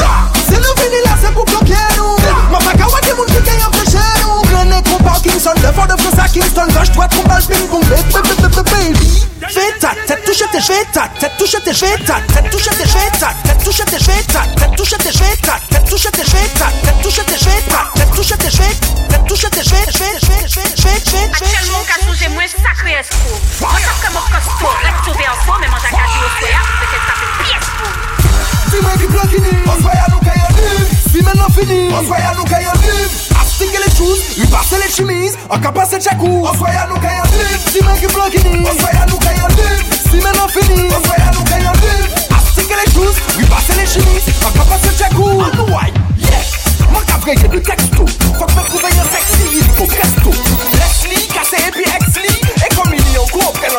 SE 0.48 0.56
DE 0.64 0.70
VINI 0.78 1.00
LA 1.04 1.14
SE 1.22 1.28
KOU 1.36 1.44
KLOKEROU 1.44 2.10
MA 2.52 2.58
PA 2.64 2.72
KAWA 2.78 2.98
KE 3.04 3.12
MOU 3.20 3.26
TIKEN 3.36 3.56
YAPRECHEROU 3.60 4.30
RENE 4.52 4.82
KON 4.88 5.00
PARKINSON 5.08 5.56
LE 5.64 5.72
FOR 5.76 5.86
DE 5.92 5.96
FRANÇA 6.02 6.26
KINSTON 6.32 6.68
VAJ 6.76 6.88
DROIT 6.96 7.10
KON 7.16 7.24
BALBIN 7.32 7.62
PON 7.68 7.82
BADMINTON 7.92 8.85
Schweta, 9.44 9.94
tattuschete 10.08 10.62
Schweta, 10.62 11.08
tattuschete 11.18 11.66
men 31.26 31.36
nan 31.42 31.50
fini 31.56 31.80
An 31.96 32.06
fwaya 32.08 32.30
nou 32.38 32.46
kaya 32.50 32.70
liv 32.86 33.10
As 33.42 33.54
tingye 33.58 33.78
le 33.82 33.90
chouz, 33.96 34.22
li 34.40 34.46
pase 34.52 34.78
le 34.82 34.88
chimiz 34.96 35.34
An 35.50 35.60
ka 35.64 35.70
pase 35.76 35.98
chakou 36.06 36.46
An 36.50 36.54
fwaya 36.60 36.86
nou 36.90 36.98
kaya 37.02 37.22
liv 37.34 37.60
Si 37.74 37.82
men 37.86 37.98
ki 38.00 38.08
blankini 38.14 38.62
An 38.64 38.76
fwaya 38.80 39.02
nou 39.10 39.18
kaya 39.24 39.44
liv 39.56 39.94
Si 40.06 40.22
men 40.24 40.36
nan 40.38 40.48
fini 40.54 40.86
An 40.86 41.02
fwaya 41.08 41.28
nou 41.34 41.44
kaya 41.50 41.70
liv 41.82 42.18
As 42.38 42.44
tingye 42.56 42.78
le 42.80 42.86
chouz, 42.94 43.16
li 43.38 43.46
pase 43.52 43.74
le 43.80 43.84
chimiz 43.94 44.24
An 44.46 44.52
ka 44.56 44.62
pase 44.70 44.92
chakou 45.02 45.42
An 45.46 45.52
nou 45.58 45.68
waj, 45.74 45.92
yeah 46.22 46.54
Mwen 46.94 47.04
ka 47.10 47.18
vreye 47.24 47.48
de 47.56 47.60
teksto 47.70 48.06
Fok 48.38 48.52
men 48.54 48.64
trouve 48.70 48.94
un 49.02 49.08
sexy, 49.10 49.46
il 49.60 49.68
ko 49.78 49.84
presto 49.92 50.32
Les 50.78 50.94
li, 51.10 51.24
kase 51.34 51.60
epi 51.70 51.86
eks 51.98 52.16
li 52.22 52.32
E 52.62 52.74
komi 52.78 53.02
li 53.06 53.18
an 53.20 53.28
kou 53.34 53.44
opre 53.50 53.75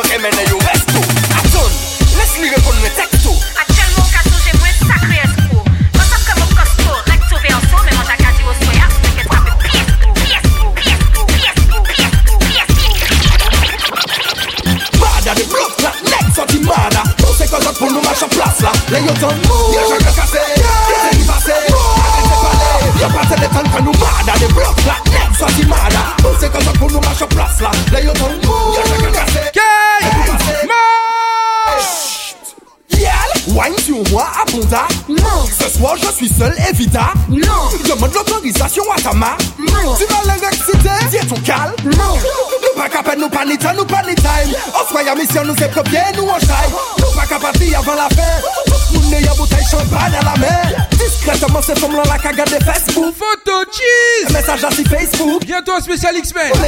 spécial 55.87 56.13
X-Men. 56.17 56.51
Oui. 56.51 56.59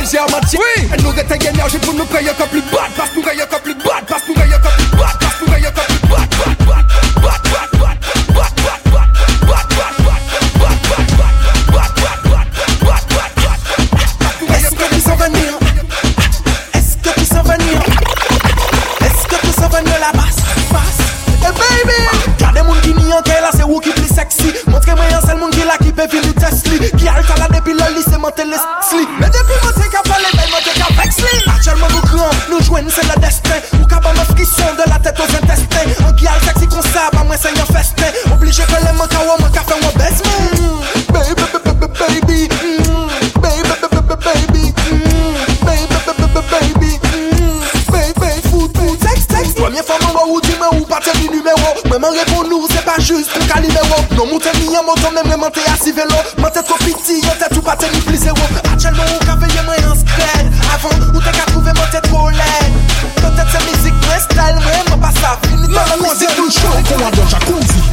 Ton 54.96 55.12
men 55.14 55.22
men 55.30 55.40
mante 55.40 55.60
yasi 55.68 55.92
velo 55.92 56.18
Mante 56.40 56.64
to 56.64 56.74
piti 56.82 57.22
yo, 57.22 57.30
tet 57.38 57.54
ou 57.58 57.62
pa 57.62 57.76
teni 57.78 58.02
plize 58.02 58.26
yo 58.26 58.34
A 58.74 58.76
chelman 58.82 59.06
ou 59.14 59.22
ka 59.24 59.36
veye 59.38 59.62
men 59.68 59.78
yanskred 59.86 60.50
Avan, 60.74 61.04
ou 61.14 61.22
te 61.22 61.30
ka 61.30 61.46
kouve 61.54 61.70
mante 61.78 62.02
to 62.10 62.24
led 62.34 62.74
Tote 63.22 63.46
te 63.54 63.62
mizik 63.70 63.94
mwen 64.02 64.24
stel 64.26 64.58
Men 64.66 64.82
mwen 64.90 65.04
pa 65.04 65.14
sa 65.20 65.36
finit 65.46 65.70
Mwen 65.70 66.02
mwen 66.02 66.18
zelou 66.24 66.48
chan 66.58 66.82
kon 66.90 67.06
wadon 67.06 67.30
chakouzi 67.30 67.84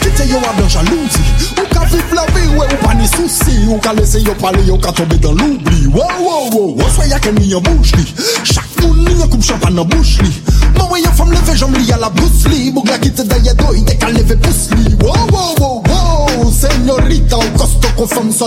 Kite 0.00 0.30
yo 0.32 0.40
wadon 0.46 0.72
chalouzi 0.72 1.52
Ou 1.60 1.68
ka 1.76 1.84
vif 1.92 2.16
la 2.16 2.24
vi 2.32 2.48
we 2.56 2.64
ou 2.64 2.80
pa 2.86 2.96
ni 2.96 3.10
souci 3.12 3.58
Ou 3.68 3.76
ka 3.84 3.92
lese 4.00 4.24
yo 4.24 4.32
pale 4.40 4.64
yo 4.64 4.78
ka 4.80 4.92
tobe 4.96 5.20
don 5.20 5.36
loubli 5.36 5.90
Wo 5.92 6.08
wo 6.24 6.38
wo, 6.56 6.66
ou 6.72 6.88
swaya 6.94 7.20
kem 7.20 7.36
ni 7.36 7.52
yo 7.52 7.60
boujli 7.60 8.06
Chakou 8.48 8.96
ni 8.96 9.12
yo 9.20 9.28
koum 9.28 9.44
chan 9.44 9.60
pa 9.60 9.68
nan 9.68 9.84
boujli 9.84 10.32
Mwen 10.72 10.88
we 10.90 11.04
yo 11.04 11.12
fom 11.20 11.28
leve 11.28 11.52
jom 11.60 11.76
li 11.76 11.92
ala 11.92 12.08
bousli 12.16 12.72
Bougla 12.72 12.96
kite 12.98 13.28
de 13.28 13.37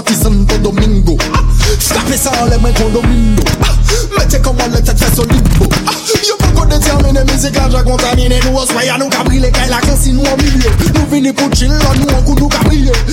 sorti 0.02 0.14
Santo 0.16 0.58
Domingo 0.58 1.16
Skape 1.78 2.18
sa 2.18 2.32
an 2.42 2.50
le 2.50 2.58
mwen 2.58 2.74
Mettez 4.18 4.42
comme 4.42 4.58
koman 4.58 4.72
le 4.76 4.82
tet 4.82 4.98
fè 4.98 5.08
solibo 5.16 5.68
Yo 6.28 6.36
pa 6.40 6.48
qu'on 6.56 6.66
détermine 6.66 7.24
mizik 7.32 7.56
la 7.56 7.70
J'ai 7.70 7.84
contaminé 7.84 8.40
nous 8.46 8.58
oswaya 8.58 8.98
nou 8.98 9.10
ka 9.10 9.24
brile 9.24 9.52
Kay 9.52 9.70
la 9.70 9.80
kansi 9.82 10.14
nou 10.14 10.24
an 10.28 10.38
milieu 10.42 10.70
Nous 10.96 11.08
vini 11.14 11.32
pou 11.34 11.50
chill 11.54 11.70
nous 11.70 11.76
nou 11.76 12.10
an 12.14 12.22
nous 12.26 12.36
nou 12.36 12.50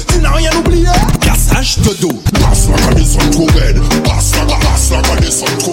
Tu 0.07 0.19
n'as 0.21 0.33
rien 0.33 0.51
oublié 0.59 0.89
Cassage 1.21 1.79
de 1.79 1.95
dos 2.01 2.19
Bas 2.33 2.59
la 2.71 2.95
kane 2.95 3.05
son 3.05 3.31
trop 3.31 3.49
red 3.57 3.77
Bas 4.05 4.33
la 4.47 5.01
kane 5.03 5.31
son 5.31 5.45
trop 5.59 5.73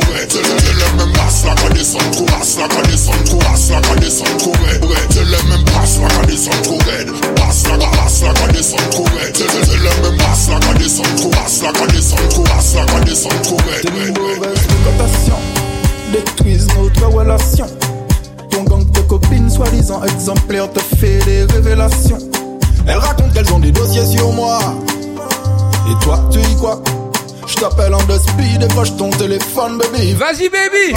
Vas-y, 30.17 30.47
baby. 30.47 30.95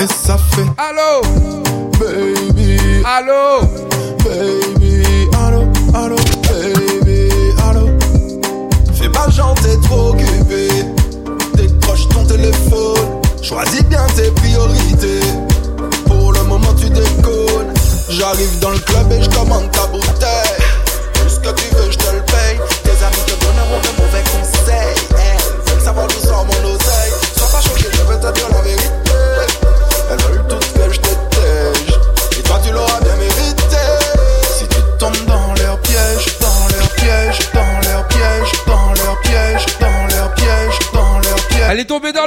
Et 0.00 0.06
ça 0.24 0.38
fait. 0.38 0.62
Allô. 0.78 1.20
Baby. 2.00 2.78
Allô. 3.04 3.60
Baby. 4.24 5.28
Allô, 5.46 5.64
allô, 5.94 6.16
baby. 6.48 7.28
Allô. 7.68 7.86
Fais 8.94 9.10
pas 9.10 9.28
genre 9.28 9.54
t'es 9.56 9.76
trop 9.86 10.12
occupé. 10.12 10.66
Décroche 11.56 12.08
ton 12.08 12.24
téléphone. 12.24 13.06
Choisis 13.42 13.84
bien 13.84 14.06
tes 14.16 14.30
priorités. 14.40 15.20
Pour 16.06 16.32
le 16.32 16.42
moment, 16.44 16.72
tu 16.80 16.88
déconnes. 16.88 17.74
J'arrive 18.08 18.58
dans 18.60 18.70
le 18.70 18.78
club 18.78 19.12
et 19.12 19.22
je 19.22 19.28
commande 19.28 19.70
ta 19.72 19.86
bouteille. 19.88 20.35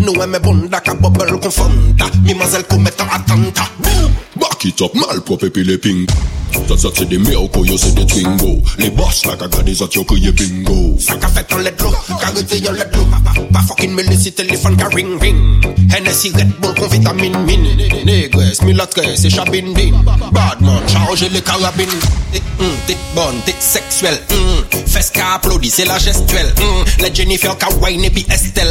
Nou 0.00 0.20
e 0.22 0.26
me 0.26 0.38
bonda 0.40 0.80
ka 0.80 0.94
bobel 0.96 1.36
kon 1.38 1.50
fonda 1.52 2.06
Mi 2.24 2.32
mazel 2.34 2.64
kou 2.64 2.78
metan 2.80 3.08
atanta 3.12 3.68
Boum 3.78 4.21
Moun 4.62 4.70
ki 4.70 4.76
top 4.78 4.92
mal 4.94 5.18
prop 5.26 5.42
epi 5.42 5.64
le 5.66 5.74
pink 5.76 6.08
Tatsat 6.68 6.98
se 7.00 7.04
de 7.10 7.16
me 7.18 7.32
ou 7.34 7.48
koyo 7.50 7.74
se 7.80 7.88
de 7.96 8.04
twingo 8.06 8.52
Le 8.78 8.90
boss 8.94 9.24
la 9.26 9.32
ka 9.40 9.48
gade 9.50 9.72
zat 9.74 9.96
yo 9.98 10.04
kouye 10.06 10.30
bingo 10.38 10.76
Sa 11.02 11.16
ka 11.18 11.26
fet 11.34 11.50
an 11.56 11.64
ledlo, 11.66 11.90
karite 12.20 12.60
yon 12.62 12.76
ledlo 12.78 13.02
Pa 13.54 13.62
fokin 13.66 13.96
melisi 13.98 14.30
telefon 14.38 14.76
ka 14.78 14.86
ring 14.94 15.16
ring 15.24 15.40
Henesi 15.90 16.30
redbull 16.36 16.76
kon 16.78 16.92
vitamin 16.92 17.40
min 17.42 17.66
Negres, 18.06 18.60
mulatres, 18.62 19.24
echabin 19.26 19.72
bin 19.74 19.98
Badman, 20.30 20.78
chanje 20.92 21.26
le 21.34 21.42
karabin 21.42 21.90
Tit 22.30 22.44
mm, 22.62 23.18
bon, 23.18 23.42
tit 23.48 23.58
seksuel 23.66 24.14
mm. 24.30 24.86
Fes 24.92 25.10
ka 25.10 25.32
aplodi, 25.40 25.72
se 25.74 25.88
la 25.90 25.98
gestuel 25.98 26.52
mm. 26.62 27.02
Le 27.02 27.10
Jennifer 27.12 27.58
ka 27.58 27.72
wine 27.82 28.06
epi 28.12 28.22
estel 28.30 28.70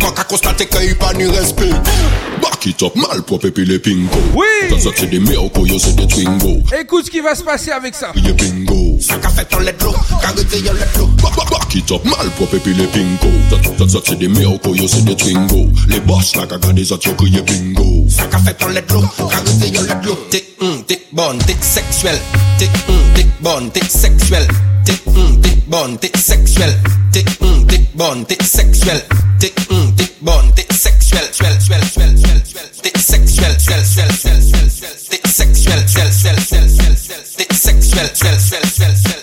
Moun 0.00 0.16
ka 0.16 0.24
konstate 0.24 0.70
ke 0.72 0.86
yu 0.88 0.96
pa 0.96 1.12
ni 1.18 1.28
respi 1.36 1.68
Moun 1.74 2.35
Back 2.56 2.66
it 2.68 2.82
up, 2.82 2.96
mal 2.96 3.22
pour 3.22 3.38
Pepe 3.38 3.58
les 3.66 3.78
pingo. 3.78 4.08
Oui! 4.34 4.80
Ça 4.82 4.88
c'est 4.96 5.08
des 5.10 5.18
merco, 5.20 5.66
yo 5.66 5.78
c'est 5.78 5.94
des 5.94 6.06
twingo. 6.06 6.56
Écoute 6.80 7.04
ce 7.04 7.10
qui 7.10 7.20
va 7.20 7.34
se 7.34 7.42
passer 7.42 7.70
avec 7.70 7.94
ça. 7.94 8.12
Les 8.14 8.32
bingo. 8.32 8.96
Ça 8.98 9.16
qu'a 9.16 9.28
fait 9.28 9.44
ton 9.44 9.58
let 9.58 9.74
look, 9.84 9.94
qu'a 10.22 10.32
goûté 10.32 10.60
yo 10.60 10.72
let 10.72 10.98
look. 10.98 11.10
Back 11.20 11.74
it 11.74 11.90
up, 11.92 12.02
mal 12.06 12.30
pour 12.38 12.48
Pepe 12.48 12.70
les 12.74 12.86
pingo. 12.86 13.86
Ça 13.86 13.98
c'est 14.06 14.18
des 14.18 14.28
merco, 14.28 14.74
yo 14.74 14.88
c'est 14.88 15.04
des 15.04 15.14
twingo. 15.14 15.66
Les 15.86 16.00
boss 16.00 16.34
là 16.36 16.46
qu'a 16.46 16.56
des 16.72 16.92
autres, 16.92 17.06
yo 17.10 17.14
crié 17.16 17.42
bingo. 17.42 18.06
Ça 18.08 18.22
qu'a 18.24 18.38
fait 18.38 18.54
ton 18.54 18.68
let 18.68 18.84
look, 18.90 19.04
qu'a 19.28 19.94
goûté 19.98 20.16
T'es 20.56 20.64
hum, 20.64 20.82
t'es 20.86 21.02
bonne, 21.12 21.36
t'es 21.46 21.56
sexuelle. 21.60 22.18
T'es 22.58 22.68
un, 22.88 23.14
t'es 23.14 23.26
bonne, 23.42 23.70
t'es 23.70 23.84
sexuelle. 23.84 24.48
T'es 24.86 24.92
un, 25.08 25.42
t'es 25.42 25.58
bonne, 25.66 25.98
t'es 25.98 26.10
sexuelle. 26.18 26.74
T'es 27.12 27.22
un, 27.42 27.62
t'es 27.68 27.82
bonne, 27.94 28.24
t'es 28.24 28.38
sexuelle. 28.42 29.04
T'es 29.38 29.52
un, 29.70 29.90
t'es 29.94 30.05
born 30.26 30.50
dick 30.58 30.66
sexual, 30.74 31.22
swell, 31.30 31.54
swell, 31.62 31.82
swell, 31.86 32.12
swell, 32.18 32.42
swell, 32.42 32.68
dick 32.82 32.98
sexual, 32.98 33.54
swell, 33.62 33.84
swell, 33.86 34.10
swell, 34.10 34.40
swell, 34.42 34.42
swell, 34.66 35.22
sexual, 35.38 35.78
swell, 35.86 36.10
swell, 36.10 36.10
swell, 36.10 36.50
swell, 36.50 36.94
swell, 36.98 37.50
sexual, 37.54 38.08
swell, 38.10 38.38
swell, 38.38 38.66
swell, 38.66 38.94
swell, 38.98 39.22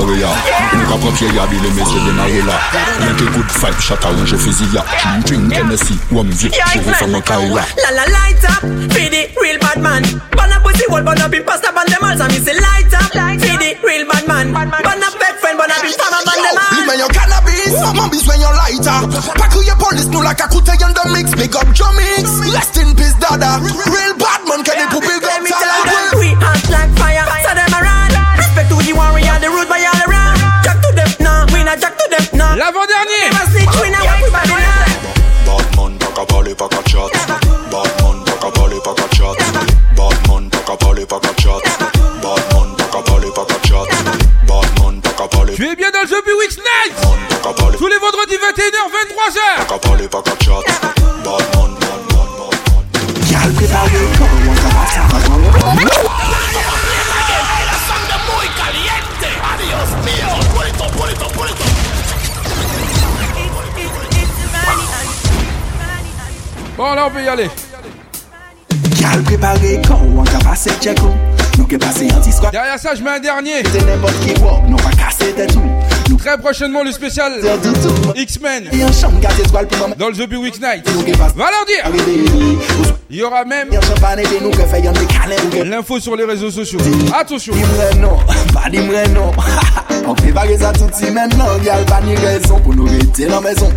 Police 0.00 0.24
à. 0.24 0.32
Une 0.74 0.82
cap 0.88 1.04
en 1.04 1.12
pied 1.12 1.26
à 1.28 1.46
dit 1.46 3.20
de 3.24 3.30
good 3.30 3.44
vibe, 3.44 3.80
chat 3.80 3.98
arrange 4.04 4.36
fusilla. 4.36 4.84
Chewing 5.24 5.48
drink 5.48 5.54
Tennessee, 5.54 5.98
one 6.12 6.30
vip, 6.30 6.52
je 6.74 6.78
vais 6.80 6.94
faire 6.94 7.08
mon 7.08 7.20
Kaila. 7.20 7.62
La 7.76 7.90
la 7.92 8.04
light 8.06 8.44
up, 8.44 8.92
feed 8.92 9.12
it, 9.14 9.30
real 9.40 9.58
bad 9.60 9.80
man. 9.82 10.02
Burn 10.32 10.52
up 10.52 10.62
pussy, 10.64 10.84
wall 10.88 11.02
burn 11.04 11.16
pasta, 11.46 11.70
burn 11.70 11.86
them 11.86 12.00
all, 12.02 12.30
say 12.30 12.54
light 12.54 12.92
up, 12.94 13.40
feed 13.40 13.62
it, 13.62 13.78
real 13.84 14.06
bad 14.08 14.26
man. 14.26 14.52
Burn 14.52 15.02
up 15.02 15.14
cannabis. 15.88 16.72
leave 16.76 16.88
when 16.88 16.98
your 16.98 17.08
cannabis, 17.08 17.72
some 17.80 17.96
mummies 17.96 18.26
when 18.28 18.40
your 18.40 18.52
lighter. 18.52 18.98
Pack 19.40 19.52
your 19.64 19.76
police, 19.80 20.06
no 20.12 20.20
like 20.20 20.40
I 20.40 20.48
could 20.48 20.66
take 20.66 20.84
on 20.84 20.92
the 20.92 21.04
mix. 21.14 21.32
Big 21.32 21.54
up 21.56 21.68
your 21.72 21.92
mix. 21.96 22.26
Rest 22.52 22.76
in 22.76 22.92
peace, 22.96 23.16
dada. 23.16 23.60
Real 23.64 24.12
bad 24.20 24.40
man, 24.44 24.60
can 24.64 24.76
they 24.76 24.88
put 24.92 25.00
big 25.06 25.24
up? 25.24 25.40
We 26.18 26.36
hot 26.36 26.60
like 26.68 26.92
fire, 27.00 27.24
so 27.44 27.52
them 27.56 27.72
around. 27.72 28.12
Respect 28.36 28.68
to 28.68 28.76
the 28.76 28.92
warrior, 28.92 29.36
the 29.40 29.48
rude 29.48 29.68
boy 29.68 29.80
all 29.80 30.00
around. 30.04 30.38
Jack 30.64 30.78
to 30.84 30.90
them 30.92 31.10
now, 31.20 31.48
we 31.52 31.64
not 31.64 31.80
jack 31.80 31.96
to 31.96 32.06
them 32.12 32.24
now. 32.36 32.56
L'avant-dernier. 32.58 33.30
Never 33.32 33.46
snitch, 33.56 33.74
we 33.80 33.88
not 33.88 34.04
everybody 34.04 34.60
now. 34.60 34.84
Bad 35.48 35.66
man, 35.76 35.92
pack 35.98 36.16
a 36.18 36.24
volley, 36.28 36.54
pack 36.54 36.74
a 36.76 36.80
shot. 36.88 37.39
Tu 45.62 45.66
es 45.66 45.76
bien 45.76 45.90
dans 45.90 46.00
le 46.00 46.06
jeu 46.08 46.22
Weeks 46.38 46.56
Night 46.56 46.96
Tous 47.76 47.86
les 47.86 47.98
vendredis 47.98 48.34
21h, 48.34 49.68
23h 49.68 50.16
Bon, 66.78 66.94
là, 66.94 67.04
on 67.06 67.10
peut 67.10 67.22
y 67.22 67.28
aller. 67.28 67.50
quand 69.86 70.00
on 70.06 70.22
va 70.22 70.56
Derrière 72.52 72.78
ça, 72.78 72.94
je 72.96 73.02
mets 73.02 73.10
un 73.10 73.20
dernier. 73.20 73.62
C'est 73.72 73.84
n'importe 73.84 74.14
qui 74.20 74.34
casser 74.96 75.34
Très 76.18 76.36
prochainement, 76.36 76.84
le 76.84 76.92
spécial 76.92 77.32
X-Men. 78.14 78.64
Dans 79.98 80.08
le 80.08 80.12
The 80.14 80.28
Big 80.28 80.38
Week 80.38 80.60
Night. 80.60 80.86
Va 81.34 81.46
leur 81.50 81.64
dire. 81.96 82.04
Il 83.08 83.16
y 83.16 83.22
aura 83.22 83.44
même 83.46 83.68
l'info 85.70 85.98
sur 85.98 86.16
les 86.16 86.24
réseaux 86.24 86.50
sociaux. 86.50 86.78
Attention. 87.18 87.54
On 90.06 90.14
fait 90.16 90.32
baguer 90.32 90.58
ça 90.58 90.72
tout 90.72 90.84
si 90.92 91.10
maintenant, 91.10 91.46
a 91.46 91.90
pas 91.90 92.00
ni 92.04 92.14
raison 92.16 92.58
pour 92.60 92.74
nous 92.74 92.84
rester 92.84 93.26
dans 93.26 93.40
la 93.40 93.48
maison. 93.50 93.70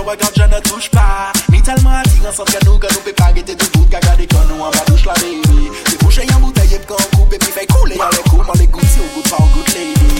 wè 0.06 0.16
gant 0.16 0.36
je 0.36 0.42
ne 0.46 0.60
touche 0.60 0.88
pa 0.90 1.32
Mi 1.50 1.60
telman 1.64 1.98
atir 2.00 2.22
ansan 2.30 2.46
kè 2.48 2.60
nou 2.64 2.78
Kè 2.82 2.90
nou 2.94 3.02
pe 3.06 3.12
pa 3.18 3.30
gete 3.34 3.56
tout 3.60 3.72
bout 3.76 3.90
Kè 3.90 4.00
gade 4.06 4.28
kè 4.30 4.40
nou 4.50 4.62
an 4.66 4.72
ba 4.74 4.84
la 5.10 5.18
baby 5.18 5.68
Se 5.90 5.98
bouchè 6.04 6.26
yon 6.30 6.40
bouteille 6.44 6.78
p'kan 6.84 7.02
koupe 7.16 7.40
Pi 7.42 7.52
fè 7.58 7.66
koule 7.74 7.98
yon 7.98 8.14
lè 8.14 8.24
kou 8.30 8.42
Man 8.46 8.60
lè 8.62 8.68
gout 8.72 8.92
si 8.94 9.02
ou 9.02 9.10
gout 9.16 9.30
pa 9.30 9.42
ou 9.42 9.50
gout 9.56 9.72
lady 9.74 10.14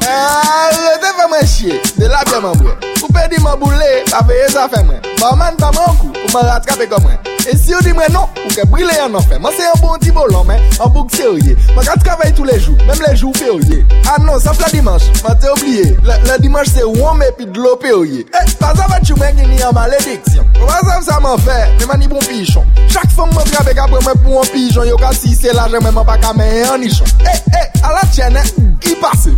Eee, 0.00 0.12
eh, 0.12 0.78
le 0.84 0.94
te 1.04 1.14
fè 1.18 1.28
mwen 1.32 1.82
De 2.00 2.12
la 2.12 2.24
bien 2.28 2.44
mwen 2.48 2.62
bwe 2.64 2.89
perdu 3.20 3.42
mon 3.42 3.56
boulet, 3.56 4.04
t'as 4.06 4.22
veillé 4.22 4.48
ça 4.48 4.66
fait 4.72 4.82
moi. 4.84 4.94
Barman, 5.20 5.52
t'as 5.58 5.70
mon 5.72 5.94
coup, 5.94 6.12
pour 6.26 6.42
me 6.42 6.46
rattraper 6.48 6.86
comme 6.86 7.02
moi. 7.02 7.12
Et 7.50 7.56
si 7.56 7.74
on 7.74 7.80
dit 7.80 7.92
moi 7.92 8.04
non, 8.12 8.26
ou 8.44 8.48
que 8.54 8.66
brûler 8.66 8.98
en 9.02 9.14
enfer. 9.14 9.38
Moi, 9.40 9.50
c'est 9.58 9.64
un 9.66 9.80
bon 9.80 9.94
petit 9.98 10.10
bolon, 10.10 10.44
mais 10.46 10.60
en 10.78 10.88
boucle 10.88 11.16
sérieux. 11.16 11.56
Ma 11.74 11.82
je 11.82 11.98
travaille 12.04 12.32
tous 12.34 12.44
les 12.44 12.58
jours, 12.60 12.76
même 12.86 12.98
les 13.08 13.16
jours 13.16 13.32
fériés. 13.36 13.84
Ah 14.08 14.20
non, 14.22 14.38
ça 14.38 14.52
fait 14.52 14.62
la 14.62 14.68
dimanche, 14.70 15.02
moi, 15.24 15.34
t'es 15.34 15.48
oublié. 15.50 15.96
Le, 16.02 16.38
dimanche, 16.40 16.68
c'est 16.74 16.84
warm 16.84 17.22
et 17.22 17.32
puis 17.36 17.46
de 17.46 17.58
l'eau 17.58 17.76
périllée. 17.76 18.24
Eh, 18.30 18.50
pas 18.52 18.74
ça, 18.74 18.86
va 18.88 19.00
tu 19.00 19.14
m'as 19.14 19.32
gagné 19.32 19.62
en 19.64 19.72
malédiction. 19.72 20.44
Pas 20.66 20.80
ça, 20.80 21.12
ça 21.14 21.20
m'en 21.20 21.36
fait, 21.38 21.76
t'es 21.78 21.86
mani 21.86 22.06
bon 22.08 22.18
pigeon. 22.18 22.64
Chaque 22.88 23.10
fois 23.10 23.26
que 23.28 23.48
je 23.48 23.52
travaille 23.52 23.78
après 23.78 24.02
moi 24.02 24.12
pour 24.22 24.42
un 24.42 24.46
pigeon, 24.46 24.84
y'a 24.84 24.94
si 25.12 25.34
c'est 25.34 25.52
l'argent 25.52 25.78
je 25.80 25.88
m'en 25.90 26.04
pas 26.04 26.18
qu'à 26.18 26.32
mettre 26.32 26.72
un 26.72 26.78
nichon. 26.78 27.04
Eh, 27.22 27.26
eh, 27.52 27.80
à 27.84 27.92
la 27.92 28.12
chaîne 28.14 28.38
qui 28.80 28.94
passe? 28.96 29.28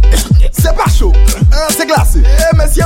C'est 0.52 0.74
pas 0.76 0.90
chaud, 0.96 1.12
c'est 1.70 1.86
glacé. 1.86 2.20
Eh, 2.22 2.56
messieurs 2.56 2.84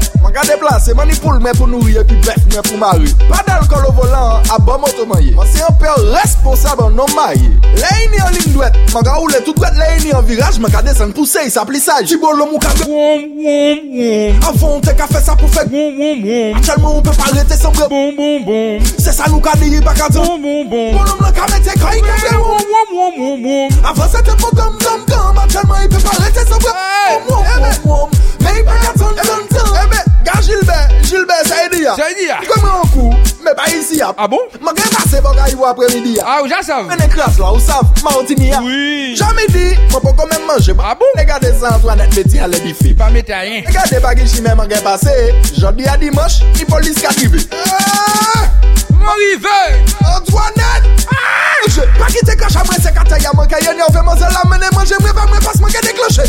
si 0.00 0.23
Mga 0.24 0.40
deplase 0.48 0.94
mani 0.96 1.12
poul 1.20 1.36
men 1.42 1.52
pou 1.58 1.68
nourye 1.68 2.00
Pi 2.08 2.16
bet 2.24 2.40
men 2.48 2.64
pou 2.64 2.78
mari 2.80 3.10
Padal 3.28 3.66
kon 3.68 3.82
lo 3.84 3.90
volan, 3.92 4.40
aban 4.56 4.80
motoman 4.80 5.20
ye 5.20 5.34
Mwen 5.36 5.50
se 5.52 5.60
yon 5.60 5.76
peyon 5.82 6.06
responsab 6.14 6.80
an 6.80 6.94
nom 6.96 7.10
ma 7.16 7.26
ye 7.36 7.50
Le 7.74 7.90
yoni 7.90 8.22
an 8.24 8.32
ling 8.32 8.54
dwet, 8.54 8.78
mga 8.94 9.18
oule 9.20 9.42
tout 9.44 9.58
dwet 9.60 9.76
Le 9.76 9.88
yoni 9.98 10.14
an 10.16 10.24
viraj, 10.24 10.56
mga 10.64 10.80
desen 10.88 11.12
pusey 11.16 11.50
sa 11.52 11.66
plisaj 11.68 12.08
Ti 12.08 12.16
bol 12.22 12.40
lom 12.40 12.54
ou 12.56 12.62
kam 12.62 12.72
gam 12.80 12.88
Wom, 12.94 13.26
wom, 13.44 13.92
wom 14.00 14.48
Avon 14.48 14.80
te 14.88 14.96
kafe 14.96 15.20
sa 15.26 15.36
poufek 15.36 15.68
Wom, 15.74 16.00
wom, 16.00 16.26
wom 16.26 16.62
Atchalman 16.62 16.90
ou 16.96 17.04
pe 17.10 17.16
parete 17.20 17.60
san 17.60 17.76
bre 17.76 17.88
Wom, 17.92 18.22
wom, 18.24 18.48
wom 18.48 18.90
Se 19.04 19.12
salou 19.12 19.44
ka 19.44 19.52
diri 19.60 19.84
baka 19.84 20.08
ton 20.16 20.24
Wom, 20.24 20.38
wom, 20.40 20.72
wom 20.72 21.00
Polom 21.00 21.20
lakam 21.26 21.58
ete 21.60 21.76
kwa 21.82 21.92
i 21.92 22.00
gen 22.08 22.40
Wom, 22.40 22.96
wom, 22.96 23.20
wom 23.20 23.84
Avon 23.92 24.08
se 24.16 24.24
te 24.24 24.40
po 24.40 24.48
gam, 24.56 24.72
gam, 24.86 25.04
gam 25.12 25.44
Atchalman 25.44 25.84
ou 25.84 25.98
pe 25.98 26.00
parete 26.08 26.48
san 26.48 26.64
bre 26.64 27.20
Wom, 27.28 27.68
wom, 27.90 28.20
Ebe, 28.52 30.00
ga 30.24 30.34
jilbe, 30.42 30.76
jilbe 31.08 31.34
sa 31.48 31.64
ydi 31.64 31.82
ya 31.84 31.96
Sa 31.96 32.10
ydi 32.10 32.26
ya 32.28 32.36
Kome 32.48 32.68
an 32.68 32.88
kou, 32.92 33.10
me 33.44 33.54
pa 33.56 33.64
yisi 33.70 33.98
ya 33.98 34.10
A 34.18 34.24
ah 34.24 34.28
bon? 34.28 34.44
Mwen 34.60 34.76
gen 34.76 34.88
pase, 34.92 35.22
baka 35.24 35.46
yi 35.48 35.56
wapre 35.56 35.88
mi 35.94 36.00
di 36.04 36.12
ya 36.18 36.24
A 36.24 36.36
ou 36.42 36.48
jan 36.50 36.62
sav? 36.62 36.84
Mene 36.88 37.08
kras 37.12 37.38
la, 37.40 37.50
ou 37.56 37.60
sav, 37.64 37.88
ma 38.04 38.12
ontini 38.18 38.50
ya 38.52 38.60
Ouiii 38.60 39.16
Jam 39.16 39.32
mi 39.36 39.46
di, 39.48 39.64
mwen 39.88 40.00
pou 40.04 40.12
kon 40.12 40.28
men 40.32 40.44
manje 40.48 40.76
ba 40.76 40.90
A 40.92 40.98
bon? 40.98 41.08
Nega 41.18 41.40
de 41.40 41.54
zan, 41.62 41.80
to 41.80 41.88
anet 41.94 42.12
meti 42.20 42.40
anle 42.44 42.60
di 42.60 42.74
fi 42.76 42.92
Si 42.92 42.94
pa 42.98 43.08
metayen 43.14 43.64
Nega 43.64 43.88
de 43.90 44.02
bagi 44.04 44.28
chime, 44.28 44.52
mwen 44.60 44.70
gen 44.74 44.84
pase 44.84 45.12
Jodi 45.56 45.88
a 45.88 45.96
dimosh, 45.96 46.42
ni 46.58 46.68
polis 46.68 47.00
katibi 47.00 47.44
Aaaaaa 47.62 48.73
Mwari 49.04 49.36
vek 49.36 49.94
Antwane 50.16 50.62
Aaaaaa 50.62 51.54
Mwenje 51.60 51.98
Pa 51.98 52.06
ki 52.08 52.24
te 52.26 52.36
kach 52.36 52.56
amre 52.56 52.78
Sekate 52.82 53.22
ya 53.24 53.32
manke 53.36 53.54
Yen 53.60 53.78
yo 53.78 53.86
ve 53.92 54.00
manzela 54.00 54.42
Mwenje 54.48 54.66
mwenje 54.72 54.94
mwen 55.00 55.14
Mwen 55.28 55.42
pas 55.44 55.60
manke 55.60 55.78
de 55.86 55.92
kloche 55.92 56.22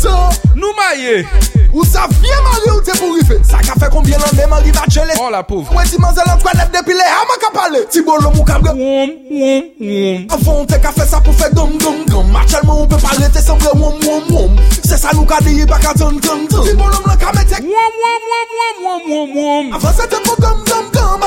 18 0.00 0.06
an 0.08 0.34
Nou 0.56 0.72
maye 0.76 1.24
Ou 1.72 1.84
sa 1.88 2.04
fye 2.20 2.36
manre 2.44 2.74
Ou 2.76 2.80
te 2.84 2.92
pou 2.98 3.14
rife 3.16 3.38
Sa 3.48 3.62
kafe 3.64 3.88
konbyen 3.88 4.20
anem 4.28 4.52
An 4.52 4.60
li 4.66 4.74
vachele 4.76 5.16
O 5.22 5.30
la 5.32 5.42
pouf 5.42 5.72
Ou 5.72 5.80
e 5.80 5.86
ti 5.88 5.96
manzela 6.00 6.34
Antwane 6.36 6.68
depile 6.74 7.08
A 7.08 7.24
man 7.30 7.40
kapale 7.46 7.86
Ti 7.88 8.02
bolom 8.04 8.36
ou 8.36 8.44
kapge 8.44 8.76
Gwam 8.76 9.16
gwam 9.30 9.66
gwam 9.80 10.28
Avante 10.36 10.80
kafe 10.84 11.08
sa 11.08 11.22
pou 11.24 11.32
fe 11.32 11.48
Gwam 11.56 11.72
gwam 11.80 12.04
gwam 12.10 12.36
A 12.36 12.44
chelman 12.52 12.82
ou 12.82 12.86
pe 12.86 13.00
parete 13.00 13.40
Sampre 13.48 13.72
mwom 13.80 13.96
mwom 14.04 14.24
mwom 14.28 14.60
Se 14.84 15.00
sa 15.00 15.16
nou 15.16 15.24
kade 15.24 15.48
I 15.56 15.64
baka 15.64 15.96
ton 15.96 16.20
ton 16.20 16.44
ton 16.52 16.68
Ti 16.68 16.76
bolom 16.76 17.00
ou 17.00 17.16
kamete 17.16 17.64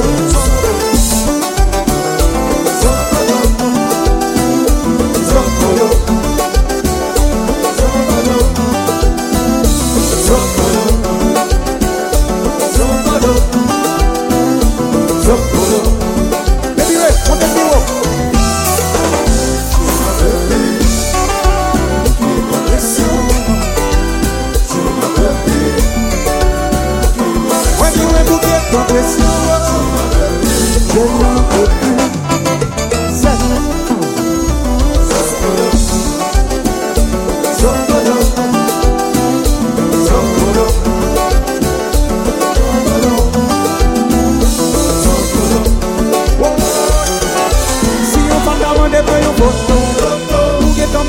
Blues. 0.00 0.33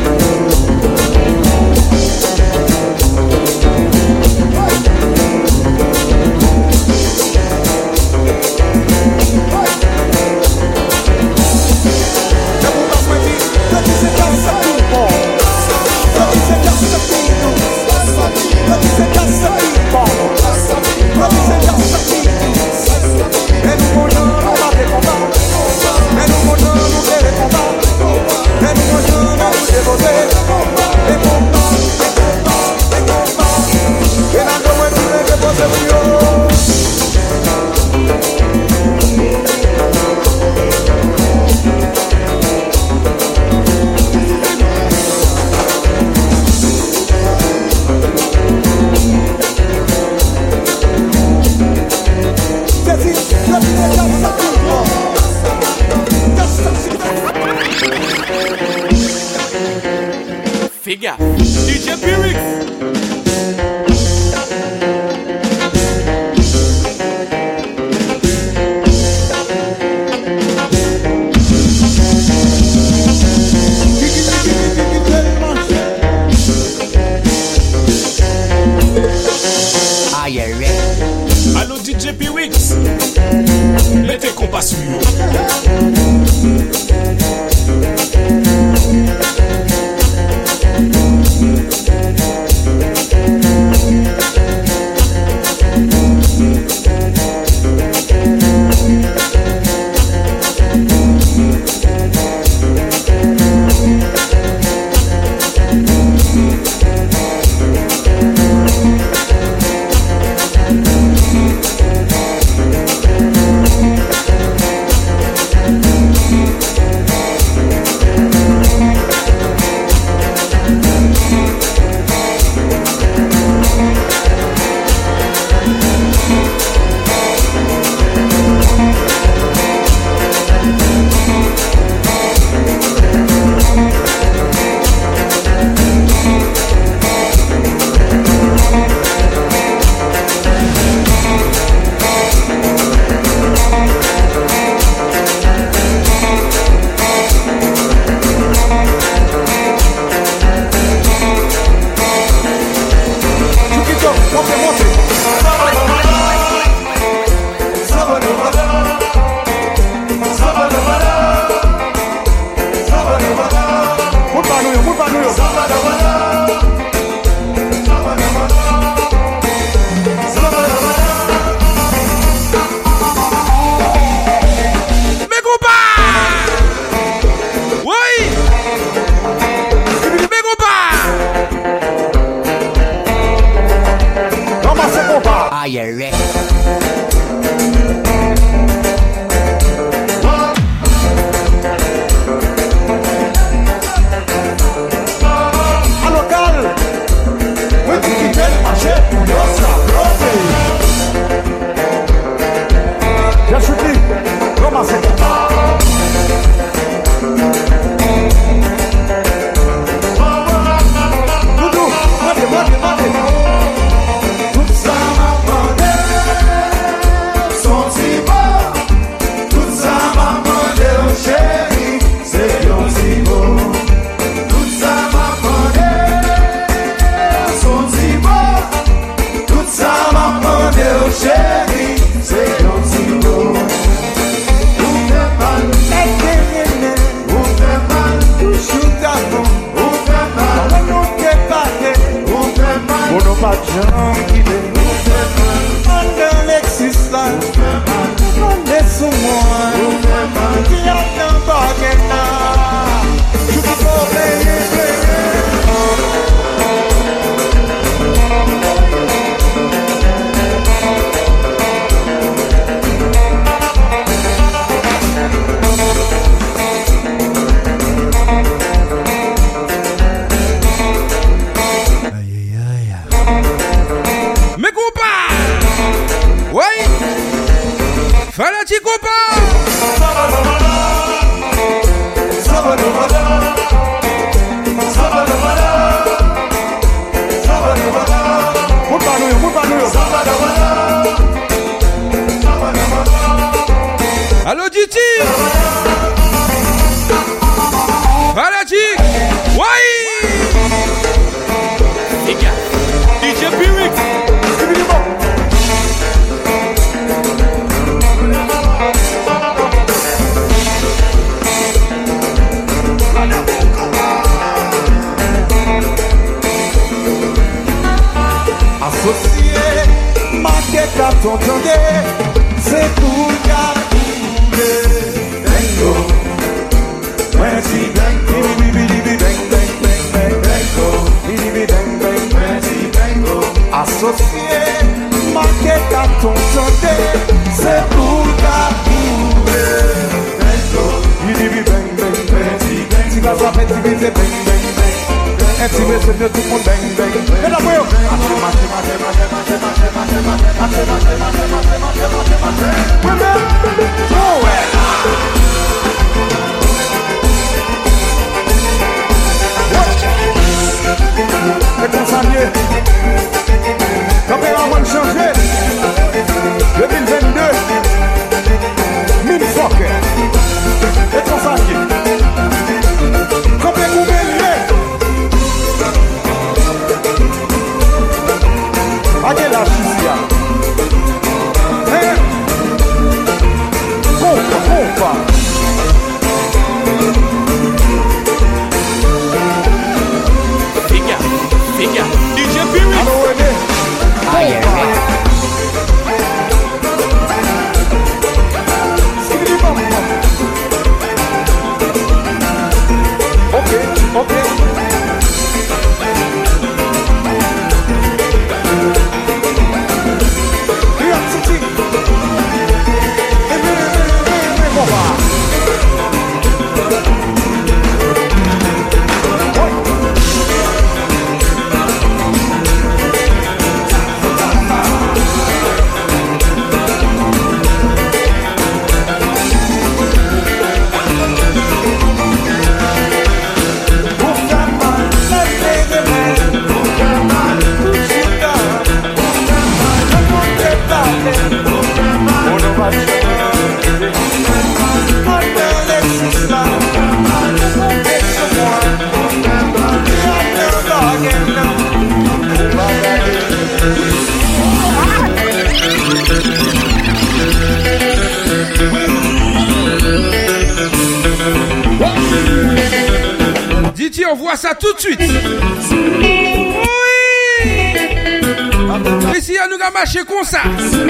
Texas. 470.57 471.06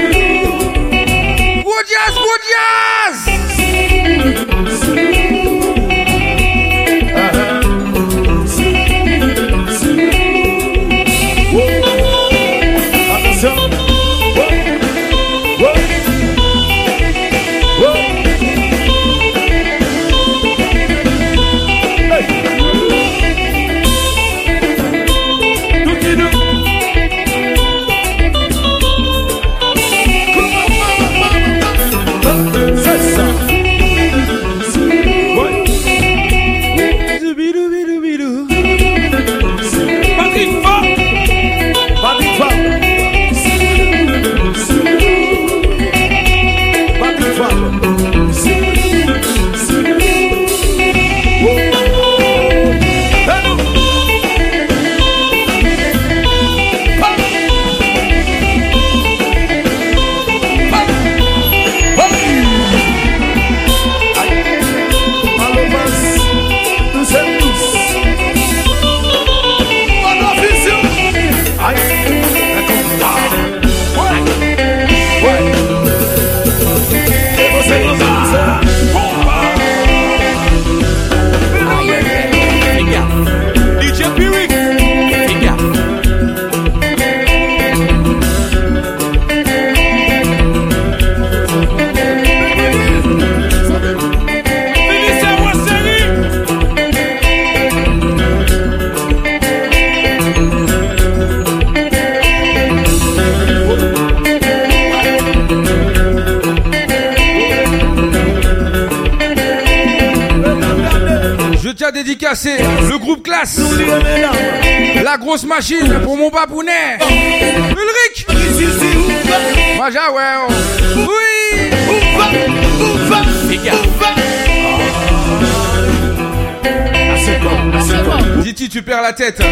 tête. 129.16 129.42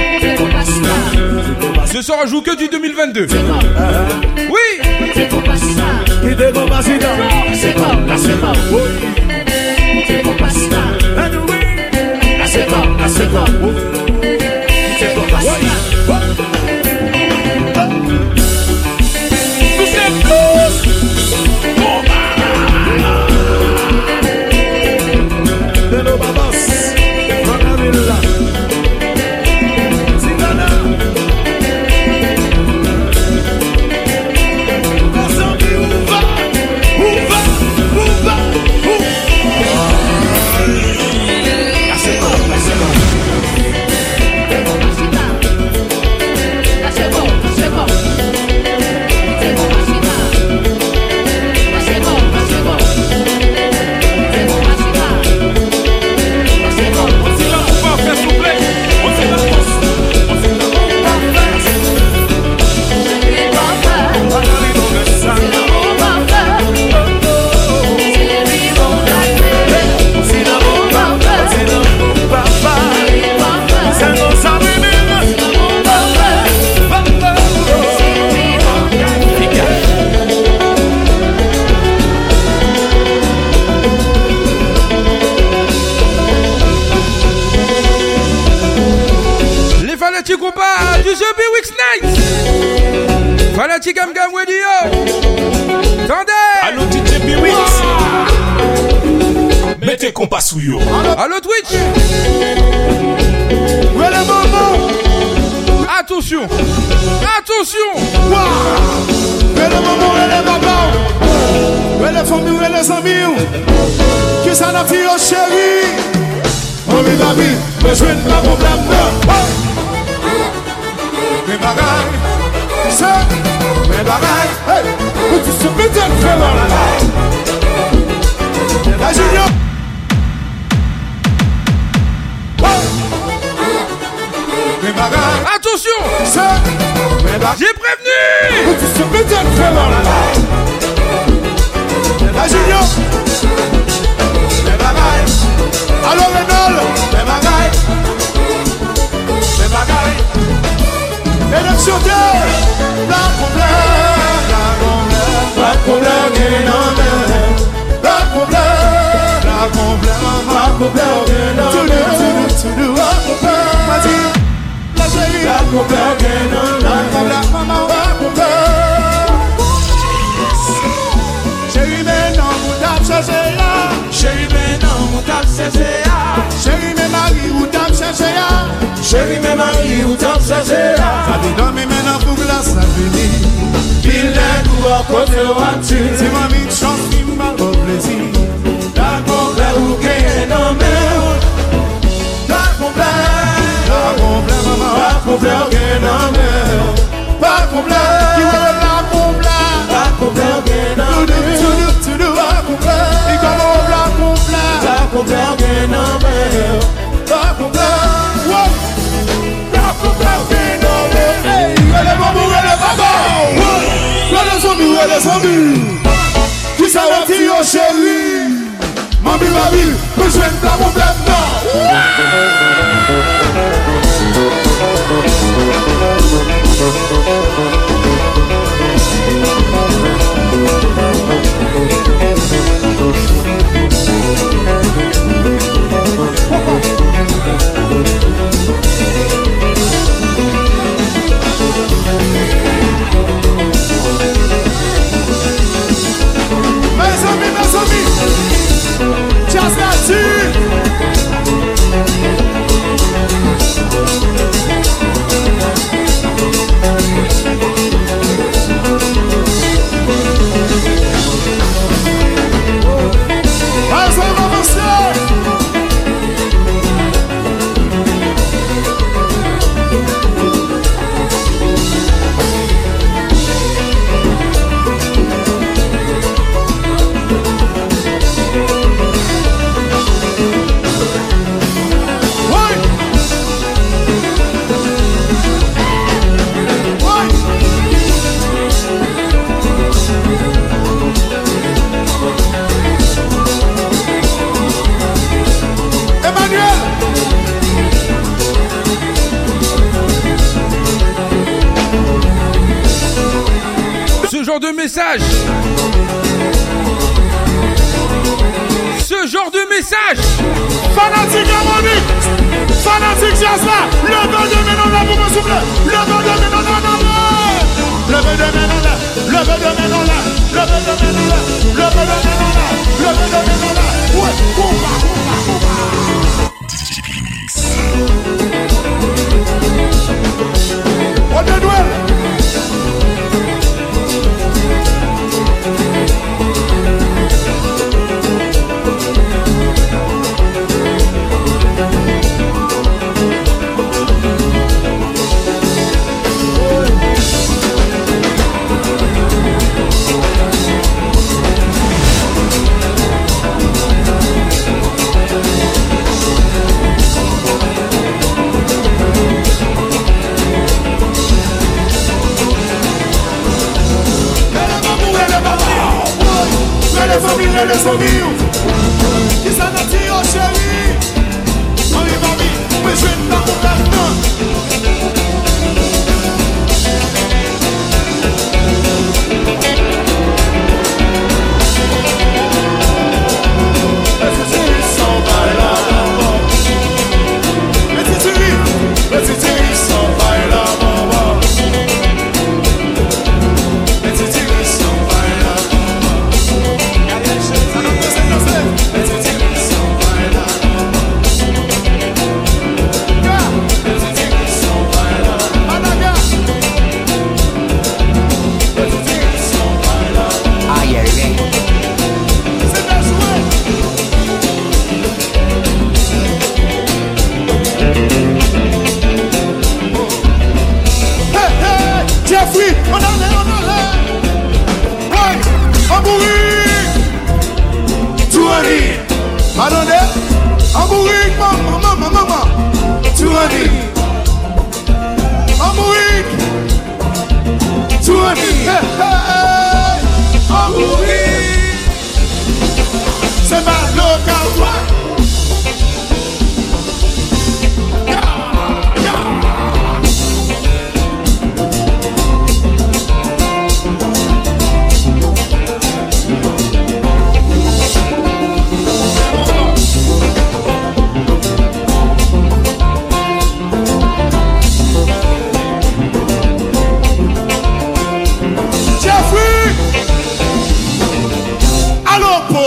Ce 1.92 2.02
sera 2.02 2.26
joué 2.26 2.42
que 2.42 2.56
du 2.56 2.68
2022. 2.68 3.26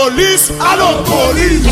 police 0.04 0.52
allo 0.60 1.02
police. 1.02 1.70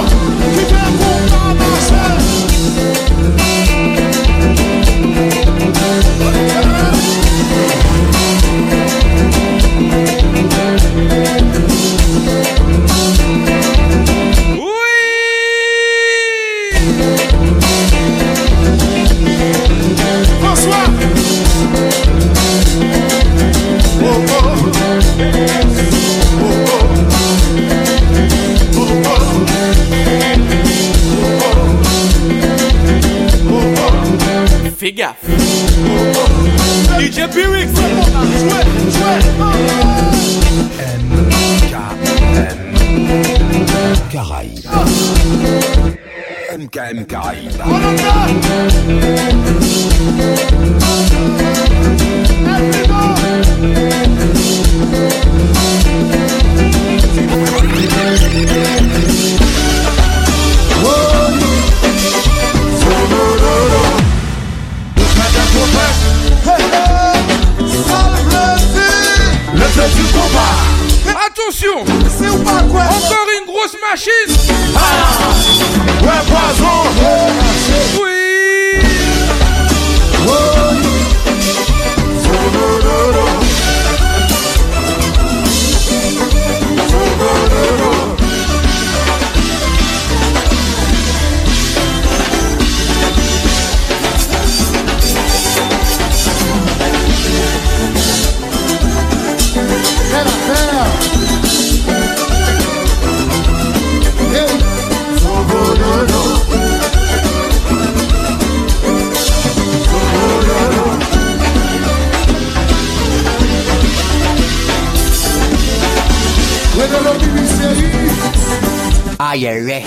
yere 119.41 119.83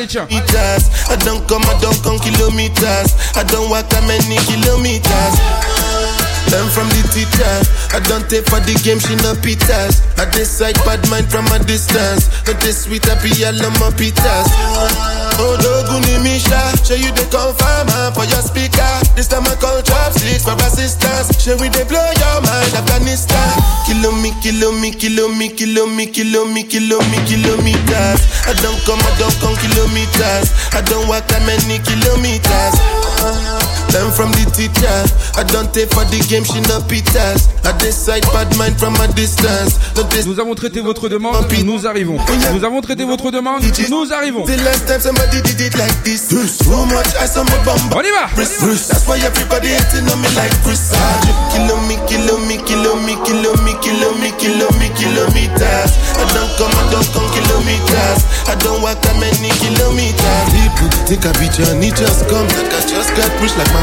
Alicia. 0.04 0.28
I 0.28 1.16
don't 1.24 1.48
come, 1.48 1.64
I 1.64 1.80
don't 1.80 1.96
come 2.04 2.20
kilometers. 2.20 3.16
I 3.40 3.44
don't 3.48 3.72
walk 3.72 3.88
that 3.88 4.04
many 4.04 4.36
kilometers. 4.52 5.36
Learn 6.52 6.68
from 6.76 6.92
the 6.92 7.00
teacher. 7.16 7.56
I 7.96 8.04
don't 8.12 8.28
take 8.28 8.44
for 8.52 8.60
the 8.68 8.76
game, 8.84 9.00
she 9.00 9.16
no 9.24 9.32
pitas. 9.40 10.04
I 10.20 10.28
decide 10.28 10.76
bad 10.84 11.00
mind 11.08 11.32
from 11.32 11.48
a 11.56 11.60
distance. 11.64 12.28
But 12.44 12.60
this 12.60 12.84
sweet 12.84 13.08
happy, 13.08 13.32
I 13.48 13.56
love 13.56 13.80
my 13.80 13.96
pitas. 13.96 14.48
Oh, 15.40 15.56
ni 16.04 16.20
Misha, 16.20 16.60
show 16.84 17.00
you 17.00 17.16
the 17.16 17.24
confirm 17.32 17.88
for 18.12 18.28
your 18.28 18.44
speaker. 18.44 18.92
This 19.16 19.32
time 19.32 19.48
I 19.48 19.56
call 19.56 19.80
trap 19.88 20.12
six 20.12 20.44
for 20.44 20.56
assistance. 20.68 21.32
Show 21.40 21.56
we 21.64 21.70
they 21.72 21.88
blow 21.88 22.04
your 22.20 22.43
kilometers. 24.42 25.12
I 28.44 28.54
don't 28.62 28.78
come, 28.86 29.00
I 29.00 29.16
don't 29.18 29.36
come 29.40 29.56
kilometers. 29.56 30.52
I 30.74 30.82
don't 30.86 31.08
walk 31.08 31.28
that 31.28 31.44
many 31.46 31.80
kilometers. 31.84 32.80
Uh-huh. 33.24 33.63
I'm 33.94 34.10
from 34.10 34.34
the 34.34 34.42
teacher. 34.50 34.90
I 35.38 35.46
don't 35.46 35.70
take 35.70 35.86
for 35.94 36.02
the 36.10 36.18
game, 36.26 36.42
she 36.42 36.58
no 36.66 36.82
pitas. 36.90 37.46
I 37.62 37.78
decide 37.78 38.26
bad 38.34 38.50
mind 38.58 38.82
from 38.82 38.98
a 38.98 39.06
distance. 39.14 39.78
Nous 40.26 40.40
avons 40.42 40.56
traité 40.56 40.82
votre 40.82 41.10
demande, 41.10 41.46
nous 41.64 41.86
arrivons. 41.86 42.18
Nous 42.58 42.64
avons 42.66 42.82
traité 42.82 43.06
votre 43.06 43.30
demande, 43.30 43.62
nous 43.62 44.10
arrivons. 44.12 44.46
The 44.50 44.58
last 44.66 44.88
time 44.90 44.98
somebody 45.00 45.44
did 45.46 45.62
it 45.62 45.78
like 45.78 45.94
this. 46.02 46.26
Too 46.30 46.42
much 46.90 47.06
ice 47.22 47.38
on 47.38 47.46
my 47.46 47.58
bum. 47.62 47.78
On 47.94 48.02
y 48.02 48.10
va. 48.10 48.34
That's 48.34 49.06
why 49.06 49.22
everybody 49.22 49.70
hating 49.70 50.10
on 50.10 50.18
me 50.26 50.30
like 50.34 50.50
Chris. 50.66 50.90
Kill 51.54 51.70
me, 51.86 52.02
kill 52.10 52.26
me, 52.50 52.58
kill 52.66 52.98
me, 53.06 53.14
kill 53.22 53.46
me, 53.46 53.46
kill 53.46 53.46
me, 53.46 53.78
kill 53.78 54.62
me, 54.82 54.90
kilometers. 55.06 55.92
I 56.18 56.26
don't 56.34 56.50
come, 56.58 56.74
I 56.82 56.82
don't 56.90 57.08
come 57.14 57.30
kilometers. 57.30 58.22
I 58.50 58.58
don't 58.58 58.82
walk 58.82 58.98
that 59.06 59.14
many 59.22 59.54
kilometers. 59.62 60.50
People 60.50 60.90
take 61.06 61.30
a 61.30 61.34
picture 61.38 61.70
and 61.70 61.84
it 61.86 61.94
just 61.94 62.26
comes 62.26 62.50
like 62.58 62.74
I 62.74 62.82
just 62.90 63.14
got 63.14 63.30
pushed 63.38 63.58
like 63.58 63.70
my 63.74 63.83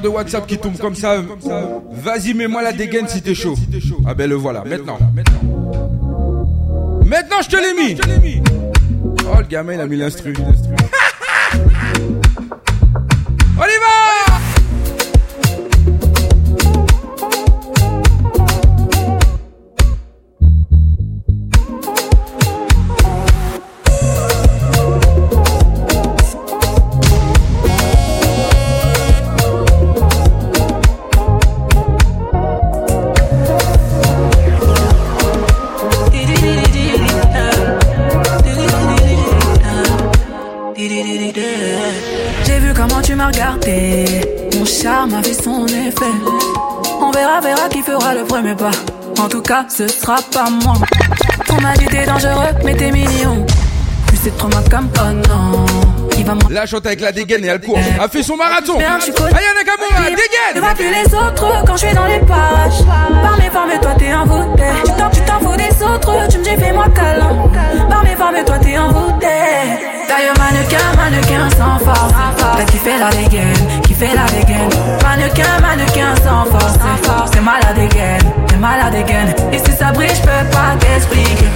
de 0.00 0.08
WhatsApp 0.08 0.46
qui 0.46 0.58
tombe 0.58 0.76
comme 0.78 0.94
ça. 0.94 1.12
Euh, 1.12 1.22
vas-y, 1.90 2.34
mets-moi 2.34 2.62
la 2.62 2.72
dégaine 2.72 3.08
si 3.08 3.22
t'es 3.22 3.34
chaud. 3.34 3.54
Ah 4.06 4.14
ben 4.14 4.28
le 4.28 4.36
voilà, 4.36 4.60
ben, 4.62 4.70
maintenant. 4.78 4.98
Maintenant, 7.04 7.36
je 7.42 7.48
te 7.48 7.56
l'ai 7.56 7.94
mis. 8.20 8.42
Oh, 9.28 9.38
le 9.38 9.44
gamin, 9.46 9.74
il 9.74 9.80
a 9.80 9.86
mis 9.86 9.96
l'instru. 9.96 10.32
son 45.34 45.66
effet. 45.66 46.12
On 47.00 47.10
verra, 47.10 47.40
verra 47.40 47.68
qui 47.68 47.82
fera 47.82 48.14
le 48.14 48.24
premier 48.24 48.54
pas. 48.54 48.70
En 49.20 49.28
tout 49.28 49.42
cas, 49.42 49.64
ce 49.68 49.88
sera 49.88 50.16
pas 50.32 50.46
moi. 50.62 50.74
On 51.50 51.60
m'a 51.62 51.72
dit 51.74 51.86
t'es 51.86 52.04
dangereux, 52.04 52.48
mais 52.64 52.74
t'es 52.74 52.90
mignon. 52.90 53.46
Plus 54.06 54.18
c'est 54.24 54.36
trop 54.36 54.48
ma 54.48 54.62
cam, 54.68 54.88
oh 54.96 55.28
non. 55.28 55.64
La 56.50 56.66
chante 56.66 56.86
avec 56.86 57.00
la 57.02 57.12
dégaine 57.12 57.44
et 57.44 57.48
elle 57.48 57.60
court. 57.60 57.78
A 58.00 58.08
fait 58.08 58.22
son 58.22 58.36
marathon. 58.36 58.78
Ayana 58.78 59.02
Kamura, 59.04 60.10
dégaine. 60.10 60.54
Tu 60.54 60.58
vois 60.60 60.74
plus 60.74 60.88
les 60.90 61.14
autres 61.14 61.64
quand 61.64 61.76
je 61.76 61.86
suis 61.86 61.94
dans 61.94 62.06
les 62.06 62.18
parages. 62.20 62.82
Par 63.22 63.36
mes 63.38 63.50
formes, 63.50 63.80
toi 63.80 63.92
t'es 63.96 64.12
envoûté. 64.12 64.62
Tu 64.84 64.92
t'en, 64.92 65.10
tu 65.10 65.20
t'en 65.20 65.40
fous 65.40 65.56
des 65.56 65.84
autres, 65.84 66.28
tu 66.30 66.38
me 66.38 66.44
dis 66.44 66.56
fais-moi 66.58 66.86
câlin. 66.94 67.36
Par 67.88 68.02
mes 68.02 68.16
formes, 68.16 68.44
toi 68.44 68.58
t'es 68.58 68.76
envoûté. 68.78 69.95
D'ailleurs 70.08 70.34
mannequin, 70.38 70.96
mannequin 70.96 71.50
sans 71.58 71.78
force 71.84 72.12
T'as 72.56 72.64
kiffé 72.66 72.90
la 72.98 73.10
dégaine, 73.10 73.80
kiffé 73.86 74.08
la 74.14 74.24
dégaine 74.26 74.70
Mannequin, 75.02 75.60
mannequin 75.60 76.14
sans 76.24 76.44
force 76.50 77.30
T'es 77.32 77.40
malade 77.40 77.74
dégaine, 77.74 78.20
t'es 78.46 78.56
malade 78.56 78.92
dégaine 78.92 79.34
Et 79.52 79.58
si 79.58 79.76
ça 79.76 79.90
brille, 79.92 80.10
j'peux 80.14 80.48
pas 80.52 80.76
t'expliquer 80.78 81.46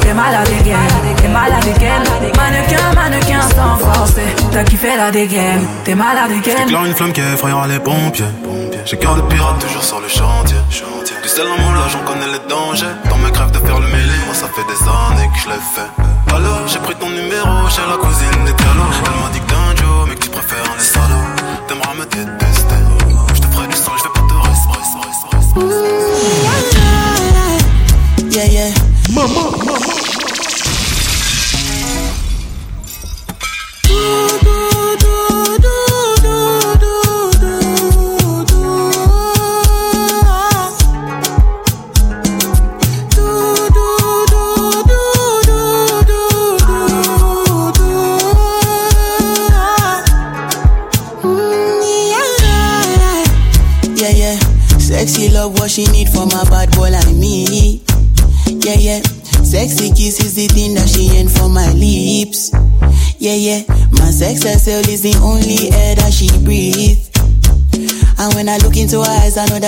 T'es 0.00 0.12
malade 0.14 0.48
dégaine, 0.48 1.14
t'es 1.22 1.28
malade 1.28 1.64
dégaine 1.64 2.32
Mannequin, 2.36 2.94
mannequin 2.94 3.40
sans 3.42 3.76
force 3.78 4.14
T'as 4.52 4.64
kiffé 4.64 4.96
la 4.96 5.10
dégaine, 5.12 5.64
t'es 5.84 5.94
malade 5.94 6.30
dégaine 6.30 6.56
J'déclare 6.62 6.86
une 6.86 6.94
flamme 6.94 7.12
qui 7.12 7.20
effrayera 7.20 7.68
les 7.68 7.78
pompiers 7.78 8.24
J'ai 8.86 8.96
cœur 8.96 9.14
de 9.16 9.22
pirate 9.22 9.60
toujours 9.60 9.84
sur 9.84 10.00
le 10.00 10.08
chantier 10.08 10.56
c'est 11.32 11.44
l'amour 11.44 11.70
là, 11.72 11.82
j'en 11.92 12.00
connais 12.04 12.26
les 12.26 12.40
dangers. 12.48 12.86
Dans 13.08 13.16
mes 13.18 13.30
crèves 13.30 13.52
de 13.52 13.58
faire 13.60 13.78
le 13.78 13.86
mêlé, 13.86 14.14
moi 14.26 14.34
ça 14.34 14.48
fait 14.48 14.64
des 14.66 14.80
années 14.82 15.30
que 15.32 15.38
je 15.38 15.46
l'ai 15.48 15.54
fait. 15.74 15.88
Alors 16.34 16.62
j'ai 16.66 16.80
pris 16.80 16.94
ton 16.96 17.08
numéro 17.08 17.68
chez 17.70 17.82
la 17.88 17.96
cousine 17.96 18.44
des 18.46 18.52
talos. 18.54 18.84
Elle 18.98 19.12
m'a 19.22 19.28
dit 19.32 19.38
que 19.38 19.52
un 19.54 19.76
Joe, 19.76 20.08
mais 20.08 20.16
que 20.16 20.24
tu 20.24 20.30
préfères 20.30 20.74
les 20.76 20.82
salauds. 20.82 21.36
T'aimeras 21.68 21.94
me 21.98 22.04
détester. 22.04 22.74
Je 23.34 23.40
te 23.40 23.46
ferai 23.54 23.68
du 23.68 23.76
sang, 23.76 23.92
je 23.98 24.02
vais 24.04 24.12
pas 24.18 24.26
te 25.54 25.60
rester. 28.24 28.36
Yeah, 28.36 28.46
yeah. 28.46 28.74
Maman, 29.14 29.50
maman. 29.64 29.96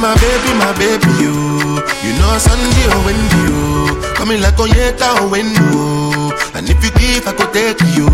my 0.00 0.14
baby, 0.16 0.50
my 0.58 0.70
baby, 0.78 1.10
you. 1.18 1.34
You 2.04 2.12
know 2.22 2.30
Sunday 2.38 2.86
oh 2.94 3.06
when 3.06 3.18
you 3.34 4.28
in 4.34 4.42
like 4.42 4.58
on 4.60 4.68
oh, 4.70 5.28
when 5.32 5.46
you. 5.46 6.32
And 6.54 6.68
if 6.70 6.76
you 6.84 6.90
give, 7.00 7.26
I 7.26 7.32
could 7.32 7.48
take 7.52 7.80
you. 7.96 8.04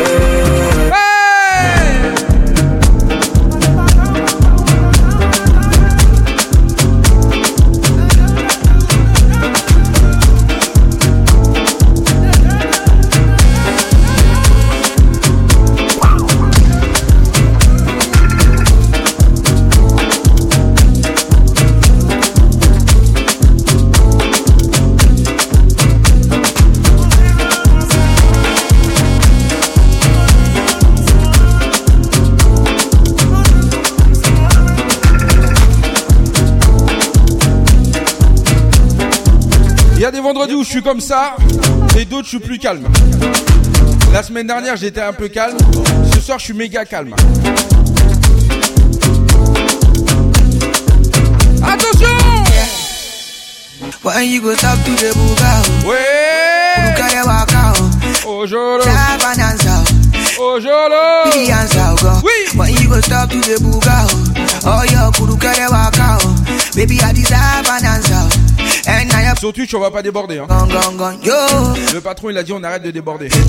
je 40.73 40.77
suis 40.77 40.83
comme 40.83 41.01
ça, 41.01 41.35
et 41.99 42.05
d'autres, 42.05 42.23
je 42.23 42.29
suis 42.29 42.39
plus 42.39 42.57
calme. 42.57 42.87
La 44.13 44.23
semaine 44.23 44.47
dernière, 44.47 44.77
j'étais 44.77 45.01
un 45.01 45.11
peu 45.11 45.27
calme. 45.27 45.57
Ce 46.13 46.21
soir, 46.21 46.39
je 46.39 46.45
suis 46.45 46.53
méga 46.53 46.85
calme. 46.85 47.13
Attention! 51.61 52.17
Why 54.01 54.21
you 54.23 54.41
go 54.41 54.55
talk 54.55 54.79
to 54.85 54.91
the 54.95 55.11
booga? 55.13 55.61
oh. 55.85 55.95
oh. 58.25 58.41
Ojoro. 58.43 58.79
Tabananza. 58.83 59.83
Oh. 60.39 60.57
Oh 60.63 62.21
oui. 62.23 62.57
Why 62.57 62.69
you 62.81 62.87
go 62.89 63.01
talk 63.01 63.29
to 63.29 63.41
the 63.41 63.59
booga? 63.61 64.07
Oh 64.65 64.83
yo, 64.89 65.11
kuruka 65.17 65.51
waka 65.69 66.17
Baby 66.75 67.01
I 67.01 67.11
deserve 67.13 67.65
bonanza. 67.65 68.30
Sur 69.39 69.53
Twitch, 69.53 69.73
on 69.73 69.79
va 69.79 69.89
pas 69.89 70.03
déborder. 70.03 70.37
Hein. 70.37 70.47
Le 71.93 71.99
patron, 71.99 72.29
il 72.29 72.37
a 72.37 72.43
dit 72.43 72.53
on 72.53 72.61
arrête 72.63 72.83
de 72.83 72.91
déborder. 72.91 73.27
Donc, 73.29 73.39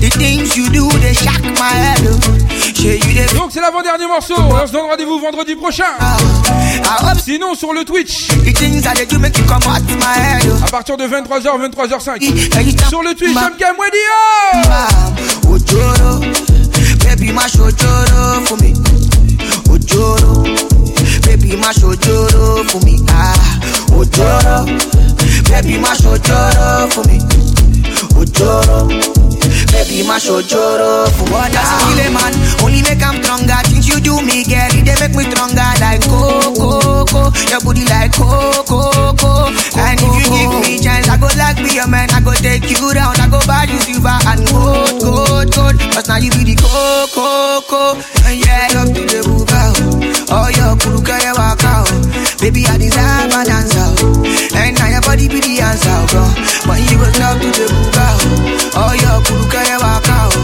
c'est 3.51 3.61
l'avant-dernier 3.61 4.07
morceau. 4.07 4.33
On 4.39 4.65
se 4.65 4.71
donne 4.71 4.87
rendez-vous 4.89 5.19
vendredi 5.19 5.53
prochain. 5.55 5.83
Ah, 5.99 6.17
ah, 6.85 6.97
ah, 7.09 7.13
Sinon, 7.23 7.53
sur 7.53 7.73
le 7.73 7.83
Twitch. 7.83 8.27
À 10.65 10.71
partir 10.71 10.97
de 10.97 11.03
23h, 11.03 11.61
23h05. 11.69 12.87
Sur 12.89 13.03
le 13.03 13.13
Twitch, 13.13 13.35
MKM 13.35 13.57
game, 13.59 13.75
Baby, 24.07 24.93
Baby, 25.53 25.77
my 25.77 25.93
Ojoro 26.07 26.91
for 26.91 27.03
me. 27.07 27.19
Ojoro. 28.17 29.32
Baby, 29.73 30.05
my 30.05 30.19
show 30.21 30.37
joro 30.41 31.05
for 31.17 31.25
what 31.33 31.49
that's 31.49 31.73
kill 31.81 31.97
a 32.05 32.07
man. 32.13 32.33
Only 32.61 32.85
make 32.85 33.01
i 33.01 33.09
stronger. 33.17 33.57
Things 33.65 33.89
you 33.89 33.97
do 33.97 34.21
me, 34.21 34.45
girl, 34.45 34.69
they 34.69 34.93
make 35.01 35.15
me 35.17 35.23
stronger 35.33 35.69
like 35.81 36.05
coco. 36.05 37.05
coco. 37.09 37.21
Your 37.49 37.61
body 37.65 37.81
like 37.89 38.13
coco. 38.13 38.93
coco. 39.17 39.49
And 39.81 39.97
if 39.97 40.13
you 40.13 40.29
give 40.29 40.53
me 40.61 40.77
chance, 40.77 41.09
I 41.09 41.17
go 41.17 41.25
like 41.33 41.57
be 41.57 41.73
your 41.73 41.89
man. 41.89 42.05
I 42.13 42.21
go 42.21 42.33
take 42.37 42.69
you 42.69 42.85
down. 42.93 43.17
I 43.17 43.25
go 43.25 43.41
buy 43.49 43.65
you 43.65 43.81
silver 43.81 44.13
and 44.29 44.45
gold, 44.53 44.93
gold, 45.01 45.47
gold. 45.49 45.75
Cause 45.89 46.05
now 46.05 46.21
you 46.21 46.29
be 46.37 46.53
the 46.53 46.55
coco. 46.61 47.65
coco. 47.65 47.97
And 48.29 48.37
yeah, 48.37 48.77
up 48.77 48.93
to 48.93 49.01
the 49.01 49.25
buba. 49.25 49.73
Oh, 50.29 50.49
your 50.53 50.77
kuruka 50.77 51.17
ya 51.17 51.33
waka. 51.33 51.89
Baby, 52.37 52.67
I 52.69 52.77
deserve 52.77 53.33
an 53.33 53.49
answer. 53.49 53.89
And 54.53 54.77
now 54.77 54.87
your 54.93 55.01
body 55.01 55.25
be 55.27 55.41
the 55.41 55.65
answer, 55.65 55.97
girl. 56.13 56.29
But 56.69 56.77
you 56.85 56.93
go 57.01 57.09
love 57.17 57.41
to 57.41 57.49
the 57.49 57.65
buba. 57.69 58.07
Oh, 58.77 58.93
your 58.93 59.17
kuruka 59.25 59.62
your 59.67 59.79
walk 59.79 60.05
out. 60.09 60.35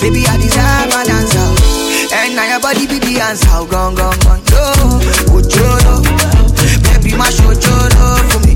Baby, 0.00 0.24
I 0.26 0.36
deserve 0.38 0.92
a 0.94 1.00
dance 1.04 1.34
out. 1.36 1.58
And 2.20 2.34
now 2.36 2.46
your 2.48 2.60
body 2.60 2.86
be 2.86 2.98
the 2.98 3.20
answer. 3.20 3.46
Gone, 3.68 3.94
gone, 3.94 4.16
gone. 4.24 4.40
Yo, 4.50 4.64
go, 5.32 5.38
choro. 5.42 5.94
Baby, 6.84 7.16
my 7.16 7.28
show 7.30 7.50
choro 7.54 8.06
for 8.32 8.38
me. 8.40 8.47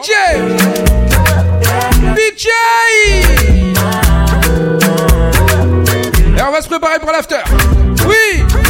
DJ 0.00 0.14
DJ 2.16 2.46
Et 6.38 6.42
on 6.42 6.50
va 6.50 6.62
se 6.62 6.68
préparer 6.68 6.98
pour 7.00 7.12
l'after. 7.12 7.36
Oui 8.08 8.69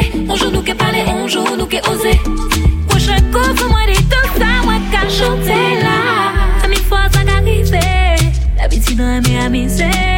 Pane 0.73 1.03
anjou 1.03 1.43
nou 1.59 1.67
ke 1.67 1.81
oze 1.91 2.13
Kouche 2.87 3.17
kou, 3.35 3.43
kou 3.59 3.67
mwen 3.73 3.89
ditou 3.89 4.37
sa 4.37 4.51
Mwen 4.63 4.85
ka 4.93 5.03
chante 5.11 5.57
la 5.81 5.97
A 6.63 6.71
mi 6.71 6.79
fwa 6.87 7.05
sa 7.11 7.25
karive 7.27 7.83
eh. 7.83 8.31
Dabiti 8.55 8.95
dwen 8.95 9.19
me 9.27 9.39
amese 9.45 10.10